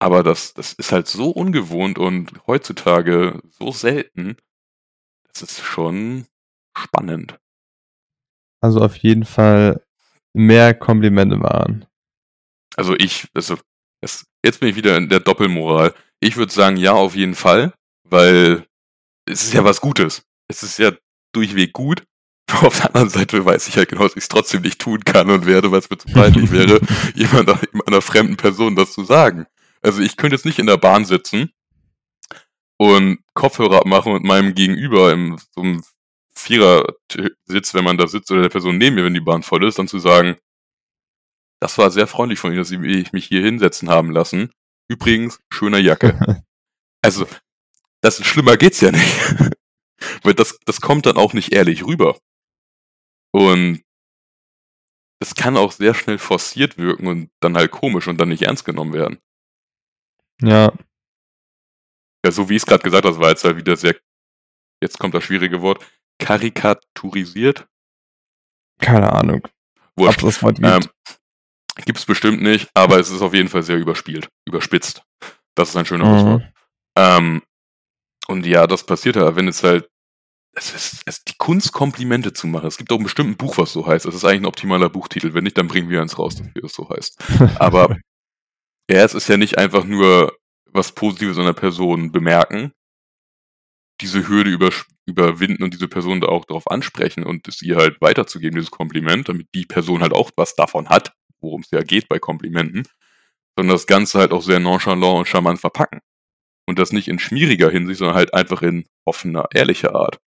Aber 0.03 0.21
das, 0.21 0.53
das 0.53 0.73
ist 0.73 0.91
halt 0.91 1.07
so 1.07 1.29
ungewohnt 1.29 1.97
und 1.97 2.33
heutzutage 2.45 3.41
so 3.49 3.71
selten, 3.71 4.35
das 5.31 5.43
ist 5.43 5.61
schon 5.61 6.25
spannend. 6.77 7.39
Also 8.59 8.81
auf 8.81 8.97
jeden 8.97 9.23
Fall 9.23 9.81
mehr 10.33 10.73
Komplimente 10.73 11.37
machen. 11.37 11.85
Also 12.75 12.95
ich, 12.97 13.29
also 13.33 13.57
das, 14.01 14.25
jetzt 14.43 14.59
bin 14.59 14.67
ich 14.67 14.75
wieder 14.75 14.97
in 14.97 15.07
der 15.07 15.21
Doppelmoral. 15.21 15.93
Ich 16.19 16.35
würde 16.35 16.51
sagen, 16.51 16.75
ja, 16.75 16.91
auf 16.91 17.15
jeden 17.15 17.35
Fall, 17.35 17.73
weil 18.03 18.65
es 19.25 19.41
ist 19.43 19.53
ja 19.53 19.63
was 19.63 19.79
Gutes. 19.79 20.25
Es 20.49 20.63
ist 20.63 20.79
ja 20.79 20.91
durchweg 21.31 21.71
gut. 21.71 22.03
Auf 22.51 22.75
der 22.75 22.87
anderen 22.87 23.09
Seite 23.09 23.45
weiß 23.45 23.69
ich 23.69 23.75
ja 23.75 23.85
genau, 23.85 24.03
dass 24.03 24.17
ich 24.17 24.23
es 24.23 24.27
trotzdem 24.27 24.63
nicht 24.63 24.81
tun 24.81 25.05
kann 25.05 25.29
und 25.29 25.45
werde, 25.45 25.71
weil 25.71 25.79
es 25.79 25.89
mir 25.89 25.97
zu 25.97 26.09
peinlich 26.09 26.51
wäre, 26.51 26.81
jemand, 27.15 27.49
einer 27.87 28.01
fremden 28.01 28.35
Person 28.35 28.75
das 28.75 28.91
zu 28.91 29.05
sagen. 29.05 29.47
Also 29.83 30.01
ich 30.01 30.17
könnte 30.17 30.35
jetzt 30.35 30.45
nicht 30.45 30.59
in 30.59 30.65
der 30.65 30.77
Bahn 30.77 31.05
sitzen 31.05 31.51
und 32.77 33.19
Kopfhörer 33.33 33.77
abmachen 33.77 34.13
und 34.13 34.23
meinem 34.23 34.55
Gegenüber 34.55 35.11
im 35.11 35.37
so 35.51 35.61
einem 35.61 35.83
Vierer-Sitz, 36.35 37.73
wenn 37.73 37.83
man 37.83 37.97
da 37.97 38.07
sitzt, 38.07 38.31
oder 38.31 38.41
der 38.41 38.49
Person 38.49 38.77
neben 38.77 38.95
mir, 38.95 39.03
wenn 39.03 39.13
die 39.13 39.19
Bahn 39.19 39.43
voll 39.43 39.65
ist, 39.67 39.77
dann 39.77 39.87
zu 39.87 39.99
sagen, 39.99 40.37
das 41.59 41.77
war 41.77 41.91
sehr 41.91 42.07
freundlich 42.07 42.39
von 42.39 42.51
Ihnen, 42.51 42.59
dass 42.59 42.69
Sie 42.69 42.77
mich 42.77 43.25
hier 43.25 43.41
hinsetzen 43.41 43.89
haben 43.89 44.11
lassen. 44.11 44.51
Übrigens, 44.89 45.39
schöner 45.51 45.77
Jacke. 45.77 46.43
also, 47.01 47.27
das 48.01 48.25
schlimmer 48.25 48.57
geht's 48.57 48.81
ja 48.81 48.91
nicht. 48.91 49.35
Weil 50.23 50.33
das, 50.33 50.59
das 50.65 50.81
kommt 50.81 51.05
dann 51.05 51.17
auch 51.17 51.33
nicht 51.33 51.53
ehrlich 51.53 51.85
rüber. 51.85 52.17
Und 53.31 53.81
es 55.19 55.35
kann 55.35 55.55
auch 55.55 55.71
sehr 55.71 55.93
schnell 55.93 56.17
forciert 56.17 56.77
wirken 56.77 57.07
und 57.07 57.29
dann 57.39 57.55
halt 57.55 57.71
komisch 57.71 58.07
und 58.07 58.19
dann 58.19 58.29
nicht 58.29 58.41
ernst 58.41 58.65
genommen 58.65 58.91
werden. 58.91 59.19
Ja. 60.43 60.71
Ja, 62.25 62.31
so 62.31 62.47
wie 62.49 62.55
ich 62.55 62.61
es 62.61 62.65
gerade 62.65 62.83
gesagt 62.83 63.05
habe, 63.05 63.19
war 63.19 63.29
jetzt 63.29 63.43
halt 63.43 63.57
wieder 63.57 63.75
sehr, 63.75 63.95
jetzt 64.81 64.97
kommt 64.99 65.13
das 65.13 65.23
schwierige 65.23 65.61
Wort, 65.61 65.85
karikaturisiert. 66.19 67.67
Keine 68.79 69.11
Ahnung. 69.11 69.47
Wurscht. 69.95 70.23
Ob 70.23 70.29
es 70.29 70.41
Wort 70.43 70.55
gibt. 70.55 70.67
Ähm, 70.67 70.89
Gibt 71.85 71.97
es 71.99 72.05
bestimmt 72.05 72.41
nicht, 72.41 72.69
aber 72.75 72.99
es 72.99 73.09
ist 73.09 73.21
auf 73.21 73.33
jeden 73.33 73.49
Fall 73.49 73.63
sehr 73.63 73.77
überspielt, 73.77 74.29
überspitzt. 74.47 75.03
Das 75.55 75.69
ist 75.69 75.75
ein 75.75 75.85
schöneres 75.85 76.23
Mhm. 76.23 76.27
Wort. 76.29 76.43
Ähm, 76.95 77.41
und 78.27 78.45
ja, 78.45 78.67
das 78.67 78.85
passiert 78.85 79.15
ja, 79.15 79.35
wenn 79.35 79.47
es 79.47 79.63
halt, 79.63 79.89
es 80.55 80.73
ist, 80.73 81.03
es 81.07 81.17
ist 81.17 81.29
die 81.29 81.37
Kunst, 81.37 81.73
Komplimente 81.73 82.31
zu 82.33 82.45
machen. 82.47 82.67
Es 82.67 82.77
gibt 82.77 82.91
auch 82.91 82.99
bestimmt 82.99 83.31
ein 83.31 83.37
Buch, 83.37 83.57
was 83.57 83.73
so 83.73 83.87
heißt. 83.87 84.05
Das 84.05 84.13
ist 84.15 84.23
eigentlich 84.23 84.41
ein 84.41 84.45
optimaler 84.45 84.89
Buchtitel. 84.89 85.33
Wenn 85.33 85.45
nicht, 85.45 85.57
dann 85.57 85.67
bringen 85.67 85.89
wir 85.89 85.99
eins 86.01 86.19
raus, 86.19 86.35
dafür 86.35 86.63
es 86.65 86.73
so 86.73 86.87
heißt. 86.89 87.17
Aber 87.59 87.97
ja, 88.89 89.03
es 89.03 89.13
ist 89.13 89.29
ja 89.29 89.37
nicht 89.37 89.57
einfach 89.57 89.85
nur 89.85 90.37
was 90.65 90.91
Positives 90.93 91.37
an 91.37 91.45
der 91.45 91.53
Person 91.53 92.11
bemerken, 92.11 92.73
diese 94.01 94.27
Hürde 94.27 94.49
über, 94.49 94.71
überwinden 95.05 95.63
und 95.63 95.73
diese 95.73 95.87
Person 95.87 96.19
da 96.19 96.27
auch 96.27 96.45
darauf 96.45 96.69
ansprechen 96.69 97.23
und 97.23 97.47
es 97.47 97.61
ihr 97.61 97.77
halt 97.77 98.01
weiterzugeben, 98.01 98.55
dieses 98.55 98.71
Kompliment, 98.71 99.29
damit 99.29 99.47
die 99.53 99.65
Person 99.65 100.01
halt 100.01 100.13
auch 100.13 100.31
was 100.35 100.55
davon 100.55 100.89
hat, 100.89 101.13
worum 101.41 101.61
es 101.61 101.71
ja 101.71 101.81
geht 101.83 102.09
bei 102.09 102.19
Komplimenten, 102.19 102.83
sondern 103.55 103.75
das 103.75 103.87
Ganze 103.87 104.19
halt 104.19 104.31
auch 104.31 104.41
sehr 104.41 104.59
nonchalant 104.59 105.19
und 105.19 105.27
charmant 105.27 105.59
verpacken. 105.59 105.99
Und 106.65 106.79
das 106.79 106.93
nicht 106.93 107.09
in 107.09 107.19
schmieriger 107.19 107.69
Hinsicht, 107.69 107.99
sondern 107.99 108.15
halt 108.15 108.33
einfach 108.33 108.61
in 108.61 108.85
offener, 109.05 109.47
ehrlicher 109.53 109.95
Art. 109.95 110.19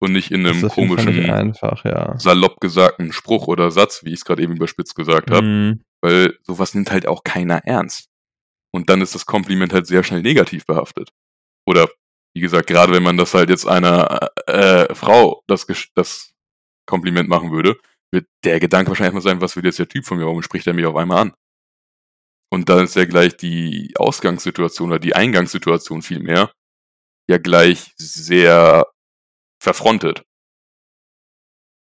Und 0.00 0.12
nicht 0.12 0.30
in 0.30 0.46
einem 0.46 0.68
komischen, 0.68 1.28
einfach, 1.28 1.84
ja. 1.84 2.16
salopp 2.18 2.60
gesagten 2.60 3.12
Spruch 3.12 3.48
oder 3.48 3.72
Satz, 3.72 4.04
wie 4.04 4.10
ich 4.10 4.20
es 4.20 4.24
gerade 4.24 4.42
eben 4.42 4.54
überspitzt 4.54 4.94
gesagt 4.94 5.30
habe 5.32 5.46
Mhm. 5.46 5.82
weil 6.00 6.38
sowas 6.42 6.74
nimmt 6.74 6.92
halt 6.92 7.06
auch 7.08 7.24
keiner 7.24 7.64
ernst. 7.64 8.08
Und 8.72 8.90
dann 8.90 9.00
ist 9.00 9.14
das 9.16 9.26
Kompliment 9.26 9.72
halt 9.72 9.86
sehr 9.88 10.04
schnell 10.04 10.22
negativ 10.22 10.66
behaftet. 10.66 11.10
Oder, 11.66 11.88
wie 12.34 12.40
gesagt, 12.40 12.68
gerade 12.68 12.92
wenn 12.92 13.02
man 13.02 13.16
das 13.16 13.34
halt 13.34 13.50
jetzt 13.50 13.66
einer 13.66 14.30
äh, 14.46 14.94
Frau 14.94 15.42
das, 15.48 15.66
das 15.96 16.32
Kompliment 16.86 17.28
machen 17.28 17.50
würde, 17.50 17.76
wird 18.12 18.26
der 18.44 18.60
Gedanke 18.60 18.90
wahrscheinlich 18.90 19.14
mal 19.14 19.20
sein, 19.20 19.40
was 19.40 19.56
will 19.56 19.64
jetzt 19.64 19.78
der 19.80 19.88
Typ 19.88 20.06
von 20.06 20.16
mir, 20.18 20.26
warum 20.26 20.42
spricht 20.42 20.66
er 20.66 20.74
mich 20.74 20.86
auf 20.86 20.96
einmal 20.96 21.18
an? 21.18 21.34
Und 22.50 22.68
dann 22.68 22.84
ist 22.84 22.96
ja 22.96 23.04
gleich 23.04 23.36
die 23.36 23.92
Ausgangssituation 23.96 24.90
oder 24.90 24.98
die 24.98 25.14
Eingangssituation 25.16 26.02
vielmehr 26.02 26.52
ja 27.28 27.38
gleich 27.38 27.92
sehr 27.96 28.86
verfrontet. 29.58 30.24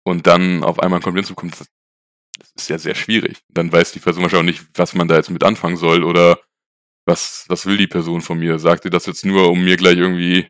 Und 0.06 0.28
dann 0.28 0.64
auf 0.64 0.80
einmal 0.80 1.00
ein 1.00 1.04
Kompliment 1.04 1.28
zu 1.28 1.36
bekommen, 1.36 1.54
das 2.38 2.52
ist 2.56 2.70
ja 2.70 2.78
sehr 2.78 2.96
schwierig. 2.96 3.42
Dann 3.50 3.72
weiß 3.72 3.94
die 3.94 4.00
Person 4.00 4.24
wahrscheinlich 4.24 4.60
auch 4.60 4.64
nicht, 4.64 4.78
was 4.78 4.94
man 4.94 5.08
da 5.08 5.16
jetzt 5.16 5.30
mit 5.30 5.44
anfangen 5.44 5.78
soll 5.78 6.04
oder 6.04 6.40
was, 7.06 7.46
was 7.48 7.66
will 7.66 7.78
die 7.78 7.88
Person 7.88 8.22
von 8.22 8.38
mir? 8.38 8.60
Sagt 8.60 8.86
ihr 8.86 8.92
das 8.92 9.06
jetzt 9.06 9.26
nur, 9.26 9.50
um 9.50 9.64
mir 9.64 9.78
gleich 9.78 9.98
irgendwie 9.98 10.50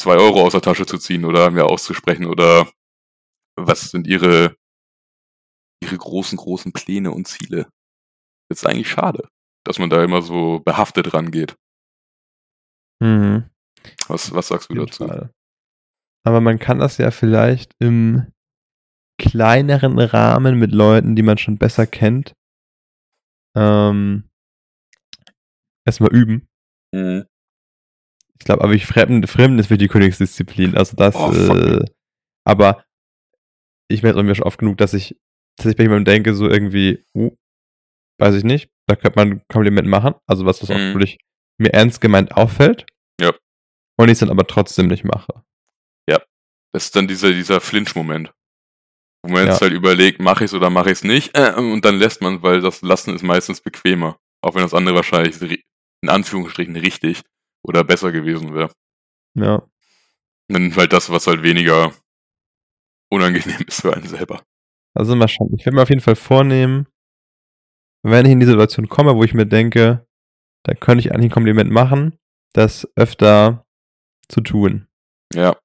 zwei 0.00 0.16
Euro 0.16 0.44
aus 0.44 0.52
der 0.52 0.60
Tasche 0.60 0.86
zu 0.86 0.98
ziehen 0.98 1.24
oder 1.24 1.50
mir 1.50 1.66
auszusprechen 1.66 2.26
oder 2.26 2.70
was 3.56 3.90
sind 3.90 4.06
ihre, 4.06 4.56
ihre 5.82 5.96
großen, 5.96 6.36
großen 6.36 6.72
Pläne 6.72 7.10
und 7.10 7.26
Ziele? 7.26 7.68
Das 8.48 8.62
ist 8.62 8.66
eigentlich 8.66 8.90
schade, 8.90 9.28
dass 9.64 9.78
man 9.78 9.90
da 9.90 10.02
immer 10.04 10.22
so 10.22 10.60
behaftet 10.60 11.14
rangeht. 11.14 11.56
Mhm. 13.00 13.50
Was, 14.08 14.32
was 14.32 14.48
sagst 14.48 14.70
du 14.70 14.74
dazu? 14.74 15.06
Fall. 15.06 15.30
Aber 16.26 16.40
man 16.40 16.58
kann 16.58 16.80
das 16.80 16.98
ja 16.98 17.12
vielleicht 17.12 17.72
im 17.78 18.26
kleineren 19.18 19.98
Rahmen 19.98 20.58
mit 20.58 20.72
Leuten, 20.72 21.14
die 21.14 21.22
man 21.22 21.38
schon 21.38 21.56
besser 21.56 21.86
kennt, 21.86 22.34
ähm, 23.54 24.28
erstmal 25.86 26.12
üben. 26.12 26.48
Mhm. 26.92 27.26
Ich 28.38 28.44
glaube, 28.44 28.64
aber 28.64 28.74
ich 28.74 28.86
Fremden, 28.86 29.26
Fremden 29.26 29.58
ist 29.60 29.70
wirklich 29.70 29.88
die 29.88 29.92
Königsdisziplin. 29.92 30.76
Also 30.76 30.96
das, 30.96 31.14
Oh, 31.14 31.32
äh, 31.32 31.84
aber 32.44 32.84
ich 33.88 34.02
merke 34.02 34.22
mir 34.22 34.34
schon 34.34 34.46
oft 34.46 34.58
genug, 34.58 34.78
dass 34.78 34.94
ich, 34.94 35.16
dass 35.56 35.66
ich 35.66 35.76
bei 35.76 35.84
jemandem 35.84 36.12
denke, 36.12 36.34
so 36.34 36.48
irgendwie, 36.48 37.04
uh, 37.14 37.30
weiß 38.18 38.34
ich 38.34 38.44
nicht, 38.44 38.68
da 38.88 38.96
könnte 38.96 39.18
man 39.18 39.30
ein 39.30 39.42
Kompliment 39.48 39.88
machen. 39.88 40.14
Also 40.26 40.44
was, 40.44 40.60
was 40.60 40.70
auch 40.70 40.74
Mhm. 40.76 40.94
wirklich 40.94 41.18
mir 41.58 41.72
ernst 41.72 42.00
gemeint 42.00 42.36
auffällt. 42.36 42.84
Ja. 43.20 43.32
Und 43.96 44.08
ich 44.08 44.14
es 44.14 44.18
dann 44.18 44.30
aber 44.30 44.46
trotzdem 44.46 44.88
nicht 44.88 45.04
mache. 45.04 45.44
Das 46.72 46.84
ist 46.86 46.96
dann 46.96 47.08
dieser, 47.08 47.32
dieser 47.32 47.60
Flinch-Moment. 47.60 48.32
Wo 49.22 49.32
man 49.32 49.46
jetzt 49.46 49.56
Ja. 49.56 49.60
halt 49.62 49.72
überlegt, 49.72 50.20
mache 50.20 50.44
ich 50.44 50.50
es 50.50 50.54
oder 50.54 50.70
mache 50.70 50.90
ich 50.90 50.98
es 50.98 51.04
nicht, 51.04 51.36
äh, 51.36 51.52
und 51.54 51.84
dann 51.84 51.96
lässt 51.98 52.20
man, 52.20 52.42
weil 52.42 52.60
das 52.60 52.82
Lassen 52.82 53.14
ist 53.14 53.22
meistens 53.22 53.60
bequemer. 53.60 54.18
Auch 54.42 54.54
wenn 54.54 54.62
das 54.62 54.74
andere 54.74 54.94
wahrscheinlich 54.96 55.64
in 56.02 56.08
Anführungsstrichen 56.08 56.76
richtig 56.76 57.22
oder 57.64 57.82
besser 57.84 58.12
gewesen 58.12 58.54
wäre. 58.54 58.70
Ja. 59.34 59.66
Dann 60.48 60.74
halt 60.76 60.92
das, 60.92 61.10
was 61.10 61.26
halt 61.26 61.42
weniger 61.42 61.92
unangenehm 63.10 63.62
ist 63.66 63.80
für 63.82 63.94
einen 63.94 64.06
selber. 64.06 64.42
Also 64.94 65.16
mal 65.16 65.28
schauen. 65.28 65.54
Ich 65.58 65.66
werde 65.66 65.76
mir 65.76 65.82
auf 65.82 65.88
jeden 65.88 66.00
Fall 66.00 66.16
vornehmen, 66.16 66.86
wenn 68.02 68.26
ich 68.26 68.32
in 68.32 68.40
die 68.40 68.46
Situation 68.46 68.88
komme, 68.88 69.16
wo 69.16 69.24
ich 69.24 69.34
mir 69.34 69.46
denke, 69.46 70.06
da 70.64 70.74
könnte 70.74 71.00
ich 71.00 71.12
eigentlich 71.12 71.30
ein 71.30 71.34
Kompliment 71.34 71.70
machen, 71.70 72.18
das 72.52 72.88
öfter 72.96 73.66
zu 74.28 74.40
tun. 74.40 74.86
Ja. 75.34 75.56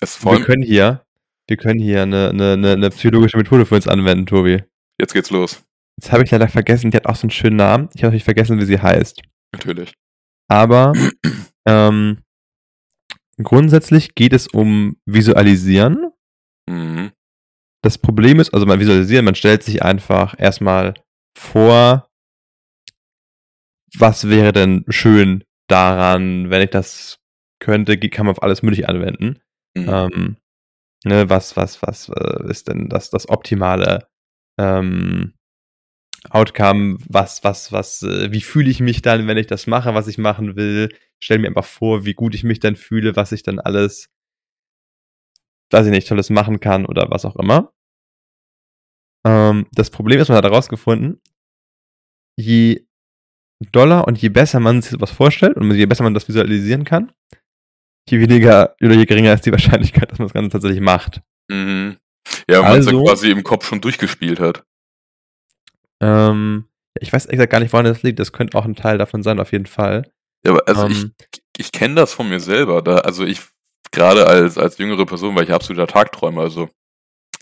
Wir 0.00 0.44
können 0.44 0.62
hier, 0.62 1.04
wir 1.46 1.56
können 1.56 1.80
hier 1.80 2.02
eine, 2.02 2.30
eine, 2.30 2.72
eine, 2.72 2.90
psychologische 2.90 3.36
Methode 3.36 3.66
für 3.66 3.74
uns 3.74 3.88
anwenden, 3.88 4.26
Tobi. 4.26 4.62
jetzt 5.00 5.12
geht's 5.12 5.30
los. 5.30 5.64
Jetzt 5.96 6.12
habe 6.12 6.22
ich 6.22 6.30
leider 6.30 6.48
vergessen, 6.48 6.90
die 6.90 6.96
hat 6.96 7.06
auch 7.06 7.16
so 7.16 7.22
einen 7.22 7.30
schönen 7.30 7.56
Namen. 7.56 7.88
Ich 7.94 8.02
habe 8.02 8.08
natürlich 8.08 8.24
vergessen, 8.24 8.60
wie 8.60 8.64
sie 8.64 8.80
heißt. 8.80 9.20
Natürlich. 9.52 9.94
Aber 10.48 10.92
ähm, 11.66 12.18
grundsätzlich 13.42 14.14
geht 14.14 14.32
es 14.32 14.46
um 14.46 14.96
Visualisieren. 15.06 16.12
Mhm. 16.68 17.10
Das 17.82 17.98
Problem 17.98 18.40
ist, 18.40 18.52
also 18.54 18.66
man 18.66 18.80
visualisieren, 18.80 19.24
man 19.24 19.34
stellt 19.34 19.62
sich 19.62 19.82
einfach 19.82 20.34
erstmal 20.38 20.94
vor, 21.36 22.08
was 23.96 24.28
wäre 24.28 24.52
denn 24.52 24.84
schön 24.88 25.44
daran, 25.68 26.50
wenn 26.50 26.62
ich 26.62 26.70
das 26.70 27.18
könnte, 27.60 27.98
kann 27.98 28.26
man 28.26 28.34
auf 28.34 28.42
alles 28.42 28.62
Mögliche 28.62 28.88
anwenden. 28.88 29.40
Mhm. 29.82 29.88
Ähm, 29.88 30.36
ne, 31.04 31.30
was, 31.30 31.56
was, 31.56 31.82
was 31.82 32.08
äh, 32.08 32.50
ist 32.50 32.68
denn 32.68 32.88
das, 32.88 33.10
das 33.10 33.28
optimale 33.28 34.08
ähm, 34.58 35.34
Outcome? 36.30 36.98
Was, 37.08 37.44
was, 37.44 37.72
was, 37.72 38.02
äh, 38.02 38.32
wie 38.32 38.40
fühle 38.40 38.70
ich 38.70 38.80
mich 38.80 39.02
dann, 39.02 39.26
wenn 39.26 39.38
ich 39.38 39.46
das 39.46 39.66
mache, 39.66 39.94
was 39.94 40.08
ich 40.08 40.18
machen 40.18 40.56
will? 40.56 40.88
Stell 41.20 41.38
mir 41.38 41.48
einfach 41.48 41.64
vor, 41.64 42.04
wie 42.04 42.14
gut 42.14 42.34
ich 42.34 42.44
mich 42.44 42.60
dann 42.60 42.76
fühle, 42.76 43.16
was 43.16 43.32
ich 43.32 43.42
dann 43.42 43.58
alles, 43.58 44.08
weiß 45.70 45.86
ich 45.86 45.92
nicht, 45.92 46.08
tolles 46.08 46.30
machen 46.30 46.60
kann 46.60 46.86
oder 46.86 47.10
was 47.10 47.24
auch 47.24 47.36
immer. 47.36 47.72
Ähm, 49.26 49.66
das 49.72 49.90
Problem 49.90 50.20
ist, 50.20 50.28
man 50.28 50.38
hat 50.38 50.44
herausgefunden, 50.44 51.20
je 52.36 52.86
doller 53.72 54.06
und 54.06 54.20
je 54.22 54.28
besser 54.28 54.60
man 54.60 54.82
sich 54.82 55.00
was 55.00 55.10
vorstellt 55.10 55.56
und 55.56 55.70
je 55.72 55.86
besser 55.86 56.04
man 56.04 56.14
das 56.14 56.28
visualisieren 56.28 56.84
kann, 56.84 57.12
je 58.10 58.20
weniger 58.20 58.74
oder 58.82 58.94
je 58.94 59.06
geringer 59.06 59.34
ist 59.34 59.46
die 59.46 59.52
Wahrscheinlichkeit, 59.52 60.10
dass 60.10 60.18
man 60.18 60.26
das 60.28 60.34
Ganze 60.34 60.50
tatsächlich 60.50 60.80
macht. 60.80 61.20
Mhm. 61.50 61.96
Ja, 62.50 62.58
wenn 62.58 62.62
man 62.62 62.70
es 62.80 62.86
Also- 62.86 62.98
dann 62.98 63.06
quasi 63.06 63.30
im 63.30 63.42
Kopf 63.44 63.66
schon 63.66 63.80
durchgespielt 63.80 64.40
hat. 64.40 64.64
Ähm, 66.00 66.64
ich 67.00 67.12
weiß 67.12 67.26
exakt 67.26 67.50
gar 67.52 67.60
nicht, 67.60 67.72
woran 67.72 67.86
das 67.86 68.02
liegt. 68.02 68.18
Das 68.18 68.32
könnte 68.32 68.56
auch 68.58 68.64
ein 68.64 68.76
Teil 68.76 68.98
davon 68.98 69.22
sein, 69.22 69.40
auf 69.40 69.52
jeden 69.52 69.66
Fall. 69.66 70.10
Ja, 70.44 70.52
aber 70.52 70.62
also 70.68 70.86
Ähm, 70.86 71.12
ich, 71.32 71.42
ich 71.58 71.72
kenne 71.72 71.94
das 71.94 72.12
von 72.12 72.28
mir 72.28 72.40
selber. 72.40 72.82
Da, 72.82 72.98
also 72.98 73.24
ich, 73.24 73.40
gerade 73.92 74.26
als, 74.26 74.58
als 74.58 74.78
jüngere 74.78 75.06
Person, 75.06 75.34
war 75.34 75.42
ich 75.42 75.52
absoluter 75.52 75.86
Tagträumer, 75.86 76.42
also 76.42 76.68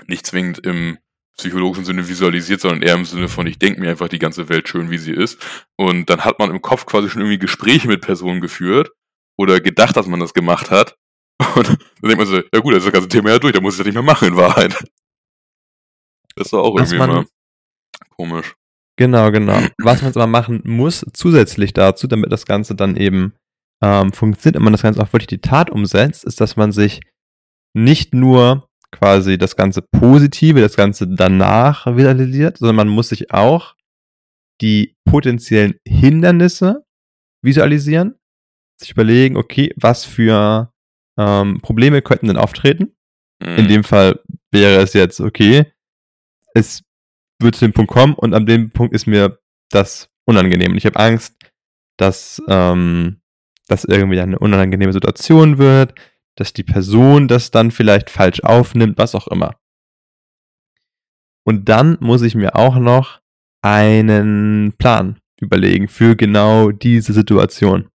nicht 0.06 0.26
zwingend 0.26 0.58
im 0.60 0.98
psychologischen 1.36 1.84
Sinne 1.84 2.08
visualisiert, 2.08 2.60
sondern 2.62 2.82
eher 2.82 2.94
im 2.94 3.04
Sinne 3.04 3.28
von, 3.28 3.46
ich 3.46 3.58
denke 3.58 3.80
mir 3.80 3.90
einfach 3.90 4.08
die 4.08 4.18
ganze 4.18 4.48
Welt 4.48 4.68
schön, 4.68 4.90
wie 4.90 4.96
sie 4.98 5.12
ist. 5.12 5.38
Und 5.76 6.08
dann 6.08 6.24
hat 6.24 6.38
man 6.38 6.50
im 6.50 6.62
Kopf 6.62 6.86
quasi 6.86 7.10
schon 7.10 7.20
irgendwie 7.22 7.38
Gespräche 7.38 7.88
mit 7.88 8.00
Personen 8.00 8.40
geführt 8.40 8.90
oder 9.38 9.60
gedacht, 9.60 9.96
dass 9.96 10.06
man 10.06 10.20
das 10.20 10.34
gemacht 10.34 10.70
hat. 10.70 10.96
Und 11.54 11.68
dann 11.68 11.78
denkt 12.02 12.18
man 12.18 12.26
so, 12.26 12.36
ja 12.36 12.60
gut, 12.60 12.72
das 12.74 12.78
ist 12.78 12.86
das 12.86 12.92
ganze 12.92 13.08
Thema 13.08 13.30
ja 13.30 13.38
durch, 13.38 13.52
da 13.52 13.60
muss 13.60 13.74
ich 13.74 13.78
das 13.78 13.86
nicht 13.86 13.94
mehr 13.94 14.02
machen 14.02 14.28
in 14.28 14.36
Wahrheit. 14.36 14.72
Das 16.34 16.46
ist 16.46 16.52
doch 16.52 16.62
auch 16.64 16.74
Was 16.74 16.92
irgendwie 16.92 17.06
man- 17.12 17.24
mal 17.24 17.26
komisch. 18.16 18.54
Genau, 18.98 19.30
genau. 19.30 19.58
Was 19.78 20.00
man 20.00 20.08
jetzt 20.10 20.16
aber 20.16 20.26
machen 20.26 20.62
muss, 20.64 21.04
zusätzlich 21.12 21.74
dazu, 21.74 22.06
damit 22.06 22.32
das 22.32 22.46
Ganze 22.46 22.74
dann 22.74 22.96
eben 22.96 23.34
ähm, 23.82 24.12
funktioniert 24.12 24.56
und 24.56 24.64
man 24.64 24.72
das 24.72 24.82
Ganze 24.82 25.02
auch 25.02 25.12
wirklich 25.12 25.26
die 25.26 25.40
Tat 25.42 25.68
umsetzt, 25.70 26.24
ist, 26.24 26.40
dass 26.40 26.56
man 26.56 26.72
sich 26.72 27.00
nicht 27.74 28.14
nur 28.14 28.66
quasi 28.90 29.36
das 29.36 29.54
ganze 29.56 29.82
Positive, 29.82 30.62
das 30.62 30.76
Ganze 30.76 31.06
danach 31.08 31.84
visualisiert, 31.94 32.56
sondern 32.56 32.76
man 32.76 32.88
muss 32.88 33.10
sich 33.10 33.30
auch 33.32 33.74
die 34.62 34.94
potenziellen 35.04 35.74
Hindernisse 35.86 36.86
visualisieren, 37.44 38.14
sich 38.76 38.90
überlegen, 38.92 39.36
okay, 39.36 39.72
was 39.76 40.04
für 40.04 40.72
ähm, 41.18 41.60
Probleme 41.60 42.02
könnten 42.02 42.26
denn 42.26 42.36
auftreten? 42.36 42.96
Mhm. 43.40 43.56
In 43.56 43.68
dem 43.68 43.84
Fall 43.84 44.20
wäre 44.50 44.82
es 44.82 44.92
jetzt, 44.92 45.20
okay, 45.20 45.72
es 46.54 46.82
wird 47.40 47.54
zu 47.54 47.66
dem 47.66 47.72
Punkt 47.72 47.92
kommen 47.92 48.14
und 48.14 48.34
an 48.34 48.46
dem 48.46 48.70
Punkt 48.70 48.94
ist 48.94 49.06
mir 49.06 49.38
das 49.70 50.08
unangenehm. 50.24 50.72
Und 50.72 50.78
ich 50.78 50.86
habe 50.86 50.98
Angst, 50.98 51.34
dass 51.96 52.42
ähm, 52.48 53.20
das 53.68 53.84
irgendwie 53.84 54.20
eine 54.20 54.38
unangenehme 54.38 54.92
Situation 54.92 55.58
wird, 55.58 55.94
dass 56.36 56.52
die 56.52 56.64
Person 56.64 57.28
das 57.28 57.50
dann 57.50 57.70
vielleicht 57.70 58.10
falsch 58.10 58.40
aufnimmt, 58.40 58.98
was 58.98 59.14
auch 59.14 59.28
immer. 59.28 59.56
Und 61.44 61.68
dann 61.68 61.96
muss 62.00 62.22
ich 62.22 62.34
mir 62.34 62.56
auch 62.56 62.76
noch 62.76 63.20
einen 63.62 64.74
Plan 64.78 65.18
überlegen 65.40 65.88
für 65.88 66.16
genau 66.16 66.70
diese 66.70 67.12
Situation. 67.12 67.88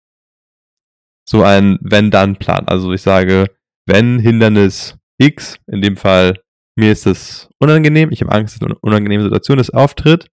So 1.30 1.44
ein 1.44 1.78
Wenn-Dann-Plan. 1.82 2.68
Also 2.68 2.92
ich 2.92 3.02
sage, 3.02 3.46
wenn 3.86 4.20
Hindernis 4.20 4.98
X, 5.20 5.60
in 5.68 5.82
dem 5.82 5.98
Fall 5.98 6.42
mir 6.80 6.94
ist 6.94 7.06
es 7.06 7.50
unangenehm, 7.60 8.10
ich 8.10 8.22
habe 8.22 8.32
Angst, 8.32 8.56
dass 8.56 8.66
eine 8.66 8.80
unangenehme 8.80 9.24
Situation 9.24 9.60
ist, 9.60 9.72
auftritt, 9.72 10.32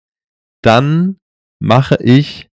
dann 0.62 1.18
mache 1.60 1.98
ich 2.00 2.48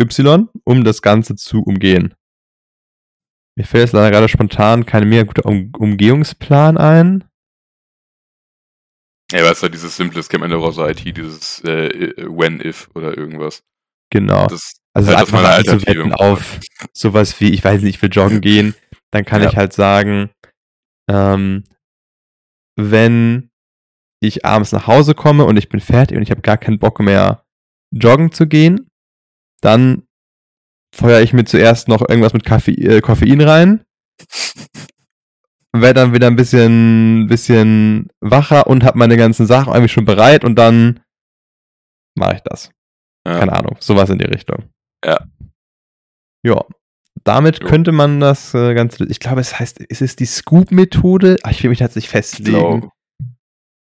Y, 0.00 0.48
um 0.64 0.84
das 0.84 1.02
Ganze 1.02 1.34
zu 1.34 1.62
umgehen. 1.62 2.14
Mir 3.56 3.64
fällt 3.64 3.84
jetzt 3.84 3.94
leider 3.94 4.10
gerade 4.10 4.28
spontan 4.28 4.86
kein 4.86 5.08
mega 5.08 5.24
guter 5.24 5.46
um 5.46 5.72
Umgehungsplan 5.76 6.76
ein. 6.76 7.24
Ja, 9.32 9.42
weißt 9.42 9.64
du, 9.64 9.68
dieses 9.68 9.96
simple, 9.96 10.18
das 10.18 10.28
kennt 10.28 10.42
man 10.42 10.50
ja 10.50 10.58
aus 10.58 10.78
IT, 10.78 11.04
dieses 11.16 11.64
äh, 11.64 12.14
When-If 12.16 12.90
oder 12.94 13.16
irgendwas. 13.16 13.62
Genau. 14.10 14.46
Das 14.46 14.74
also 14.98 15.08
halt 15.10 15.18
einfach 15.20 15.42
mal 15.42 15.46
einzuwetten 15.56 16.12
Alternative. 16.12 16.20
auf 16.20 16.60
sowas 16.92 17.40
wie, 17.40 17.50
ich 17.50 17.64
weiß 17.64 17.82
nicht, 17.82 17.96
ich 17.96 18.02
will 18.02 18.10
joggen 18.12 18.40
gehen, 18.40 18.74
dann 19.10 19.24
kann 19.24 19.42
Ja. 19.42 19.48
ich 19.48 19.56
halt 19.56 19.72
sagen, 19.72 20.30
ähm, 21.10 21.64
wenn 22.76 23.50
ich 24.20 24.44
abends 24.44 24.72
nach 24.72 24.86
Hause 24.86 25.14
komme 25.14 25.44
und 25.44 25.56
ich 25.56 25.68
bin 25.68 25.80
fertig 25.80 26.16
und 26.16 26.22
ich 26.22 26.30
habe 26.30 26.40
gar 26.42 26.56
keinen 26.58 26.78
Bock 26.78 27.00
mehr 27.00 27.44
joggen 27.92 28.32
zu 28.32 28.46
gehen, 28.46 28.88
dann 29.60 30.02
feuere 30.94 31.22
ich 31.22 31.32
mir 31.32 31.44
zuerst 31.44 31.88
noch 31.88 32.00
irgendwas 32.08 32.32
mit 32.32 32.44
Kaffe 32.44 32.72
äh, 32.72 33.00
Koffein 33.00 33.40
rein, 33.40 33.84
werde 35.72 36.00
dann 36.00 36.14
wieder 36.14 36.26
ein 36.26 36.36
bisschen, 36.36 37.26
bisschen 37.28 38.08
wacher 38.20 38.66
und 38.66 38.84
habe 38.84 38.98
meine 38.98 39.16
ganzen 39.16 39.46
Sachen 39.46 39.72
eigentlich 39.72 39.92
schon 39.92 40.04
bereit 40.06 40.44
und 40.44 40.56
dann 40.56 41.00
mache 42.16 42.34
ich 42.36 42.40
das. 42.42 42.70
Ja. 43.26 43.38
Keine 43.38 43.52
Ahnung, 43.52 43.76
sowas 43.80 44.10
in 44.10 44.18
die 44.18 44.24
Richtung. 44.24 44.70
Ja. 45.04 45.18
Ja. 46.44 46.64
Damit 47.24 47.60
Jo. 47.60 47.66
könnte 47.68 47.92
man 47.92 48.20
das 48.20 48.54
äh, 48.54 48.74
Ganze, 48.74 49.04
ich 49.06 49.20
glaube, 49.20 49.40
es 49.40 49.58
heißt, 49.58 49.80
ist 49.80 50.02
es 50.02 50.16
die 50.16 50.24
Scoop-Methode? 50.26 51.36
Ah, 51.42 51.50
Ich 51.50 51.62
will 51.62 51.70
mich 51.70 51.80
tatsächlich 51.80 52.06
Ich 52.06 52.10
festlegen. 52.10 52.90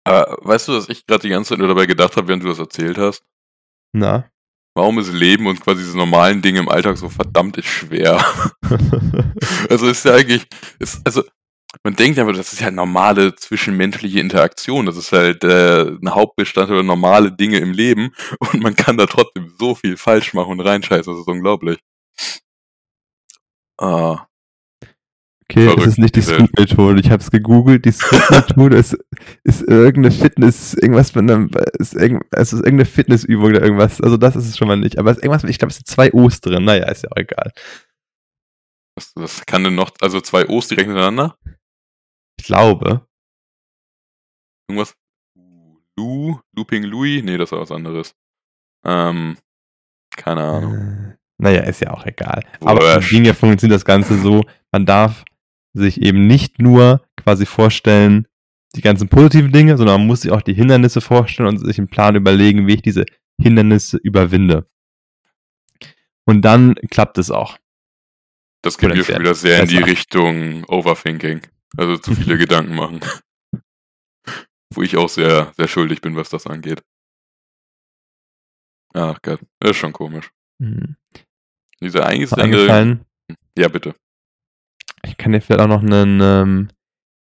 Aber 0.03 0.38
weißt 0.41 0.68
du, 0.68 0.74
dass 0.74 0.89
ich 0.89 1.05
gerade 1.05 1.22
die 1.22 1.30
ganze 1.30 1.49
Zeit 1.49 1.59
nur 1.59 1.68
dabei 1.68 1.86
gedacht 1.86 2.16
habe, 2.18 2.28
während 2.28 2.43
du 2.43 2.47
das 2.47 2.59
erzählt 2.59 2.97
hast? 2.97 3.24
Na. 3.93 4.30
Warum 4.76 4.99
ist 4.99 5.12
Leben 5.12 5.47
und 5.47 5.59
quasi 5.62 5.84
diese 5.84 5.97
normalen 5.97 6.41
Dinge 6.41 6.59
im 6.59 6.70
Alltag 6.70 6.97
so 6.97 7.09
verdammt 7.09 7.64
schwer? 7.64 8.24
Also 9.70 9.88
ist 9.88 10.05
ja 10.05 10.14
eigentlich, 10.16 10.45
ist, 10.80 11.01
also 11.05 11.24
man 11.84 11.96
denkt 11.96 12.20
einfach, 12.20 12.36
das 12.36 12.54
ist 12.54 12.62
ja 12.62 12.72
normale 12.72 13.36
zwischenmenschliche 13.36 14.20
Interaktion. 14.20 14.86
Das 14.86 14.98
ist 14.98 15.12
halt 15.12 15.44
äh, 15.44 15.84
ein 15.90 16.14
Hauptbestandteil 16.14 16.84
normale 16.84 17.32
Dinge 17.32 17.58
im 17.60 17.72
Leben 17.72 18.12
und 18.40 18.62
man 18.62 18.76
kann 18.76 18.98
da 18.98 19.06
trotzdem 19.06 19.54
so 19.60 19.76
viel 19.76 19.98
falsch 19.98 20.34
machen 20.34 20.52
und 20.52 20.62
reinscheißen. 20.62 21.14
Das 21.14 21.22
ist 21.22 21.28
unglaublich. 21.28 21.80
Ah, 23.78 24.28
Okay, 25.52 25.66
es 25.66 25.74
Verrückt, 25.74 25.88
ist 25.88 25.98
nicht 26.00 26.16
die. 26.16 26.22
Scoop-Methode. 26.22 27.02
Ich 27.02 27.12
habe 27.12 27.22
es 27.22 27.30
gegoogelt. 27.30 27.84
Die 27.84 27.92
Scoop-Methode 27.92 28.78
ist, 28.78 28.98
ist 29.44 29.62
irgendeine 29.64 30.12
Fitness, 30.12 30.74
irgendwas 30.76 31.14
mit 31.14 31.30
einem, 31.30 31.52
ist 31.78 31.94
irgend, 31.94 32.24
es 32.32 32.54
ist 32.54 32.60
irgendeine 32.60 32.86
Fitnessübung 32.86 33.48
oder 33.50 33.62
irgendwas. 33.62 34.00
Also 34.00 34.16
das 34.16 34.38
ist 34.38 34.48
es 34.48 34.58
schon 34.58 34.70
mal 34.70 34.78
nicht. 34.78 34.98
Aber 34.98 35.12
es 35.12 35.18
ist 35.18 35.24
irgendwas, 35.26 35.44
ich 35.50 35.60
glaube, 35.60 35.72
es 35.72 35.76
sind 35.76 35.88
zwei 35.88 36.14
O's 36.14 36.40
drin. 36.40 36.64
Naja, 36.64 36.90
ist 36.90 37.04
ja 37.04 37.10
auch 37.12 37.18
egal. 37.18 37.52
was, 38.96 39.12
was 39.16 39.46
kann 39.46 39.66
denn 39.66 39.76
noch, 39.76 39.92
also 40.00 40.22
zwei 40.22 40.48
O's 40.48 40.70
direkt 40.70 40.88
hintereinander? 40.88 41.36
Ich 42.42 42.48
glaube. 42.48 43.06
Irgendwas? 44.68 44.96
Lu, 45.96 46.39
Looping 46.56 46.84
Louis? 46.84 47.22
Nee, 47.24 47.38
das 47.38 47.52
war 47.52 47.60
was 47.60 47.72
anderes. 47.72 48.16
Ähm, 48.84 49.38
keine 50.18 50.42
Ahnung. 50.42 50.74
Äh, 50.76 51.18
Naja, 51.38 51.62
ist 51.62 51.82
ja 51.82 51.92
auch 51.92 52.04
egal. 52.08 52.44
Aber 52.62 52.82
Wurscht. 52.82 53.12
im 53.12 53.18
Ding 53.18 53.26
ja 53.26 53.34
funktioniert 53.36 53.76
das 53.76 53.86
Ganze 53.86 54.18
so, 54.18 54.44
man 54.72 54.88
darf 54.88 55.24
sich 55.74 56.02
eben 56.02 56.26
nicht 56.26 56.60
nur 56.60 57.06
quasi 57.16 57.46
vorstellen, 57.46 58.28
die 58.76 58.82
ganzen 58.82 59.08
positiven 59.08 59.52
Dinge, 59.52 59.78
sondern 59.78 60.00
man 60.02 60.08
muss 60.08 60.22
sich 60.22 60.32
auch 60.32 60.42
die 60.42 60.56
Hindernisse 60.56 61.00
vorstellen 61.02 61.48
und 61.48 61.60
sich 61.60 61.78
einen 61.78 61.89
Plan 61.89 62.16
überlegen, 62.16 62.66
wie 62.66 62.74
ich 62.74 62.82
diese 62.82 63.06
Hindernisse 63.39 63.98
überwinde. 63.98 64.66
Und 66.26 66.42
dann 66.42 66.74
klappt 66.89 67.20
es 67.20 67.30
auch. 67.30 67.60
Das 68.64 68.78
geht 68.80 68.96
mir 68.96 69.04
schon 69.04 69.20
wieder 69.20 69.36
sehr 69.36 69.62
in 69.62 69.68
die. 69.70 69.78
Richtung 69.78 70.64
Overthinking. 70.66 71.42
Also 71.78 71.98
zu 71.98 72.16
viele 72.16 72.38
Gedanken 72.38 72.76
machen. 72.76 73.00
Wo 74.74 74.82
ich 74.82 74.96
auch 74.98 75.10
sehr, 75.10 75.52
sehr 75.58 75.68
schuldig 75.68 76.02
bin, 76.02 76.16
was 76.16 76.30
das 76.30 76.48
angeht. 76.48 76.82
Ach 78.94 79.20
Gott, 79.22 79.40
das 79.60 79.72
ist 79.72 79.78
schon 79.78 79.94
komisch. 79.94 80.32
Mhm. 80.60 80.96
Diese 81.82 82.06
eingefallen, 82.06 83.06
Ja, 83.58 83.68
bitte. 83.70 83.96
ich 85.04 85.18
kann 85.18 85.32
dir 85.32 85.42
vielleicht 85.42 85.62
auch 85.62 85.68
noch 85.68 85.82
einen, 85.82 86.22
ähm, 86.22 86.70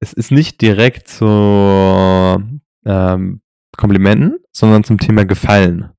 es 0.01 0.13
ist 0.13 0.33
nicht 0.33 0.61
direkt 0.61 1.09
zu 1.09 2.43
ähm, 2.85 3.41
Komplimenten, 3.77 4.41
sondern 4.53 4.83
zum 4.85 4.99
Thema 4.99 5.25
Gefallen. 5.25 5.93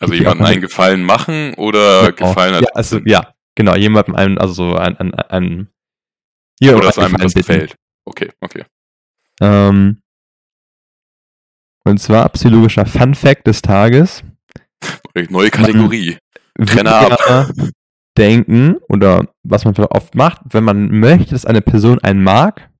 Also 0.00 0.12
auch- 0.26 0.38
einen 0.40 0.60
Gefallen 0.60 1.02
machen 1.04 1.54
oder 1.54 2.12
Genau. 2.12 2.28
Gefallen 2.28 2.62
Ja, 2.62 2.68
also, 2.74 2.98
ja, 3.06 3.34
genau, 3.54 3.74
jemandem 3.74 4.14
einen, 4.16 4.36
also 4.38 4.52
so 4.52 4.76
ein, 4.76 4.96
ein, 4.98 5.14
ein 5.14 5.68
hier 6.60 6.76
oder 6.76 6.86
dass 6.86 6.98
einem 6.98 7.16
das 7.16 7.34
bitten. 7.34 7.46
gefällt. 7.46 7.76
Okay, 8.04 8.30
okay. 8.40 8.64
Ähm, 9.40 10.00
und 11.84 11.98
zwar 11.98 12.28
psychologischer 12.30 12.86
Fun 12.86 13.14
Fact 13.14 13.46
des 13.46 13.62
Tages. 13.62 14.22
Neue 15.28 15.50
Kategorie. 15.50 16.18
Trenner 16.56 17.48
Wir 17.54 17.70
denken, 18.16 18.76
oder 18.88 19.28
was 19.42 19.64
man 19.64 19.74
vielleicht 19.74 19.94
oft 19.94 20.14
macht, 20.14 20.40
wenn 20.50 20.64
man 20.64 20.88
möchte, 21.00 21.30
dass 21.30 21.46
eine 21.46 21.62
Person 21.62 21.98
einen 22.00 22.22
mag, 22.22 22.70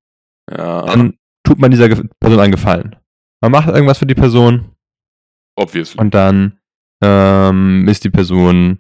Ja, 0.51 0.83
dann 0.83 1.19
tut 1.43 1.59
man 1.59 1.71
dieser 1.71 1.89
Person 1.89 2.41
einen 2.41 2.53
Gefallen. 2.53 2.97
Man 3.41 3.53
macht 3.53 3.69
irgendwas 3.69 3.99
für 3.99 4.07
die 4.07 4.15
Person 4.15 4.71
obviously. 5.57 6.01
und 6.01 6.15
dann 6.15 6.59
ähm, 7.03 7.87
ist 7.89 8.05
die 8.05 8.11
Person 8.11 8.79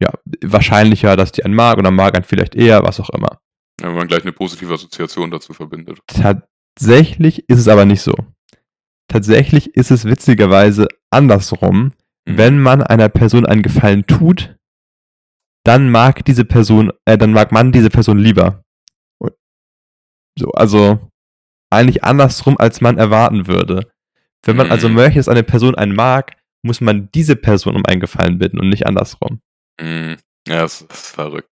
ja 0.00 0.10
wahrscheinlicher, 0.42 1.16
dass 1.16 1.32
die 1.32 1.44
einen 1.44 1.54
mag 1.54 1.78
oder 1.78 1.90
mag 1.90 2.14
einen 2.14 2.24
vielleicht 2.24 2.54
eher, 2.54 2.82
was 2.82 3.00
auch 3.00 3.10
immer. 3.10 3.40
Wenn 3.80 3.94
man 3.94 4.08
gleich 4.08 4.22
eine 4.22 4.32
positive 4.32 4.72
Assoziation 4.74 5.30
dazu 5.30 5.52
verbindet. 5.52 6.00
Tatsächlich 6.06 7.48
ist 7.48 7.58
es 7.58 7.68
aber 7.68 7.84
nicht 7.84 8.02
so. 8.02 8.14
Tatsächlich 9.08 9.74
ist 9.74 9.90
es 9.90 10.04
witzigerweise 10.04 10.88
andersrum. 11.10 11.92
Mhm. 12.26 12.38
Wenn 12.38 12.60
man 12.60 12.82
einer 12.82 13.08
Person 13.08 13.46
einen 13.46 13.62
Gefallen 13.62 14.06
tut, 14.06 14.56
dann 15.64 15.90
mag 15.90 16.24
diese 16.24 16.44
Person, 16.44 16.92
äh, 17.04 17.18
dann 17.18 17.32
mag 17.32 17.52
man 17.52 17.72
diese 17.72 17.90
Person 17.90 18.18
lieber. 18.18 18.62
So, 20.38 20.52
also 20.52 21.10
eigentlich 21.70 22.04
andersrum, 22.04 22.56
als 22.58 22.80
man 22.80 22.98
erwarten 22.98 23.46
würde. 23.46 23.90
Wenn 24.44 24.56
man 24.56 24.70
also 24.70 24.88
Mhm. 24.88 24.94
möchte, 24.94 25.18
dass 25.18 25.28
eine 25.28 25.42
Person 25.42 25.74
einen 25.74 25.94
mag, 25.94 26.36
muss 26.62 26.80
man 26.80 27.10
diese 27.12 27.36
Person 27.36 27.76
um 27.76 27.84
einen 27.84 28.00
Gefallen 28.00 28.38
bitten 28.38 28.58
und 28.58 28.68
nicht 28.68 28.86
andersrum. 28.86 29.40
Mhm. 29.80 30.16
Ja, 30.48 30.62
das 30.62 30.82
ist 30.82 31.14
verrückt. 31.14 31.49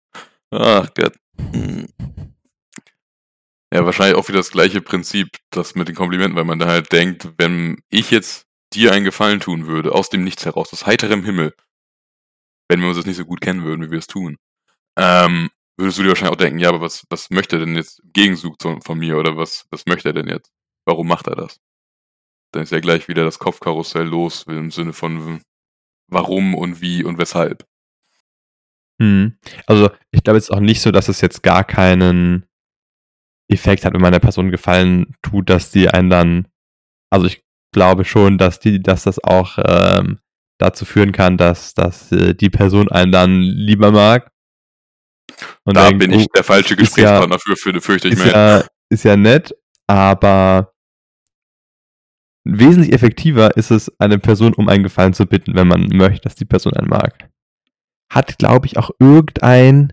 Ach 0.52 0.88
Gott. 0.94 1.14
Mhm. 1.38 1.86
Ja, 3.72 3.84
wahrscheinlich 3.84 4.16
auch 4.16 4.28
wieder 4.28 4.38
das 4.38 4.50
gleiche 4.50 4.80
Prinzip, 4.80 5.28
das 5.50 5.74
mit 5.74 5.88
den 5.88 5.94
Komplimenten, 5.94 6.36
weil 6.36 6.44
man 6.44 6.58
da 6.58 6.66
halt 6.66 6.90
denkt, 6.92 7.28
wenn 7.36 7.78
ich 7.90 8.10
jetzt 8.10 8.46
dir 8.72 8.92
einen 8.92 9.04
Gefallen 9.04 9.40
tun 9.40 9.66
würde, 9.66 9.92
aus 9.92 10.08
dem 10.08 10.24
Nichts 10.24 10.46
heraus, 10.46 10.72
aus 10.72 10.86
heiterem 10.86 11.24
Himmel, 11.24 11.54
wenn 12.68 12.80
wir 12.80 12.88
uns 12.88 12.96
das 12.96 13.06
nicht 13.06 13.16
so 13.16 13.24
gut 13.24 13.40
kennen 13.40 13.64
würden, 13.64 13.84
wie 13.86 13.90
wir 13.90 13.98
es 13.98 14.06
tun, 14.06 14.36
ähm, 14.98 15.50
würdest 15.78 15.98
du 15.98 16.04
dir 16.04 16.10
wahrscheinlich 16.10 16.34
auch 16.34 16.38
denken, 16.38 16.58
ja, 16.60 16.70
aber 16.70 16.82
was, 16.82 17.04
was 17.10 17.30
möchte 17.30 17.56
er 17.56 17.66
denn 17.66 17.76
jetzt 17.76 18.00
im 18.00 18.12
Gegenzug 18.12 18.60
zu, 18.60 18.80
von 18.84 18.98
mir 18.98 19.18
oder 19.18 19.36
was, 19.36 19.66
was 19.70 19.86
möchte 19.86 20.10
er 20.10 20.14
denn 20.14 20.28
jetzt? 20.28 20.50
Warum 20.86 21.08
macht 21.08 21.28
er 21.28 21.36
das? 21.36 21.58
Dann 22.52 22.64
ist 22.64 22.72
ja 22.72 22.80
gleich 22.80 23.08
wieder 23.08 23.24
das 23.24 23.38
Kopfkarussell 23.38 24.06
los 24.06 24.44
im 24.48 24.70
Sinne 24.70 24.92
von 24.92 25.42
warum 26.10 26.54
und 26.54 26.80
wie 26.80 27.04
und 27.04 27.18
weshalb. 27.18 27.66
Hm. 29.00 29.38
Also 29.66 29.90
ich 30.10 30.22
glaube 30.22 30.38
jetzt 30.38 30.50
auch 30.50 30.60
nicht 30.60 30.80
so, 30.80 30.90
dass 30.90 31.08
es 31.08 31.20
jetzt 31.20 31.42
gar 31.42 31.64
keinen 31.64 32.46
Effekt 33.50 33.84
hat, 33.84 33.94
wenn 33.94 34.00
man 34.00 34.12
der 34.12 34.20
Person 34.20 34.50
Gefallen 34.50 35.14
tut, 35.22 35.48
dass 35.48 35.70
die 35.70 35.88
einen 35.88 36.10
dann, 36.10 36.48
also 37.10 37.26
ich 37.26 37.42
glaube 37.72 38.04
schon, 38.04 38.38
dass 38.38 38.60
die, 38.60 38.82
dass 38.82 39.04
das 39.04 39.22
auch 39.22 39.58
ähm, 39.64 40.18
dazu 40.58 40.84
führen 40.84 41.12
kann, 41.12 41.36
dass, 41.36 41.74
dass 41.74 42.10
äh, 42.12 42.34
die 42.34 42.50
Person 42.50 42.88
einen 42.90 43.12
dann 43.12 43.40
lieber 43.40 43.92
mag. 43.92 44.30
Und 45.64 45.76
da 45.76 45.86
denkt, 45.86 46.00
bin 46.00 46.12
ich 46.12 46.24
oh, 46.24 46.30
der 46.34 46.44
falsche 46.44 46.74
ist 46.74 46.96
ja- 46.96 47.20
Gesprächspartner 47.20 47.38
für, 47.38 47.56
für, 47.56 47.80
fürchte 47.80 48.08
ich 48.08 48.14
ist 48.14 48.24
mir. 48.24 48.32
ja, 48.32 48.64
ist 48.90 49.04
ja 49.04 49.16
nett, 49.16 49.54
aber 49.86 50.74
wesentlich 52.44 52.92
effektiver 52.92 53.56
ist 53.56 53.70
es, 53.70 53.92
eine 54.00 54.18
Person 54.18 54.54
um 54.54 54.68
einen 54.68 54.82
Gefallen 54.82 55.12
zu 55.12 55.26
bitten, 55.26 55.54
wenn 55.54 55.68
man 55.68 55.86
möchte, 55.88 56.22
dass 56.22 56.34
die 56.34 56.46
Person 56.46 56.72
einen 56.74 56.88
mag. 56.88 57.30
Hat, 58.10 58.38
glaube 58.38 58.66
ich, 58.66 58.76
auch 58.78 58.90
irgendein 58.98 59.92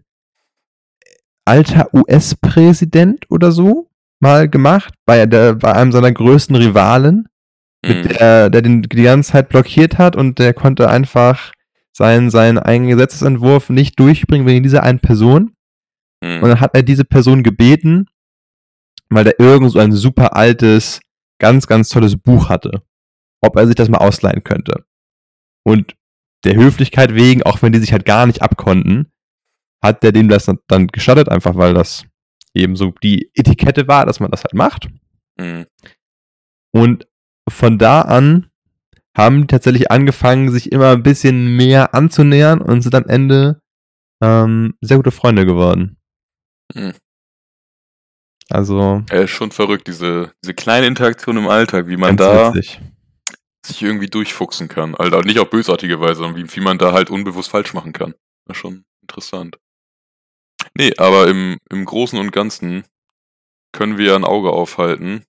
alter 1.46 1.94
US-Präsident 1.94 3.26
oder 3.30 3.52
so 3.52 3.90
mal 4.20 4.50
gemacht, 4.50 4.94
bei, 5.06 5.26
der, 5.26 5.56
bei 5.56 5.74
einem 5.74 5.92
seiner 5.92 6.12
größten 6.12 6.56
Rivalen, 6.56 7.28
Mhm. 7.86 8.08
der, 8.08 8.50
der 8.50 8.62
den 8.62 8.82
die 8.82 9.04
ganze 9.04 9.34
Zeit 9.34 9.50
blockiert 9.50 9.98
hat 9.98 10.16
und 10.16 10.40
der 10.40 10.54
konnte 10.54 10.90
einfach 10.90 11.52
seinen, 11.94 12.30
seinen 12.32 12.58
eigenen 12.58 12.90
Gesetzesentwurf 12.90 13.70
nicht 13.70 14.00
durchbringen 14.00 14.48
wegen 14.48 14.64
dieser 14.64 14.84
einen 14.84 15.00
Person. 15.00 15.54
Mhm. 16.24 16.42
Und 16.42 16.50
dann 16.50 16.60
hat 16.62 16.74
er 16.74 16.84
diese 16.84 17.06
Person 17.06 17.44
gebeten, 17.44 18.08
weil 19.10 19.24
der 19.24 19.40
irgend 19.40 19.72
so 19.72 19.80
ein 19.80 19.92
super 19.92 20.36
altes, 20.36 21.00
ganz, 21.40 21.68
ganz 21.68 21.90
tolles 21.90 22.18
Buch 22.18 22.50
hatte, 22.50 22.82
ob 23.42 23.56
er 23.56 23.68
sich 23.68 23.76
das 23.76 23.90
mal 23.90 24.00
ausleihen 24.00 24.44
könnte. 24.44 24.84
Und 25.64 25.96
der 26.46 26.56
Höflichkeit 26.56 27.16
wegen, 27.16 27.44
auch 27.44 27.62
wenn 27.62 27.74
die 27.74 27.80
sich 27.80 27.92
halt 27.92 28.06
gar 28.06 28.26
nicht 28.26 28.42
abkonnten, 28.42 29.12
hat 29.84 30.04
der 30.04 30.12
dem 30.12 30.30
das 30.30 30.50
dann 30.68 30.88
gestattet, 30.88 31.30
einfach 31.30 31.56
weil 31.56 31.74
das 31.74 32.06
eben 32.54 32.76
so 32.76 32.94
die 33.04 33.30
Etikette 33.34 33.88
war, 33.88 34.06
dass 34.06 34.20
man 34.20 34.32
das 34.32 34.44
halt 34.44 34.54
macht. 34.54 34.88
Mhm. 35.38 35.66
Und 36.72 37.08
von 37.50 37.78
da 37.78 38.02
an 38.02 38.50
haben 39.16 39.42
die 39.42 39.48
tatsächlich 39.48 39.92
angefangen, 39.92 40.52
sich 40.52 40.72
immer 40.72 40.92
ein 40.92 41.04
bisschen 41.04 41.56
mehr 41.56 41.94
anzunähern 41.94 42.62
und 42.62 42.82
sind 42.82 42.96
am 42.96 43.06
Ende 43.06 43.62
ähm, 44.22 44.74
sehr 44.82 44.98
gute 44.98 45.12
Freunde 45.12 45.46
geworden. 45.46 45.98
Mhm. 46.74 46.94
Also, 48.50 49.04
Er 49.10 49.24
ist 49.24 49.32
schon 49.32 49.52
verrückt, 49.52 49.88
diese, 49.88 50.32
diese 50.44 50.54
kleine 50.54 50.86
Interaktion 50.88 51.38
im 51.38 51.48
Alltag, 51.48 51.88
wie 51.88 51.98
man 51.98 52.16
da 52.16 52.54
witzig. 52.54 52.80
Sich 53.68 53.82
irgendwie 53.82 54.08
durchfuchsen 54.08 54.68
kann. 54.68 54.96
Also 54.96 55.20
nicht 55.22 55.40
auf 55.40 55.50
bösartige 55.50 56.00
Weise, 56.00 56.16
sondern 56.16 56.42
wie 56.42 56.48
viel 56.48 56.64
man 56.64 56.78
da 56.78 56.92
halt 56.92 57.10
unbewusst 57.10 57.50
falsch 57.50 57.74
machen 57.74 57.94
kann. 57.94 58.14
Das 58.46 58.58
ist 58.58 58.62
schon 58.62 58.86
interessant. 59.02 59.60
Nee, 60.78 60.94
aber 60.98 61.28
im, 61.28 61.58
im 61.70 61.86
Großen 61.86 62.20
und 62.20 62.32
Ganzen 62.32 62.86
können 63.72 63.98
wir 63.98 64.16
ein 64.16 64.24
Auge 64.24 64.52
aufhalten 64.52 65.26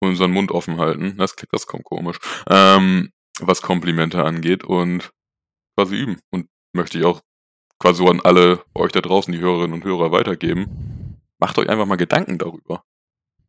und 0.00 0.10
unseren 0.10 0.32
Mund 0.32 0.52
offen 0.52 0.78
halten. 0.78 1.16
Das 1.18 1.36
klingt, 1.36 1.52
das 1.52 1.66
kommt 1.66 1.84
komisch. 1.84 2.18
Ähm, 2.48 3.12
was 3.40 3.62
Komplimente 3.62 4.24
angeht 4.24 4.64
und 4.64 5.12
quasi 5.76 5.96
üben. 5.96 6.20
Und 6.30 6.48
möchte 6.72 6.98
ich 6.98 7.04
auch 7.04 7.20
quasi 7.78 7.98
so 7.98 8.08
an 8.08 8.20
alle 8.20 8.64
euch 8.74 8.92
da 8.92 9.00
draußen, 9.00 9.32
die 9.32 9.40
Hörerinnen 9.40 9.74
und 9.74 9.84
Hörer 9.84 10.12
weitergeben. 10.12 11.18
Macht 11.38 11.58
euch 11.58 11.68
einfach 11.68 11.86
mal 11.86 11.96
Gedanken 11.96 12.38
darüber. 12.38 12.84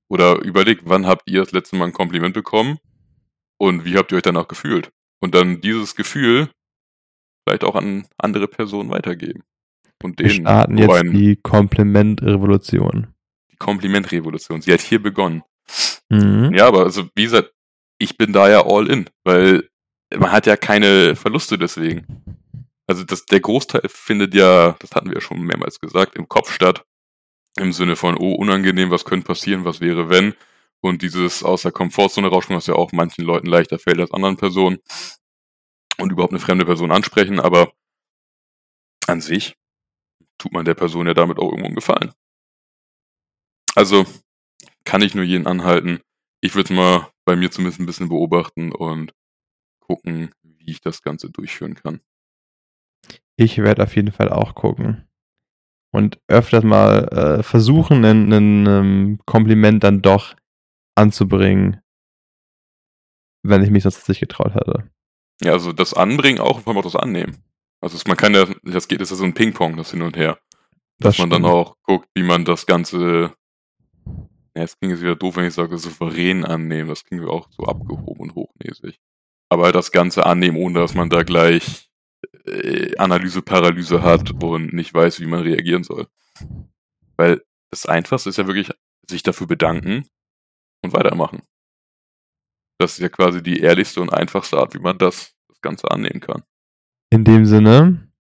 Oder 0.08 0.42
überlegt, 0.42 0.84
wann 0.86 1.08
habt 1.08 1.30
ihr 1.30 1.42
das 1.42 1.52
letzte 1.52 1.76
Mal 1.76 1.86
ein 1.86 1.94
Kompliment 1.94 2.34
bekommen 2.34 2.80
und 3.62 3.86
wie 3.86 3.98
habt 3.98 4.12
ihr 4.12 4.18
euch 4.18 4.24
danach 4.24 4.48
gefühlt? 4.48 4.92
Und 5.22 5.36
dann 5.36 5.62
dieses 5.62 5.96
Gefühl 5.96 6.50
vielleicht 7.48 7.64
auch 7.64 7.76
an 7.76 8.08
andere 8.18 8.48
Personen 8.48 8.90
weitergeben. 8.90 9.44
Und 10.04 10.18
Wir 10.20 10.28
denen 10.30 10.42
starten 10.42 10.78
so 10.78 10.84
jetzt 10.84 10.92
ein- 11.06 11.12
die 11.14 11.36
Komplimentrevolution. 11.38 13.08
die 13.52 13.56
Komplimentrevolution. 13.58 14.62
Sie 14.62 14.74
hat 14.74 14.82
hier 14.82 15.02
begonnen. 15.02 15.44
Mhm. 16.10 16.54
Ja, 16.54 16.68
aber 16.68 16.84
also 16.84 17.08
wie 17.16 17.24
gesagt, 17.24 17.54
ich 18.00 18.18
bin 18.18 18.34
da 18.34 18.50
ja 18.50 18.66
all 18.66 18.90
in, 18.90 19.10
weil 19.24 19.70
man 20.16 20.32
hat 20.32 20.46
ja 20.48 20.58
keine 20.58 21.16
Verluste 21.16 21.58
deswegen. 21.58 22.06
Also 22.88 23.04
das, 23.04 23.26
der 23.26 23.40
Großteil 23.40 23.84
findet 23.88 24.34
ja, 24.34 24.76
das 24.80 24.92
hatten 24.92 25.08
wir 25.10 25.16
ja 25.16 25.22
schon 25.22 25.42
mehrmals 25.42 25.80
gesagt, 25.80 26.16
im 26.16 26.28
Kopf 26.28 26.52
statt. 26.52 26.84
Im 27.58 27.72
Sinne 27.74 27.96
von, 27.96 28.18
oh, 28.18 28.34
unangenehm, 28.34 28.90
was 28.92 29.06
könnte 29.06 29.28
passieren, 29.28 29.66
was 29.66 29.82
wäre, 29.82 30.10
wenn. 30.10 30.34
Und 30.82 31.04
dieses 31.04 31.44
aus 31.44 31.62
der 31.62 31.72
Komfortzone 31.72 32.28
rausspringen, 32.28 32.58
was 32.58 32.68
ja 32.68 32.74
auch 32.74 32.92
manchen 32.92 33.24
Leuten 33.24 33.48
leichter 33.48 33.78
fällt 33.78 34.00
als 34.00 34.12
anderen 34.12 34.38
Personen. 34.38 34.80
Und 35.98 36.12
überhaupt 36.12 36.34
eine 36.34 36.40
fremde 36.40 36.66
Person 36.66 36.92
ansprechen, 36.92 37.40
aber 37.40 37.72
an 39.08 39.22
sich 39.22 39.56
tut 40.40 40.54
man 40.54 40.66
der 40.66 40.74
Person 40.74 41.06
ja 41.06 41.14
damit 41.14 41.38
auch 41.38 41.50
irgendwo 41.50 41.68
einen 41.68 41.76
Gefallen. 41.76 42.14
Also 43.76 44.06
kann 44.84 45.02
ich 45.02 45.16
nur 45.16 45.24
jeden 45.24 45.48
anhalten. 45.48 46.02
Ich 46.42 46.56
würde 46.56 46.74
mal 46.74 47.08
bei 47.26 47.36
mir 47.36 47.52
zumindest 47.52 47.80
ein 47.80 47.86
bisschen 47.86 48.10
beobachten 48.10 48.72
und 48.72 49.14
gucken, 49.80 50.32
wie 50.42 50.72
ich 50.72 50.82
das 50.82 51.04
Ganze 51.04 51.30
durchführen 51.30 51.76
kann. 51.76 52.02
Ich 53.36 53.58
werde 53.60 53.84
auf 53.84 53.96
jeden 53.96 54.12
Fall 54.12 54.30
auch 54.30 54.56
gucken. 54.56 55.08
Und 55.94 56.20
öfters 56.28 56.64
mal 56.64 57.08
äh, 57.10 57.44
versuchen, 57.44 58.06
ein, 58.06 58.32
ein 58.32 58.66
ähm, 58.66 59.20
Kompliment 59.26 59.84
dann 59.84 60.02
doch 60.02 60.36
anzubringen, 60.96 61.82
wenn 63.44 63.64
ich 63.64 63.70
mich 63.72 63.84
sonst 63.84 64.08
nicht 64.10 64.20
getraut 64.20 64.54
hatte. 64.54 64.90
Ja, 65.42 65.54
also 65.54 65.74
das 65.74 65.94
Anbringen 65.94 66.40
auch 66.40 66.58
und 66.58 66.64
vor 66.64 66.72
allem 66.72 66.80
auch 66.80 66.84
das 66.84 66.96
Annehmen. 66.96 67.44
Also 67.82 67.96
es- 67.96 68.06
man 68.06 68.18
kann 68.18 68.34
ja, 68.36 68.46
das 68.64 68.88
geht, 68.88 69.02
das 69.02 69.08
ist 69.10 69.18
ja 69.18 69.18
so 69.18 69.24
ein 69.24 69.34
Ping-Pong, 69.34 69.78
das 69.78 69.92
hin 69.92 70.02
und 70.04 70.16
her. 70.16 70.40
Dass 71.00 71.16
Das 71.16 71.18
man 71.18 71.30
dann 71.32 71.42
stimmt. 71.42 71.54
auch 71.54 71.76
guckt, 71.84 72.08
wie 72.14 72.22
man 72.24 72.46
das 72.46 72.68
Ganze, 72.68 73.34
ja, 74.56 74.64
es 74.64 74.78
klingt 74.78 74.94
jetzt 74.94 75.02
wieder 75.02 75.16
doof, 75.16 75.36
wenn 75.36 75.46
ich 75.48 75.54
sage, 75.56 75.78
souverän 75.80 76.46
annehmen. 76.46 76.90
Das 76.90 77.04
klingt 77.04 77.26
auch 77.26 77.48
so 77.52 77.64
abgehoben 77.64 78.20
und 78.22 78.36
hochnäsig. 78.36 79.00
Aber 79.50 79.72
das 79.72 79.92
Ganze 79.92 80.26
annehmen, 80.28 80.58
ohne 80.58 80.80
dass 80.80 80.94
man 80.94 81.10
da 81.10 81.24
gleich 81.24 81.90
äh, 82.46 82.96
Analyse-Paralyse 82.98 84.04
hat 84.04 84.44
und 84.44 84.74
nicht 84.74 84.94
weiß, 84.94 85.20
wie 85.20 85.26
man 85.26 85.42
reagieren 85.42 85.84
soll. 85.84 86.08
Weil 87.18 87.44
das 87.72 87.88
Einfachste 87.88 88.30
ist 88.30 88.38
ja 88.38 88.46
wirklich, 88.46 88.70
sich 89.10 89.24
dafür 89.24 89.48
bedanken 89.48 90.06
und 90.84 90.94
weitermachen. 90.94 91.42
Das 92.78 92.94
ist 92.94 93.00
ja 93.00 93.10
quasi 93.10 93.44
die 93.44 93.60
ehrlichste 93.60 94.02
und 94.02 94.12
einfachste 94.12 94.58
Art, 94.58 94.74
wie 94.74 94.80
man 94.80 94.98
das, 94.98 95.36
das 95.48 95.62
Ganze 95.62 95.90
annehmen 95.92 96.20
kann. 96.20 96.44
In 97.12 97.24
dem 97.24 97.46
Sinne, 97.46 98.12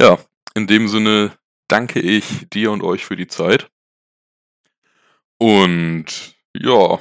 Ja, 0.00 0.18
in 0.54 0.66
dem 0.66 0.88
Sinne 0.88 1.36
danke 1.68 2.00
ich 2.00 2.48
dir 2.50 2.70
und 2.70 2.82
euch 2.82 3.04
für 3.04 3.16
die 3.16 3.26
Zeit. 3.26 3.70
Und 5.38 6.36
ja, 6.54 7.00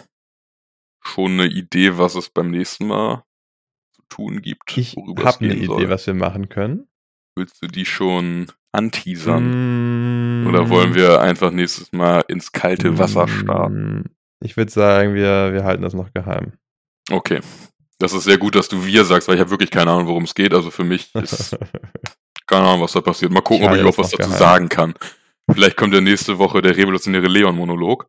schon 1.01 1.33
eine 1.33 1.47
Idee, 1.47 1.97
was 1.97 2.15
es 2.15 2.29
beim 2.29 2.49
nächsten 2.49 2.87
Mal 2.87 3.23
zu 3.91 4.01
tun 4.09 4.41
gibt, 4.41 4.75
ich 4.77 4.95
habe 4.95 5.45
eine 5.45 5.55
Idee, 5.55 5.65
soll. 5.65 5.89
was 5.89 6.07
wir 6.07 6.13
machen 6.13 6.49
können. 6.49 6.87
Willst 7.35 7.61
du 7.61 7.67
die 7.67 7.85
schon 7.85 8.47
anteasern? 8.71 10.43
Mm, 10.43 10.47
Oder 10.47 10.69
wollen 10.69 10.93
wir 10.95 11.21
einfach 11.21 11.51
nächstes 11.51 11.91
Mal 11.91 12.23
ins 12.27 12.51
kalte 12.51 12.97
Wasser 12.97 13.27
starten? 13.27 13.99
mm, 13.99 14.03
Ich 14.43 14.55
würde 14.57 14.71
sagen, 14.71 15.13
wir, 15.15 15.53
wir 15.53 15.63
halten 15.63 15.83
das 15.83 15.93
noch 15.93 16.11
geheim. 16.13 16.53
Okay. 17.11 17.41
Das 17.99 18.13
ist 18.13 18.23
sehr 18.25 18.37
gut, 18.37 18.55
dass 18.55 18.67
du 18.67 18.85
wir 18.85 19.05
sagst, 19.05 19.27
weil 19.27 19.35
ich 19.35 19.41
habe 19.41 19.51
wirklich 19.51 19.71
keine 19.71 19.91
Ahnung, 19.91 20.07
worum 20.07 20.23
es 20.23 20.35
geht. 20.35 20.53
Also 20.53 20.71
für 20.71 20.83
mich 20.83 21.13
ist 21.15 21.57
keine 22.47 22.65
Ahnung, 22.67 22.81
was 22.81 22.91
da 22.93 23.01
passiert. 23.01 23.31
Mal 23.31 23.41
gucken, 23.41 23.63
Ich 23.63 23.69
ob 23.69 23.73
ich 23.75 23.79
überhaupt 23.81 23.97
was 23.99 24.11
dazu 24.11 24.29
geheim. 24.29 24.39
sagen 24.39 24.69
kann. 24.69 24.93
Vielleicht 25.51 25.77
kommt 25.77 25.93
ja 25.93 26.01
nächste 26.01 26.37
Woche 26.37 26.61
der 26.61 26.75
revolutionäre 26.77 27.27
Leon-Monolog. 27.27 28.07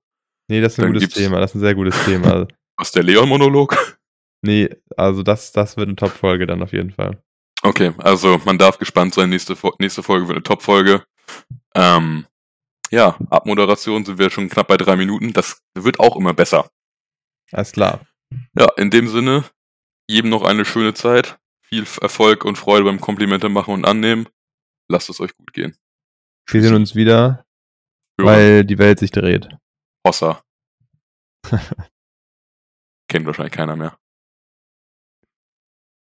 nee, 0.48 0.60
das 0.60 0.74
ist 0.74 0.78
ein 0.80 0.82
Dann 0.82 0.92
gutes 0.94 1.10
Thema. 1.14 1.40
Das 1.40 1.50
ist 1.50 1.56
ein 1.56 1.60
sehr 1.60 1.74
gutes 1.74 2.04
Thema. 2.04 2.46
Was 2.76 2.90
der 2.92 3.04
Leon-Monolog? 3.04 3.98
nee, 4.42 4.68
also 4.96 5.22
das, 5.22 5.52
das 5.52 5.76
wird 5.76 5.88
eine 5.88 5.96
Top-Folge 5.96 6.46
dann 6.46 6.62
auf 6.62 6.72
jeden 6.72 6.90
Fall. 6.90 7.22
Okay, 7.64 7.94
also 7.98 8.38
man 8.44 8.58
darf 8.58 8.78
gespannt 8.78 9.14
sein. 9.14 9.30
Nächste, 9.30 9.56
nächste 9.78 10.02
Folge 10.02 10.28
wird 10.28 10.36
eine 10.36 10.42
Top-Folge. 10.42 11.02
Ähm, 11.74 12.26
ja, 12.90 13.16
Abmoderation 13.30 14.04
sind 14.04 14.18
wir 14.18 14.28
schon 14.28 14.50
knapp 14.50 14.68
bei 14.68 14.76
drei 14.76 14.96
Minuten. 14.96 15.32
Das 15.32 15.62
wird 15.74 15.98
auch 15.98 16.16
immer 16.16 16.34
besser. 16.34 16.70
Alles 17.52 17.72
klar. 17.72 18.06
Ja, 18.58 18.68
in 18.76 18.90
dem 18.90 19.08
Sinne, 19.08 19.44
jedem 20.06 20.28
noch 20.28 20.42
eine 20.42 20.66
schöne 20.66 20.92
Zeit. 20.92 21.38
Viel 21.62 21.86
Erfolg 22.02 22.44
und 22.44 22.56
Freude 22.56 22.84
beim 22.84 23.00
Komplimente 23.00 23.48
machen 23.48 23.72
und 23.72 23.86
annehmen. 23.86 24.28
Lasst 24.90 25.08
es 25.08 25.18
euch 25.20 25.34
gut 25.34 25.54
gehen. 25.54 25.74
Wir 26.46 26.60
sehen 26.60 26.74
uns 26.74 26.94
wieder, 26.94 27.46
Ja, 28.20 28.26
weil 28.26 28.64
die 28.66 28.76
Welt 28.78 28.98
sich 28.98 29.10
dreht. 29.10 29.48
Hossa. 30.06 30.42
Kennt 33.08 33.24
wahrscheinlich 33.24 33.54
keiner 33.54 33.76
mehr. 33.76 33.96